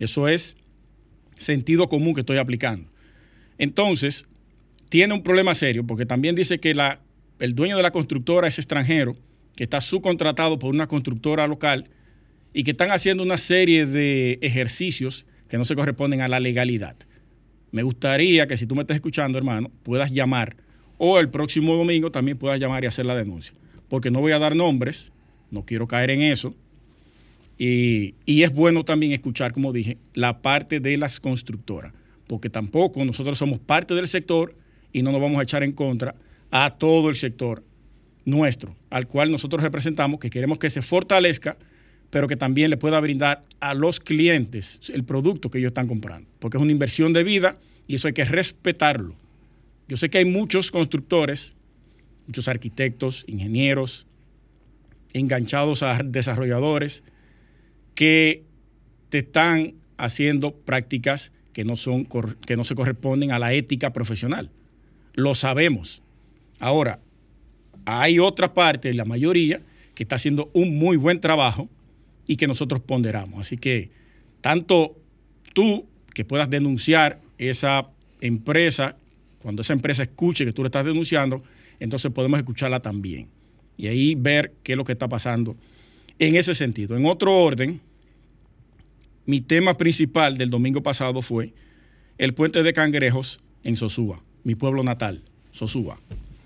Eso 0.00 0.26
es 0.26 0.56
sentido 1.36 1.88
común 1.88 2.12
que 2.14 2.20
estoy 2.20 2.38
aplicando. 2.38 2.88
Entonces, 3.56 4.26
tiene 4.88 5.14
un 5.14 5.22
problema 5.22 5.54
serio 5.54 5.86
porque 5.86 6.06
también 6.06 6.34
dice 6.34 6.58
que 6.58 6.74
el 7.38 7.54
dueño 7.54 7.76
de 7.76 7.84
la 7.84 7.92
constructora 7.92 8.48
es 8.48 8.58
extranjero, 8.58 9.14
que 9.54 9.62
está 9.62 9.80
subcontratado 9.80 10.58
por 10.58 10.74
una 10.74 10.88
constructora 10.88 11.46
local 11.46 11.88
y 12.52 12.64
que 12.64 12.72
están 12.72 12.90
haciendo 12.90 13.22
una 13.22 13.36
serie 13.36 13.86
de 13.86 14.38
ejercicios 14.42 15.26
que 15.48 15.58
no 15.58 15.64
se 15.64 15.74
corresponden 15.74 16.20
a 16.20 16.28
la 16.28 16.40
legalidad. 16.40 16.96
Me 17.72 17.82
gustaría 17.82 18.46
que 18.46 18.56
si 18.56 18.66
tú 18.66 18.74
me 18.74 18.82
estás 18.82 18.96
escuchando, 18.96 19.38
hermano, 19.38 19.70
puedas 19.82 20.12
llamar 20.12 20.56
o 20.98 21.18
el 21.18 21.28
próximo 21.30 21.76
domingo 21.76 22.10
también 22.10 22.36
puedas 22.36 22.58
llamar 22.58 22.84
y 22.84 22.86
hacer 22.86 23.06
la 23.06 23.16
denuncia. 23.16 23.54
Porque 23.88 24.10
no 24.10 24.20
voy 24.20 24.32
a 24.32 24.38
dar 24.38 24.54
nombres, 24.54 25.12
no 25.50 25.64
quiero 25.64 25.86
caer 25.86 26.10
en 26.10 26.22
eso, 26.22 26.54
y, 27.62 28.14
es 28.26 28.54
bueno 28.54 28.84
también 28.84 29.12
escuchar, 29.12 29.52
como 29.52 29.70
dije, 29.70 29.98
la 30.14 30.40
parte 30.40 30.80
de 30.80 30.96
las 30.96 31.20
constructoras, 31.20 31.92
porque 32.26 32.48
tampoco 32.48 33.04
nosotros 33.04 33.36
somos 33.36 33.58
parte 33.58 33.94
del 33.94 34.08
sector 34.08 34.54
y 34.94 35.02
no 35.02 35.12
nos 35.12 35.20
vamos 35.20 35.38
a 35.40 35.42
echar 35.42 35.62
en 35.62 35.72
contra 35.72 36.14
a 36.50 36.78
todo 36.78 37.10
el 37.10 37.16
sector 37.16 37.62
nuestro, 38.24 38.74
al 38.88 39.06
cual 39.06 39.30
nosotros 39.30 39.62
representamos, 39.62 40.20
que 40.20 40.30
queremos 40.30 40.58
que 40.58 40.70
se 40.70 40.80
fortalezca, 40.80 41.58
pero 42.10 42.26
que 42.26 42.36
también 42.36 42.70
le 42.70 42.76
pueda 42.76 43.00
brindar 43.00 43.42
a 43.60 43.74
los 43.74 44.00
clientes 44.00 44.90
el 44.92 45.04
producto 45.04 45.50
que 45.50 45.58
ellos 45.58 45.70
están 45.70 45.86
comprando, 45.88 46.28
porque 46.40 46.58
es 46.58 46.62
una 46.62 46.72
inversión 46.72 47.12
de 47.12 47.24
vida 47.24 47.56
y 47.86 47.94
eso 47.94 48.08
hay 48.08 48.14
que 48.14 48.24
respetarlo. 48.24 49.14
Yo 49.88 49.96
sé 49.96 50.10
que 50.10 50.18
hay 50.18 50.24
muchos 50.24 50.70
constructores, 50.70 51.54
muchos 52.26 52.48
arquitectos, 52.48 53.24
ingenieros, 53.26 54.06
enganchados 55.12 55.82
a 55.82 56.00
desarrolladores, 56.04 57.02
que 57.94 58.44
te 59.08 59.18
están 59.18 59.74
haciendo 59.96 60.52
prácticas 60.52 61.32
que 61.52 61.64
no, 61.64 61.76
son, 61.76 62.06
que 62.46 62.56
no 62.56 62.64
se 62.64 62.74
corresponden 62.74 63.32
a 63.32 63.38
la 63.38 63.52
ética 63.52 63.92
profesional. 63.92 64.50
Lo 65.14 65.34
sabemos. 65.34 66.02
Ahora, 66.60 67.00
hay 67.84 68.18
otra 68.18 68.54
parte, 68.54 68.94
la 68.94 69.04
mayoría, 69.04 69.60
que 69.94 70.04
está 70.04 70.16
haciendo 70.16 70.50
un 70.54 70.78
muy 70.78 70.96
buen 70.96 71.20
trabajo 71.20 71.68
y 72.30 72.36
que 72.36 72.46
nosotros 72.46 72.80
ponderamos. 72.80 73.40
Así 73.40 73.56
que 73.56 73.90
tanto 74.40 74.96
tú 75.52 75.88
que 76.14 76.24
puedas 76.24 76.48
denunciar 76.48 77.20
esa 77.38 77.88
empresa, 78.20 78.96
cuando 79.42 79.62
esa 79.62 79.72
empresa 79.72 80.04
escuche 80.04 80.44
que 80.44 80.52
tú 80.52 80.62
le 80.62 80.68
estás 80.68 80.86
denunciando, 80.86 81.42
entonces 81.80 82.12
podemos 82.12 82.38
escucharla 82.38 82.78
también. 82.78 83.26
Y 83.76 83.88
ahí 83.88 84.14
ver 84.14 84.52
qué 84.62 84.74
es 84.74 84.78
lo 84.78 84.84
que 84.84 84.92
está 84.92 85.08
pasando 85.08 85.56
en 86.20 86.36
ese 86.36 86.54
sentido. 86.54 86.96
En 86.96 87.04
otro 87.04 87.36
orden, 87.36 87.80
mi 89.26 89.40
tema 89.40 89.76
principal 89.76 90.38
del 90.38 90.50
domingo 90.50 90.84
pasado 90.84 91.22
fue 91.22 91.52
el 92.16 92.32
puente 92.32 92.62
de 92.62 92.72
cangrejos 92.72 93.40
en 93.64 93.76
Sosúa, 93.76 94.22
mi 94.44 94.54
pueblo 94.54 94.84
natal, 94.84 95.24
Sosúa. 95.50 95.98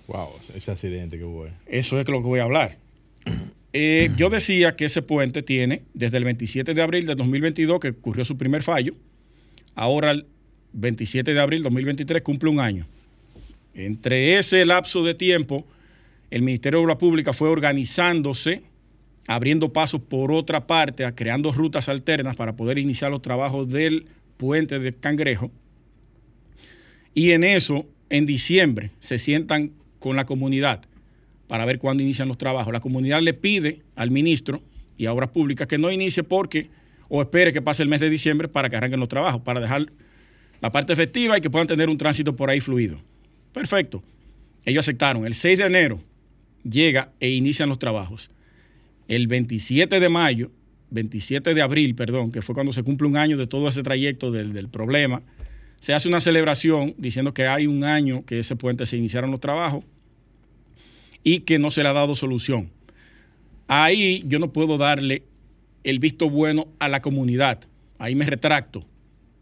Wow, 0.06 0.30
ese 0.54 0.70
accidente 0.70 1.18
que 1.18 1.24
hubo. 1.24 1.46
Eso 1.66 2.00
es 2.00 2.08
lo 2.08 2.22
que 2.22 2.26
voy 2.26 2.40
a 2.40 2.44
hablar. 2.44 2.78
Eh, 3.76 4.12
yo 4.16 4.30
decía 4.30 4.76
que 4.76 4.84
ese 4.84 5.02
puente 5.02 5.42
tiene 5.42 5.82
desde 5.94 6.18
el 6.18 6.24
27 6.24 6.74
de 6.74 6.80
abril 6.80 7.06
de 7.06 7.16
2022, 7.16 7.80
que 7.80 7.88
ocurrió 7.88 8.24
su 8.24 8.38
primer 8.38 8.62
fallo, 8.62 8.94
ahora 9.74 10.12
el 10.12 10.26
27 10.74 11.34
de 11.34 11.40
abril 11.40 11.58
de 11.58 11.64
2023 11.64 12.22
cumple 12.22 12.50
un 12.50 12.60
año. 12.60 12.86
Entre 13.74 14.38
ese 14.38 14.64
lapso 14.64 15.02
de 15.02 15.14
tiempo, 15.14 15.66
el 16.30 16.42
Ministerio 16.42 16.78
de 16.78 16.84
Obras 16.84 16.98
Públicas 16.98 17.36
fue 17.36 17.48
organizándose 17.48 18.62
abriendo 19.26 19.72
pasos 19.72 20.00
por 20.02 20.30
otra 20.30 20.68
parte, 20.68 21.12
creando 21.12 21.50
rutas 21.50 21.88
alternas 21.88 22.36
para 22.36 22.54
poder 22.54 22.78
iniciar 22.78 23.10
los 23.10 23.22
trabajos 23.22 23.68
del 23.68 24.06
puente 24.36 24.78
de 24.78 24.94
Cangrejo. 24.94 25.50
Y 27.12 27.32
en 27.32 27.42
eso, 27.42 27.88
en 28.08 28.24
diciembre, 28.24 28.92
se 29.00 29.18
sientan 29.18 29.72
con 29.98 30.14
la 30.14 30.26
comunidad 30.26 30.82
para 31.46 31.64
ver 31.64 31.78
cuándo 31.78 32.02
inician 32.02 32.28
los 32.28 32.38
trabajos. 32.38 32.72
La 32.72 32.80
comunidad 32.80 33.20
le 33.22 33.34
pide 33.34 33.82
al 33.96 34.10
ministro 34.10 34.62
y 34.96 35.06
a 35.06 35.12
Obras 35.12 35.30
Públicas 35.30 35.66
que 35.66 35.78
no 35.78 35.90
inicie 35.90 36.22
porque, 36.22 36.70
o 37.08 37.22
espere 37.22 37.52
que 37.52 37.62
pase 37.62 37.82
el 37.82 37.88
mes 37.88 38.00
de 38.00 38.10
diciembre 38.10 38.48
para 38.48 38.70
que 38.70 38.76
arranquen 38.76 39.00
los 39.00 39.08
trabajos, 39.08 39.42
para 39.42 39.60
dejar 39.60 39.86
la 40.60 40.72
parte 40.72 40.92
efectiva 40.92 41.36
y 41.36 41.40
que 41.40 41.50
puedan 41.50 41.66
tener 41.66 41.88
un 41.88 41.98
tránsito 41.98 42.34
por 42.36 42.50
ahí 42.50 42.60
fluido. 42.60 42.98
Perfecto. 43.52 44.02
Ellos 44.64 44.84
aceptaron. 44.84 45.26
El 45.26 45.34
6 45.34 45.58
de 45.58 45.64
enero 45.64 46.00
llega 46.62 47.12
e 47.20 47.30
inician 47.30 47.68
los 47.68 47.78
trabajos 47.78 48.30
el 49.08 49.26
27 49.26 50.00
de 50.00 50.08
mayo, 50.08 50.50
27 50.90 51.54
de 51.54 51.62
abril, 51.62 51.94
perdón, 51.94 52.30
que 52.30 52.42
fue 52.42 52.54
cuando 52.54 52.72
se 52.72 52.82
cumple 52.82 53.08
un 53.08 53.16
año 53.16 53.36
de 53.36 53.46
todo 53.46 53.68
ese 53.68 53.82
trayecto 53.82 54.30
del, 54.30 54.68
problema, 54.68 55.22
se 55.78 55.92
hace 55.92 56.08
una 56.08 56.20
celebración 56.20 56.94
diciendo 56.96 57.34
que 57.34 57.46
hay 57.46 57.66
un 57.66 57.84
año 57.84 58.24
que 58.24 58.38
ese 58.38 58.56
puente 58.56 58.86
se 58.86 58.96
iniciaron 58.96 59.30
los 59.30 59.40
trabajos 59.40 59.84
y 61.24 61.40
que 61.40 61.58
no 61.58 61.70
se 61.70 61.82
le 61.82 61.88
ha 61.88 61.92
dado 61.94 62.14
solución. 62.14 62.70
Ahí 63.66 64.22
yo 64.26 64.38
no 64.38 64.52
puedo 64.52 64.78
darle 64.78 65.22
el 65.82 65.98
visto 65.98 66.30
bueno 66.30 66.68
a 66.78 66.88
la 66.88 67.02
comunidad. 67.02 67.60
Ahí 67.98 68.14
me 68.14 68.26
retracto, 68.26 68.84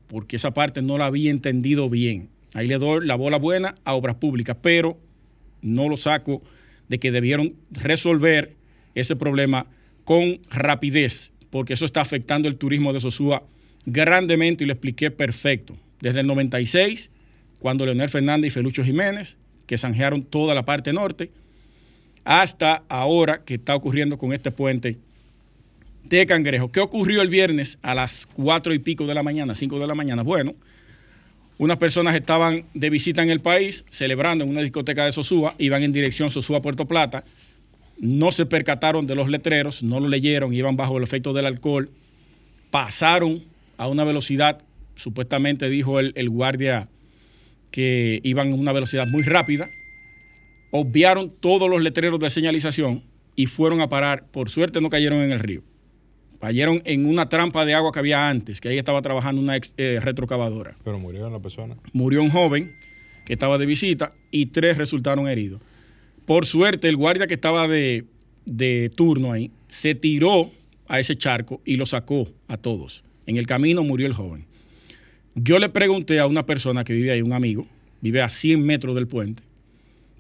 porque 0.07 0.37
esa 0.37 0.55
parte 0.55 0.81
no 0.81 0.97
la 0.97 1.07
había 1.07 1.31
entendido 1.31 1.91
bien. 1.91 2.29
Ahí 2.55 2.69
le 2.69 2.79
doy 2.79 3.07
la 3.07 3.17
bola 3.17 3.39
buena 3.39 3.75
a 3.85 3.95
obras 3.95 4.17
públicas, 4.17 4.57
pero 4.63 4.99
no 5.61 5.89
lo 5.89 5.97
saco 5.97 6.43
de 6.89 6.99
que 6.99 7.11
debieron 7.11 7.55
resolver 7.71 8.55
ese 8.95 9.17
problema 9.17 9.67
con 10.05 10.41
rapidez, 10.51 11.33
porque 11.51 11.73
eso 11.73 11.85
está 11.85 12.01
afectando 12.01 12.49
el 12.49 12.57
turismo 12.57 12.93
de 12.93 13.01
Sosúa 13.01 13.45
grandemente 13.87 14.65
y 14.65 14.67
lo 14.67 14.73
expliqué 14.73 15.11
perfecto. 15.11 15.77
Desde 16.01 16.21
el 16.21 16.27
96, 16.27 17.11
cuando 17.59 17.87
Leonel 17.87 18.09
Fernández 18.09 18.49
y 18.49 18.51
Felucho 18.51 18.85
Jiménez, 18.85 19.37
que 19.67 19.79
zanjearon 19.79 20.25
toda 20.25 20.55
la 20.55 20.65
parte 20.65 20.93
norte, 20.93 21.31
hasta 22.25 22.83
ahora 22.89 23.43
que 23.45 23.55
está 23.55 23.75
ocurriendo 23.75 24.19
con 24.19 24.33
este 24.33 24.51
puente 24.51 24.99
de 26.05 26.27
Cangrejo. 26.27 26.71
¿Qué 26.71 26.81
ocurrió 26.81 27.23
el 27.23 27.29
viernes 27.29 27.79
a 27.83 27.95
las 27.95 28.27
cuatro 28.27 28.75
y 28.75 28.79
pico 28.79 29.07
de 29.07 29.15
la 29.15 29.23
mañana, 29.23 29.55
cinco 29.55 29.79
de 29.79 29.87
la 29.87 29.95
mañana? 29.95 30.23
Bueno, 30.23 30.55
unas 31.59 31.79
personas 31.79 32.15
estaban 32.15 32.65
de 32.75 32.91
visita 32.91 33.23
en 33.23 33.31
el 33.31 33.41
país, 33.41 33.85
celebrando 33.89 34.45
en 34.45 34.51
una 34.51 34.63
discoteca 34.63 35.05
de 35.05 35.13
Sosúa, 35.13 35.55
iban 35.59 35.83
en 35.83 35.93
dirección 35.93 36.31
Sosúa-Puerto 36.31 36.87
Plata, 36.87 37.25
no 37.99 38.33
se 38.33 38.47
percataron 38.47 39.07
de 39.07 39.15
los 39.15 39.29
letreros, 39.29 39.83
no 39.83 40.01
lo 40.01 40.09
leyeron, 40.09 40.53
iban 40.53 40.77
bajo 40.77 40.97
el 40.97 41.05
efecto 41.05 41.33
del 41.33 41.47
alcohol, 41.47 41.89
pasaron 42.71 43.45
a 43.77 43.87
una 43.87 44.03
velocidad, 44.05 44.61
supuestamente 44.97 45.69
dijo 45.69 46.01
el, 46.01 46.29
guardia 46.31 46.89
que 47.71 48.21
iban 48.25 48.53
a 48.53 48.55
una 48.57 48.73
velocidad 48.73 49.07
muy 49.07 49.23
rápida, 49.23 49.71
obviaron 50.73 51.31
todos 51.31 51.71
los 51.71 51.81
letreros 51.83 52.19
de 52.19 52.31
señalización 52.31 53.05
y 53.37 53.47
fueron 53.47 53.81
a 53.81 53.89
parar, 53.89 54.27
por 54.33 54.51
suerte 54.51 54.81
no 54.81 54.91
cayeron 54.91 55.21
en 55.21 55.31
el 55.31 55.39
río, 55.39 55.63
cayeron 56.41 56.83
en 56.85 57.07
una 57.07 57.29
trampa 57.29 57.65
de 57.65 57.75
agua 57.75 57.93
que 57.93 58.01
había 58.01 58.29
antes, 58.29 58.61
que 58.61 58.71
ahí 58.71 58.79
estaba 58.79 59.01
trabajando 59.03 59.41
una 59.41 59.57
eh, 59.77 60.01
retrocavadora. 60.03 60.77
Pero 60.83 60.99
murieron 60.99 61.33
las 61.33 61.41
personas. 61.41 61.79
Murió 61.93 62.23
un 62.23 62.31
joven 62.31 62.75
que 63.25 63.35
estaba 63.35 63.59
de 63.59 63.67
visita 63.67 64.13
y 64.31 64.47
tres 64.47 64.77
resultaron 64.77 65.29
heridos. 65.29 65.61
Por 66.27 66.47
suerte, 66.47 66.89
el 66.89 66.97
guardia 66.97 67.27
que 67.27 67.35
estaba 67.35 67.69
de, 67.69 68.05
turno 68.97 69.33
ahí 69.33 69.51
se 69.69 69.95
tiró 69.95 70.51
a 70.89 70.99
ese 71.01 71.17
charco 71.17 71.61
y 71.65 71.77
lo 71.77 71.87
sacó 71.87 72.29
a 72.49 72.57
todos. 72.57 73.05
En 73.27 73.37
el 73.37 73.47
camino 73.47 73.83
murió 73.85 74.07
el 74.07 74.15
joven. 74.15 74.47
Yo 75.35 75.59
le 75.59 75.69
pregunté 75.69 76.19
a 76.19 76.27
una 76.27 76.45
persona 76.47 76.85
que 76.85 76.93
vive 76.93 77.13
ahí, 77.13 77.23
un 77.23 77.33
amigo, 77.33 77.67
vive 78.01 78.23
a 78.23 78.29
100 78.29 78.63
metros 78.63 78.95
del 78.95 79.07
puente, 79.07 79.43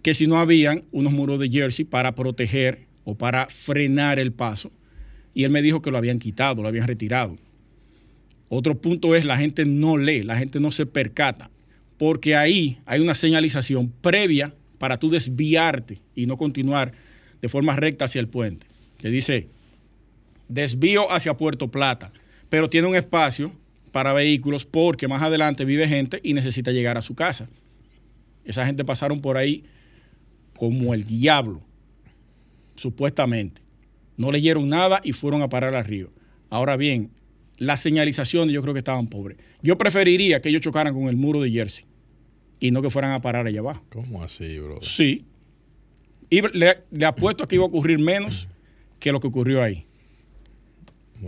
que 0.02 0.14
si 0.14 0.26
no 0.26 0.38
habían 0.38 0.84
unos 0.90 1.12
muros 1.12 1.40
de 1.40 1.48
jersey 1.48 1.84
para 1.84 2.14
proteger 2.14 2.86
o 3.04 3.14
para 3.14 3.46
frenar 3.46 4.18
el 4.18 4.32
paso. 4.32 4.70
Y 5.34 5.44
él 5.44 5.50
me 5.50 5.62
dijo 5.62 5.80
que 5.80 5.90
lo 5.90 5.98
habían 5.98 6.18
quitado, 6.18 6.62
lo 6.62 6.68
habían 6.68 6.86
retirado. 6.86 7.38
Otro 8.48 8.78
punto 8.80 9.14
es 9.14 9.24
la 9.24 9.38
gente 9.38 9.64
no 9.64 9.96
lee, 9.96 10.22
la 10.22 10.36
gente 10.36 10.60
no 10.60 10.70
se 10.70 10.84
percata, 10.84 11.50
porque 11.96 12.36
ahí 12.36 12.78
hay 12.84 13.00
una 13.00 13.14
señalización 13.14 13.90
previa 14.02 14.54
para 14.78 14.98
tú 14.98 15.08
desviarte 15.08 16.00
y 16.14 16.26
no 16.26 16.36
continuar 16.36 16.92
de 17.40 17.48
forma 17.48 17.76
recta 17.76 18.04
hacia 18.04 18.20
el 18.20 18.28
puente. 18.28 18.66
Que 18.98 19.08
dice 19.08 19.48
desvío 20.48 21.10
hacia 21.10 21.34
Puerto 21.34 21.70
Plata, 21.70 22.12
pero 22.50 22.68
tiene 22.68 22.88
un 22.88 22.94
espacio 22.94 23.52
para 23.90 24.12
vehículos 24.12 24.66
porque 24.66 25.08
más 25.08 25.22
adelante 25.22 25.64
vive 25.64 25.88
gente 25.88 26.20
y 26.22 26.34
necesita 26.34 26.72
llegar 26.72 26.98
a 26.98 27.02
su 27.02 27.14
casa. 27.14 27.48
Esa 28.44 28.66
gente 28.66 28.84
pasaron 28.84 29.20
por 29.20 29.36
ahí 29.36 29.64
como 30.62 30.94
el 30.94 31.02
diablo, 31.02 31.60
supuestamente. 32.76 33.60
No 34.16 34.30
leyeron 34.30 34.68
nada 34.68 35.00
y 35.02 35.12
fueron 35.12 35.42
a 35.42 35.48
parar 35.48 35.74
al 35.74 35.84
río. 35.84 36.12
Ahora 36.50 36.76
bien, 36.76 37.10
las 37.58 37.80
señalizaciones 37.80 38.54
yo 38.54 38.62
creo 38.62 38.72
que 38.72 38.78
estaban 38.78 39.08
pobres. 39.08 39.38
Yo 39.60 39.76
preferiría 39.76 40.40
que 40.40 40.50
ellos 40.50 40.60
chocaran 40.60 40.94
con 40.94 41.08
el 41.08 41.16
muro 41.16 41.40
de 41.40 41.50
Jersey 41.50 41.84
y 42.60 42.70
no 42.70 42.80
que 42.80 42.90
fueran 42.90 43.10
a 43.10 43.20
parar 43.20 43.44
allá 43.44 43.58
abajo. 43.58 43.82
¿Cómo 43.88 44.22
así, 44.22 44.56
bro? 44.60 44.80
Sí. 44.82 45.24
Y 46.30 46.42
le, 46.56 46.84
le 46.92 47.06
apuesto 47.06 47.42
a 47.42 47.48
que 47.48 47.56
iba 47.56 47.64
a 47.64 47.66
ocurrir 47.66 47.98
menos 47.98 48.46
que 49.00 49.10
lo 49.10 49.18
que 49.18 49.26
ocurrió 49.26 49.64
ahí. 49.64 49.84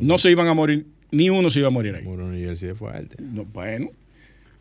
No 0.00 0.16
se 0.16 0.30
iban 0.30 0.46
a 0.46 0.54
morir, 0.54 0.86
ni 1.10 1.28
uno 1.28 1.50
se 1.50 1.58
iba 1.58 1.66
a 1.66 1.72
morir 1.72 1.96
ahí. 1.96 2.04
Muro 2.04 2.30
New 2.30 2.40
Jersey 2.40 2.70
es 2.70 2.78
fuerte. 2.78 3.20
No, 3.20 3.44
bueno, 3.46 3.90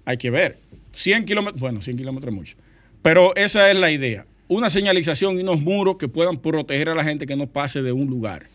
hay 0.03 0.17
que 0.17 0.31
ver. 0.31 0.57
100 0.93 1.25
kilómetros, 1.25 1.61
bueno, 1.61 1.79
100 1.79 1.95
kilómetros 1.95 2.33
es 2.33 2.35
mucho. 2.35 2.57
Pero 3.03 3.35
esa 3.35 3.69
es 3.69 3.77
la 3.77 3.91
idea. 3.91 4.25
Una 4.53 4.69
señalización 4.69 5.39
y 5.39 5.41
unos 5.41 5.61
muros 5.61 5.97
que 5.97 6.07
puedan 6.07 6.37
proteger 6.37 6.87
a 6.87 6.93
la 6.93 7.03
gente 7.03 7.25
que 7.25 7.35
no 7.35 7.47
pase 7.47 7.81
de 7.81 7.91
un 7.91 8.07
lugar. 8.07 8.49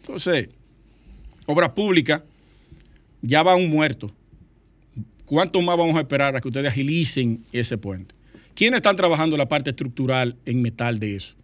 Entonces, 0.00 0.48
obra 1.44 1.74
pública, 1.74 2.24
ya 3.20 3.42
va 3.42 3.54
un 3.54 3.68
muerto. 3.68 4.10
¿Cuánto 5.26 5.60
más 5.60 5.76
vamos 5.76 5.96
a 5.96 6.00
esperar 6.00 6.34
a 6.34 6.40
que 6.40 6.48
ustedes 6.48 6.68
agilicen 6.68 7.44
ese 7.52 7.76
puente? 7.76 8.14
¿Quiénes 8.54 8.78
están 8.78 8.96
trabajando 8.96 9.36
la 9.36 9.46
parte 9.46 9.68
estructural 9.68 10.34
en 10.46 10.62
metal 10.62 10.98
de 10.98 11.16
eso? 11.16 11.34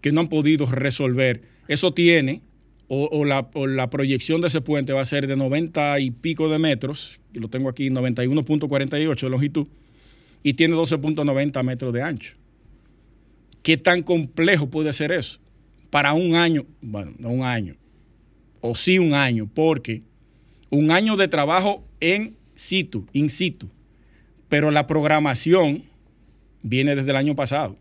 Que 0.00 0.10
no 0.10 0.20
han 0.20 0.28
podido 0.28 0.64
resolver. 0.64 1.42
Eso 1.68 1.92
tiene, 1.92 2.40
o, 2.88 3.10
o 3.12 3.26
la, 3.26 3.50
o 3.52 3.66
la 3.66 3.90
proyección 3.90 4.40
de 4.40 4.46
ese 4.46 4.62
puente 4.62 4.94
va 4.94 5.02
a 5.02 5.04
ser 5.04 5.26
de 5.26 5.36
90 5.36 6.00
y 6.00 6.12
pico 6.12 6.48
de 6.48 6.58
metros, 6.58 7.20
y 7.34 7.40
lo 7.40 7.48
tengo 7.48 7.68
aquí, 7.68 7.90
91.48 7.90 9.20
de 9.20 9.28
longitud, 9.28 9.66
y 10.42 10.54
tiene 10.54 10.76
12.90 10.76 11.62
metros 11.62 11.92
de 11.92 12.00
ancho. 12.00 12.41
¿Qué 13.62 13.76
tan 13.76 14.02
complejo 14.02 14.68
puede 14.68 14.92
ser 14.92 15.12
eso? 15.12 15.38
Para 15.90 16.12
un 16.14 16.34
año, 16.34 16.66
bueno, 16.80 17.12
no 17.18 17.30
un 17.30 17.42
año, 17.42 17.76
o 18.60 18.74
sí 18.74 18.98
un 18.98 19.14
año, 19.14 19.48
porque 19.52 20.02
un 20.70 20.90
año 20.90 21.16
de 21.16 21.28
trabajo 21.28 21.84
en 22.00 22.36
situ, 22.54 23.06
in 23.12 23.28
situ, 23.28 23.70
pero 24.48 24.70
la 24.70 24.86
programación 24.86 25.84
viene 26.62 26.96
desde 26.96 27.10
el 27.10 27.16
año 27.16 27.36
pasado. 27.36 27.76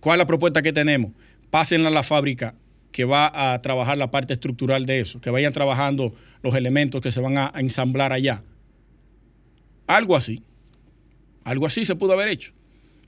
¿Cuál 0.00 0.16
es 0.16 0.18
la 0.18 0.26
propuesta 0.26 0.62
que 0.62 0.72
tenemos? 0.72 1.12
Pásenla 1.50 1.88
a 1.88 1.92
la 1.92 2.02
fábrica 2.02 2.54
que 2.92 3.04
va 3.04 3.52
a 3.52 3.60
trabajar 3.62 3.96
la 3.96 4.10
parte 4.10 4.32
estructural 4.32 4.86
de 4.86 5.00
eso, 5.00 5.20
que 5.20 5.30
vayan 5.30 5.52
trabajando 5.52 6.14
los 6.42 6.54
elementos 6.54 7.00
que 7.00 7.10
se 7.10 7.20
van 7.20 7.36
a, 7.36 7.52
ensamblar 7.56 8.12
allá. 8.12 8.42
Algo 9.86 10.16
así. 10.16 10.42
Algo 11.44 11.66
así 11.66 11.84
se 11.84 11.96
pudo 11.96 12.12
haber 12.12 12.28
hecho. 12.28 12.52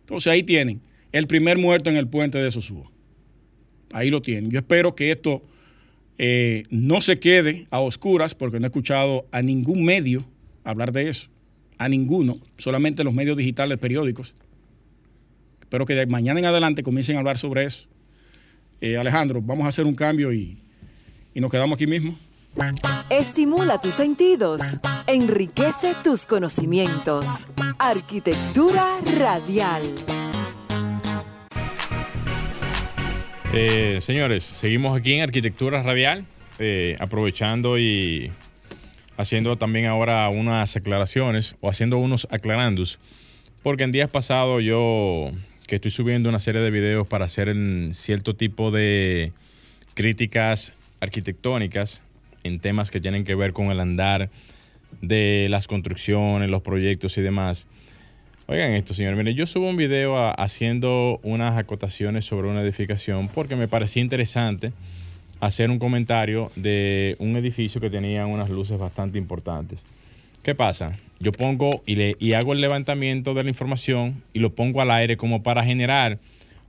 Entonces 0.00 0.32
ahí 0.32 0.42
tienen 0.42 0.80
el 1.12 1.26
primer 1.26 1.58
muerto 1.58 1.90
en 1.90 1.96
el 1.96 2.08
puente 2.08 2.38
de 2.38 2.50
Sosúa. 2.50 2.90
Ahí 3.92 4.10
lo 4.10 4.22
tienen. 4.22 4.50
Yo 4.50 4.58
espero 4.58 4.94
que 4.94 5.10
esto 5.10 5.42
eh, 6.18 6.64
no 6.70 7.00
se 7.00 7.18
quede 7.18 7.66
a 7.70 7.80
oscuras, 7.80 8.34
porque 8.34 8.58
no 8.58 8.66
he 8.66 8.68
escuchado 8.68 9.26
a 9.30 9.42
ningún 9.42 9.84
medio 9.84 10.24
hablar 10.64 10.92
de 10.92 11.08
eso. 11.08 11.28
A 11.78 11.88
ninguno, 11.88 12.38
solamente 12.58 13.04
los 13.04 13.12
medios 13.12 13.36
digitales, 13.36 13.78
periódicos. 13.78 14.34
Espero 15.60 15.84
que 15.84 15.94
de 15.94 16.06
mañana 16.06 16.38
en 16.38 16.46
adelante 16.46 16.82
comiencen 16.82 17.16
a 17.16 17.18
hablar 17.20 17.38
sobre 17.38 17.64
eso. 17.64 17.86
Eh, 18.80 18.96
Alejandro, 18.96 19.40
vamos 19.42 19.64
a 19.66 19.68
hacer 19.68 19.84
un 19.86 19.94
cambio 19.94 20.32
y, 20.32 20.58
y 21.34 21.40
nos 21.40 21.50
quedamos 21.50 21.76
aquí 21.76 21.86
mismo. 21.86 22.16
Estimula 23.08 23.80
tus 23.80 23.94
sentidos, 23.94 24.60
enriquece 25.06 25.94
tus 26.04 26.26
conocimientos. 26.26 27.26
Arquitectura 27.78 28.98
radial. 29.18 29.82
Eh, 33.54 33.98
señores, 34.00 34.44
seguimos 34.44 34.96
aquí 34.98 35.12
en 35.12 35.22
Arquitectura 35.22 35.82
Radial, 35.82 36.24
eh, 36.58 36.96
aprovechando 37.00 37.78
y 37.78 38.32
haciendo 39.18 39.58
también 39.58 39.84
ahora 39.84 40.26
unas 40.30 40.74
aclaraciones 40.74 41.56
o 41.60 41.68
haciendo 41.68 41.98
unos 41.98 42.26
aclarandos, 42.30 42.98
porque 43.62 43.84
en 43.84 43.92
días 43.92 44.08
pasados 44.08 44.62
yo 44.64 45.32
que 45.66 45.74
estoy 45.74 45.90
subiendo 45.90 46.30
una 46.30 46.38
serie 46.38 46.62
de 46.62 46.70
videos 46.70 47.06
para 47.06 47.26
hacer 47.26 47.54
cierto 47.92 48.34
tipo 48.34 48.70
de 48.70 49.32
críticas 49.92 50.72
arquitectónicas 51.00 52.00
en 52.44 52.58
temas 52.58 52.90
que 52.90 53.00
tienen 53.00 53.24
que 53.24 53.34
ver 53.34 53.52
con 53.52 53.70
el 53.70 53.80
andar 53.80 54.30
de 55.02 55.46
las 55.50 55.68
construcciones, 55.68 56.48
los 56.48 56.62
proyectos 56.62 57.18
y 57.18 57.20
demás. 57.20 57.66
Oigan 58.46 58.72
esto, 58.72 58.92
señor. 58.92 59.14
Miren, 59.16 59.36
yo 59.36 59.46
subo 59.46 59.68
un 59.68 59.76
video 59.76 60.16
haciendo 60.38 61.20
unas 61.22 61.56
acotaciones 61.56 62.24
sobre 62.24 62.48
una 62.48 62.60
edificación 62.62 63.28
porque 63.28 63.56
me 63.56 63.68
parecía 63.68 64.02
interesante 64.02 64.72
hacer 65.40 65.70
un 65.70 65.78
comentario 65.78 66.50
de 66.56 67.16
un 67.18 67.36
edificio 67.36 67.80
que 67.80 67.88
tenía 67.88 68.26
unas 68.26 68.50
luces 68.50 68.78
bastante 68.78 69.18
importantes. 69.18 69.84
¿Qué 70.42 70.54
pasa? 70.54 70.98
Yo 71.20 71.30
pongo 71.30 71.82
y, 71.86 72.32
hago 72.32 72.52
el 72.52 72.60
levantamiento 72.60 73.32
de 73.32 73.44
la 73.44 73.50
información 73.50 74.22
y 74.32 74.40
lo 74.40 74.54
pongo 74.54 74.82
al 74.82 74.90
aire 74.90 75.16
como 75.16 75.42
para 75.44 75.64
generar 75.64 76.18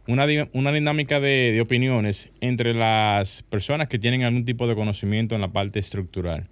una, 0.08 0.28
di- 0.28 0.48
una 0.54 0.72
dinámica 0.72 1.20
de, 1.20 1.60
opiniones 1.60 2.30
entre 2.40 2.76
las 2.76 3.42
personas 3.44 3.88
que 3.88 3.98
tienen 3.98 4.24
algún 4.24 4.46
tipo 4.46 4.68
de 4.68 4.76
conocimiento 4.76 5.34
en 5.34 5.42
la 5.42 5.48
parte 5.48 5.80
estructural. 5.80 6.44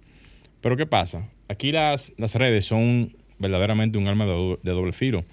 Pero 0.60 0.76
¿qué 0.76 0.86
pasa? 0.86 1.28
Aquí 1.48 1.70
las 1.70 2.12
redes 2.34 2.64
son 2.64 3.14
verdaderamente 3.42 3.98
un 3.98 4.06
arma 4.08 4.24
de, 4.24 4.32
do- 4.32 4.60
de 4.62 4.70
doble 4.72 4.92
filo. 4.92 5.24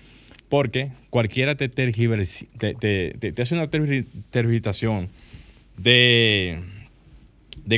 Porque 0.50 0.90
cualquiera 1.10 1.56
te, 1.56 1.66
hace 3.42 3.54
una 3.56 3.70
tergi- 3.70 4.06
tergiversación 4.32 5.10
de, 5.78 6.60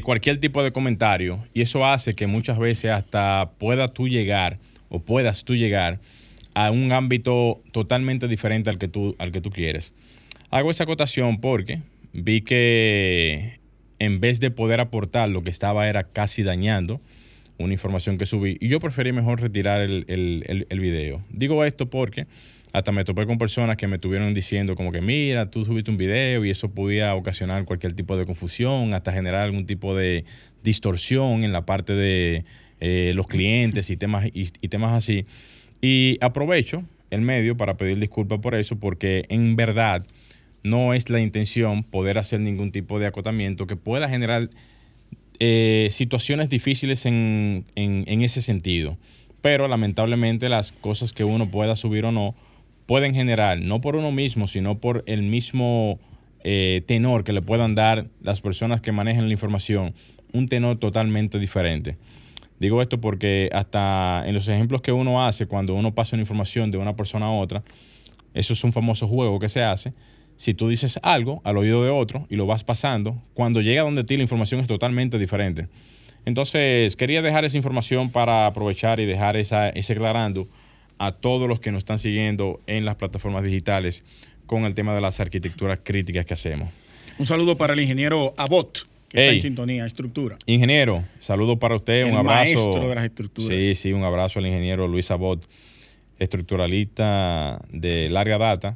cualquier 0.02 0.38
tipo 0.40 0.64
de 0.64 0.72
comentario 0.72 1.44
y 1.54 1.62
eso 1.62 1.86
hace 1.86 2.16
que 2.16 2.28
muchas 2.28 2.58
veces 2.58 2.92
hasta 2.92 3.52
pueda 3.60 3.90
tú 3.90 4.08
llegar 4.08 4.58
o 4.90 5.00
puedas 5.00 5.44
tú 5.44 5.56
llegar 5.56 6.00
a 6.54 6.72
un 6.72 6.92
ámbito 6.92 7.62
totalmente 7.72 8.28
diferente 8.28 8.70
al 8.70 8.78
que 8.78 8.88
tú, 8.88 9.16
al 9.20 9.32
que 9.32 9.42
tú 9.42 9.52
quieres. 9.52 9.94
Hago 10.50 10.72
esa 10.72 10.84
acotación 10.84 11.40
porque 11.40 11.80
vi 12.14 12.42
que 12.42 13.60
en 14.00 14.20
vez 14.20 14.40
de 14.40 14.52
poder 14.52 14.80
aportar 14.82 15.30
lo 15.30 15.44
que 15.44 15.50
estaba 15.50 15.88
era 15.88 16.04
casi 16.04 16.44
dañando 16.44 17.00
una 17.64 17.74
información 17.74 18.18
que 18.18 18.26
subí 18.26 18.58
y 18.60 18.68
yo 18.68 18.80
preferí 18.80 19.12
mejor 19.12 19.42
retirar 19.42 19.82
el, 19.82 20.06
el- 20.08 20.66
el- 20.70 20.80
video. 20.80 21.22
Digo 21.30 21.64
esto 21.64 21.90
porque 21.90 22.26
hasta 22.74 22.92
me 22.92 23.04
topé 23.04 23.26
con 23.26 23.38
personas 23.38 23.78
que 23.78 23.88
me 23.88 23.96
estuvieron 23.96 24.34
diciendo 24.34 24.76
como 24.76 24.92
que 24.92 25.02
mira, 25.02 25.52
tú 25.52 25.66
subiste 25.66 25.92
un 25.92 25.98
video 25.98 26.44
y 26.46 26.50
eso 26.50 26.70
podía 26.72 27.14
ocasionar 27.16 27.66
cualquier 27.66 27.94
tipo 27.94 28.16
de 28.18 28.26
confusión, 28.26 28.94
hasta 28.94 29.12
generar 29.12 29.44
algún 29.46 29.66
tipo 29.66 29.96
de 29.96 30.24
distorsión 30.64 31.44
en 31.44 31.52
la 31.52 31.66
parte 31.66 31.94
de 31.94 32.46
eh, 32.80 33.12
los 33.16 33.28
clientes 33.28 33.90
y 33.90 33.98
temas, 33.98 34.26
y 34.34 34.46
temas 34.70 34.94
así. 34.94 35.26
Y 35.82 36.18
aprovecho 36.22 36.84
el 37.10 37.22
medio 37.22 37.58
para 37.58 37.76
pedir 37.76 38.00
disculpas 38.00 38.40
por 38.40 38.56
eso 38.56 38.78
porque 38.80 39.26
en 39.30 39.56
verdad 39.56 40.06
no 40.64 40.94
es 40.94 41.10
la 41.10 41.20
intención 41.20 41.84
poder 41.84 42.18
hacer 42.18 42.40
ningún 42.40 42.72
tipo 42.72 43.00
de 43.00 43.08
acotamiento 43.08 43.68
que 43.68 43.76
pueda 43.76 44.08
generar 44.08 44.48
eh, 45.44 45.88
situaciones 45.90 46.50
difíciles 46.50 47.08
en, 47.08 47.66
en- 47.74 48.22
ese 48.22 48.44
sentido. 48.44 48.96
Pero 49.42 49.68
lamentablemente 49.68 50.50
las 50.50 50.72
cosas 50.72 51.14
que 51.14 51.24
uno 51.24 51.50
pueda 51.50 51.76
subir 51.76 52.06
o 52.06 52.12
no 52.12 52.36
pueden 52.86 53.16
generar, 53.16 53.60
no 53.60 53.82
por 53.82 53.96
uno 53.96 54.12
mismo, 54.12 54.46
sino 54.46 54.78
por 54.78 55.04
el 55.08 55.24
mismo 55.24 56.00
eh, 56.44 56.84
tenor 56.86 57.24
que 57.24 57.34
le 57.34 57.42
puedan 57.42 57.74
dar 57.74 58.06
las 58.22 58.40
personas 58.40 58.82
que 58.82 58.92
manejan 58.92 59.26
la 59.26 59.32
información, 59.34 59.96
un 60.32 60.48
tenor 60.48 60.78
totalmente 60.78 61.40
diferente. 61.40 61.98
Digo 62.60 62.80
esto 62.80 63.02
porque 63.02 63.50
hasta 63.52 64.24
en 64.28 64.36
los 64.36 64.48
ejemplos 64.48 64.82
que 64.84 64.92
uno 64.92 65.26
hace 65.26 65.48
cuando 65.48 65.74
uno 65.74 65.96
pasa 65.96 66.16
una 66.16 66.22
información 66.22 66.70
de 66.70 66.78
una 66.78 66.96
persona 66.96 67.26
a 67.26 67.32
otra, 67.32 67.64
eso 68.36 68.54
es 68.54 68.64
un 68.64 68.72
famoso 68.72 69.08
juego 69.08 69.40
que 69.40 69.50
se 69.50 69.64
hace. 69.64 69.92
Si 70.42 70.56
tú 70.56 70.70
dices 70.70 71.00
algo 71.04 71.40
al 71.44 71.56
oído 71.56 71.84
de 71.84 71.92
otro 71.92 72.26
y 72.28 72.36
lo 72.36 72.48
vas 72.48 72.64
pasando, 72.64 73.16
cuando 73.36 73.62
llega 73.62 73.84
donde 73.84 74.04
ti 74.04 74.18
la 74.18 74.24
información 74.24 74.60
es 74.60 74.66
totalmente 74.66 75.20
diferente. 75.20 75.68
Entonces, 76.26 76.96
quería 76.96 77.22
dejar 77.22 77.46
esa 77.46 77.58
información 77.58 78.10
para 78.10 78.48
aprovechar 78.48 79.00
y 79.00 79.06
dejar 79.06 79.38
esa, 79.38 79.70
ese 79.70 79.94
aclarando 79.94 80.48
a 80.98 81.12
todos 81.12 81.48
los 81.48 81.60
que 81.60 81.72
nos 81.72 81.82
están 81.82 82.00
siguiendo 82.00 82.60
en 82.66 82.86
las 82.86 82.96
plataformas 82.96 83.44
digitales 83.44 84.04
con 84.48 84.66
el 84.66 84.74
tema 84.74 84.96
de 84.96 85.02
las 85.02 85.20
arquitecturas 85.20 85.82
críticas 85.84 86.26
que 86.26 86.34
hacemos. 86.34 86.70
Un 87.20 87.28
saludo 87.28 87.56
para 87.56 87.74
el 87.74 87.80
ingeniero 87.80 88.34
Abot, 88.36 88.88
que 89.10 89.20
está 89.20 89.34
en 89.34 89.42
sintonía, 89.42 89.86
estructura. 89.86 90.40
Ingeniero, 90.48 91.04
saludo 91.20 91.60
para 91.60 91.76
usted, 91.76 92.02
El 92.02 92.14
un 92.14 92.18
abrazo. 92.18 92.36
maestro 92.36 92.90
de 92.90 92.96
las 92.96 93.04
estructuras. 93.04 93.60
Sí, 93.60 93.76
sí, 93.76 93.94
un 93.94 94.04
abrazo 94.04 94.40
al 94.40 94.48
ingeniero 94.48 94.88
Luis 94.88 95.12
Abot, 95.12 95.48
estructuralista 96.18 97.62
de 97.72 98.10
larga 98.10 98.40
data, 98.40 98.76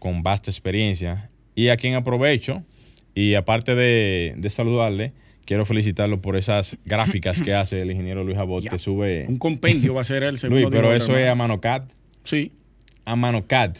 con 0.00 0.24
vasta 0.24 0.50
experiencia, 0.50 1.28
y 1.54 1.68
a 1.68 1.76
quien 1.76 1.94
aprovecho, 1.94 2.62
y 3.14 3.34
aparte 3.34 3.74
de, 3.76 4.34
de 4.36 4.50
saludarle, 4.50 5.12
quiero 5.44 5.64
felicitarlo 5.64 6.20
por 6.20 6.36
esas 6.36 6.76
gráficas 6.84 7.40
que 7.42 7.54
hace 7.54 7.80
el 7.82 7.90
ingeniero 7.92 8.24
Luis 8.24 8.38
Abot, 8.38 8.64
que 8.68 8.78
sube... 8.78 9.26
Un 9.28 9.38
compendio 9.38 9.94
va 9.94 10.00
a 10.00 10.04
ser 10.04 10.22
el 10.24 10.38
segundo. 10.38 10.62
Luis, 10.62 10.74
pero 10.74 10.92
eso 10.94 11.12
es 11.16 11.26
a 11.26 11.30
hermano. 11.30 11.54
mano 11.54 11.60
CAD, 11.60 11.82
Sí. 12.24 12.50
a 13.04 13.14
mano 13.14 13.46
CAD. 13.46 13.76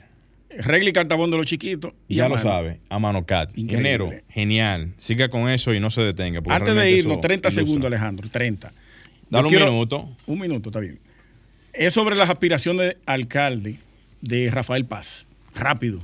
Regla 0.50 0.90
y 0.90 0.92
cartabón 0.92 1.30
de 1.30 1.36
los 1.36 1.46
chiquitos. 1.46 1.92
y 2.08 2.16
Ya 2.16 2.24
lo 2.24 2.30
mano. 2.36 2.42
sabe, 2.42 2.80
a 2.88 2.98
mano 2.98 3.24
CAD. 3.24 3.50
Ingeniero, 3.54 4.10
genial. 4.28 4.92
Siga 4.98 5.28
con 5.28 5.48
eso 5.48 5.72
y 5.74 5.80
no 5.80 5.90
se 5.90 6.00
detenga. 6.02 6.40
Antes 6.48 6.74
de 6.74 6.90
irnos, 6.90 7.14
eso 7.14 7.20
30 7.20 7.48
ilustra. 7.48 7.64
segundos, 7.64 7.86
Alejandro, 7.86 8.28
30. 8.28 8.72
Dale 9.30 9.42
Yo 9.42 9.46
un 9.46 9.48
quiero- 9.48 9.70
minuto. 9.72 10.16
Un 10.26 10.40
minuto, 10.40 10.70
está 10.70 10.80
bien. 10.80 10.98
Es 11.72 11.94
sobre 11.94 12.16
las 12.16 12.28
aspiraciones 12.28 12.80
de 12.88 12.96
alcalde 13.06 13.76
de 14.22 14.50
Rafael 14.50 14.84
Paz. 14.86 15.28
Rápido. 15.54 16.00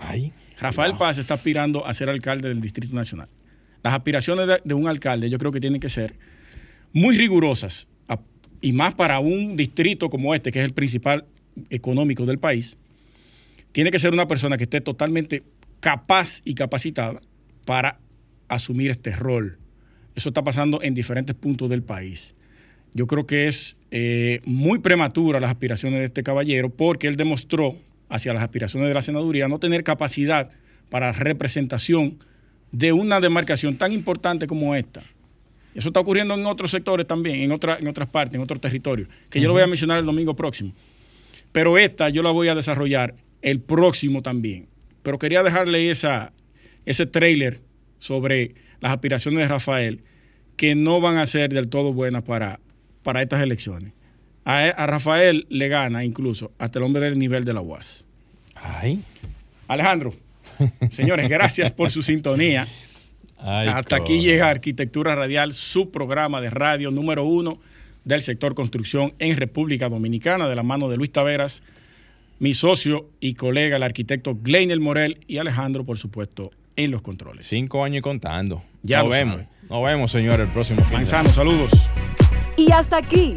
Ay. 0.00 0.32
Rafael 0.58 0.94
Paz 0.98 1.18
está 1.18 1.34
aspirando 1.34 1.86
a 1.86 1.94
ser 1.94 2.10
alcalde 2.10 2.48
del 2.48 2.60
Distrito 2.60 2.94
Nacional. 2.94 3.28
Las 3.82 3.94
aspiraciones 3.94 4.46
de, 4.46 4.60
de 4.64 4.74
un 4.74 4.88
alcalde 4.88 5.30
yo 5.30 5.38
creo 5.38 5.52
que 5.52 5.60
tienen 5.60 5.80
que 5.80 5.88
ser 5.88 6.14
muy 6.92 7.16
rigurosas 7.16 7.86
a- 8.08 8.18
y 8.60 8.72
más 8.72 8.94
para 8.94 9.20
un 9.20 9.56
distrito 9.56 10.10
como 10.10 10.34
este, 10.34 10.52
que 10.52 10.58
es 10.58 10.64
el 10.64 10.72
principal 10.72 11.24
económico 11.70 12.26
del 12.26 12.38
país. 12.38 12.76
Tiene 13.72 13.90
que 13.90 13.98
ser 13.98 14.12
una 14.12 14.26
persona 14.28 14.56
que 14.58 14.64
esté 14.64 14.80
totalmente 14.80 15.42
capaz 15.80 16.42
y 16.44 16.54
capacitada 16.54 17.20
para 17.64 17.98
asumir 18.48 18.90
este 18.90 19.12
rol. 19.14 19.58
Eso 20.14 20.28
está 20.30 20.42
pasando 20.42 20.82
en 20.82 20.92
diferentes 20.94 21.36
puntos 21.36 21.70
del 21.70 21.82
país. 21.82 22.34
Yo 22.92 23.06
creo 23.06 23.24
que 23.26 23.46
es 23.46 23.76
eh, 23.92 24.40
muy 24.44 24.80
prematura 24.80 25.38
las 25.40 25.50
aspiraciones 25.50 26.00
de 26.00 26.06
este 26.06 26.22
caballero 26.22 26.68
porque 26.68 27.06
él 27.06 27.14
demostró 27.16 27.76
hacia 28.10 28.34
las 28.34 28.42
aspiraciones 28.42 28.88
de 28.88 28.94
la 28.94 29.02
senaduría 29.02 29.48
no 29.48 29.58
tener 29.58 29.82
capacidad 29.84 30.50
para 30.90 31.12
representación 31.12 32.18
de 32.72 32.92
una 32.92 33.20
demarcación 33.20 33.76
tan 33.76 33.92
importante 33.92 34.46
como 34.46 34.74
esta. 34.74 35.02
Eso 35.74 35.88
está 35.88 36.00
ocurriendo 36.00 36.34
en 36.34 36.44
otros 36.46 36.72
sectores 36.72 37.06
también, 37.06 37.36
en, 37.36 37.52
otra- 37.52 37.78
en 37.78 37.86
otras 37.88 38.08
partes, 38.08 38.34
en 38.34 38.40
otros 38.42 38.60
territorios, 38.60 39.08
que 39.30 39.40
yo 39.40 39.46
lo 39.46 39.54
voy 39.54 39.62
a 39.62 39.66
mencionar 39.68 39.98
el 39.98 40.04
domingo 40.04 40.34
próximo. 40.34 40.72
Pero 41.52 41.78
esta 41.78 42.08
yo 42.10 42.22
la 42.22 42.30
voy 42.30 42.48
a 42.48 42.54
desarrollar 42.54 43.14
el 43.42 43.60
próximo 43.60 44.20
también. 44.22 44.66
Pero 45.02 45.18
quería 45.18 45.42
dejarle 45.42 45.90
esa, 45.90 46.32
ese 46.86 47.06
trailer 47.06 47.60
sobre 48.00 48.54
las 48.80 48.92
aspiraciones 48.92 49.38
de 49.40 49.48
Rafael, 49.48 50.00
que 50.56 50.74
no 50.74 51.00
van 51.00 51.16
a 51.18 51.26
ser 51.26 51.50
del 51.52 51.68
todo 51.68 51.92
buenas 51.92 52.22
para, 52.24 52.60
para 53.02 53.22
estas 53.22 53.40
elecciones. 53.40 53.92
A, 54.44 54.60
a 54.68 54.86
Rafael 54.86 55.46
le 55.50 55.68
gana 55.68 56.04
incluso 56.04 56.50
hasta 56.58 56.78
el 56.78 56.84
hombre 56.84 57.04
del 57.04 57.18
nivel 57.18 57.44
de 57.44 57.52
la 57.52 57.60
UAS. 57.60 58.06
Ay. 58.54 59.02
Alejandro, 59.68 60.14
señores, 60.90 61.28
gracias 61.28 61.72
por 61.72 61.90
su 61.90 62.02
sintonía. 62.02 62.66
Ay, 63.38 63.68
Hasta 63.68 63.96
aquí 63.96 64.20
llega 64.20 64.48
Arquitectura 64.50 65.14
Radial, 65.14 65.52
su 65.54 65.90
programa 65.90 66.40
de 66.40 66.50
radio 66.50 66.90
número 66.90 67.24
uno 67.24 67.58
del 68.04 68.20
sector 68.22 68.54
construcción 68.54 69.14
en 69.18 69.36
República 69.36 69.88
Dominicana, 69.88 70.48
de 70.48 70.54
la 70.56 70.62
mano 70.62 70.88
de 70.88 70.96
Luis 70.96 71.12
Taveras, 71.12 71.62
mi 72.38 72.54
socio 72.54 73.08
y 73.20 73.34
colega, 73.34 73.76
el 73.76 73.82
arquitecto 73.82 74.36
Gleiner 74.42 74.80
Morel 74.80 75.20
y 75.26 75.38
Alejandro, 75.38 75.84
por 75.84 75.96
supuesto, 75.98 76.50
en 76.76 76.90
los 76.90 77.02
controles. 77.02 77.46
Cinco 77.46 77.84
años 77.84 77.98
y 77.98 78.02
contando. 78.02 78.62
Ya 78.82 78.98
Nos 78.98 79.06
lo 79.06 79.10
vemos. 79.12 79.34
sabe. 79.36 79.48
Nos 79.68 79.84
vemos, 79.84 80.10
señor, 80.10 80.40
el 80.40 80.48
próximo 80.48 80.82
fin. 80.84 80.96
Manzano, 80.98 81.30
saludos. 81.32 81.70
Y 82.56 82.72
hasta 82.72 82.96
aquí, 82.98 83.36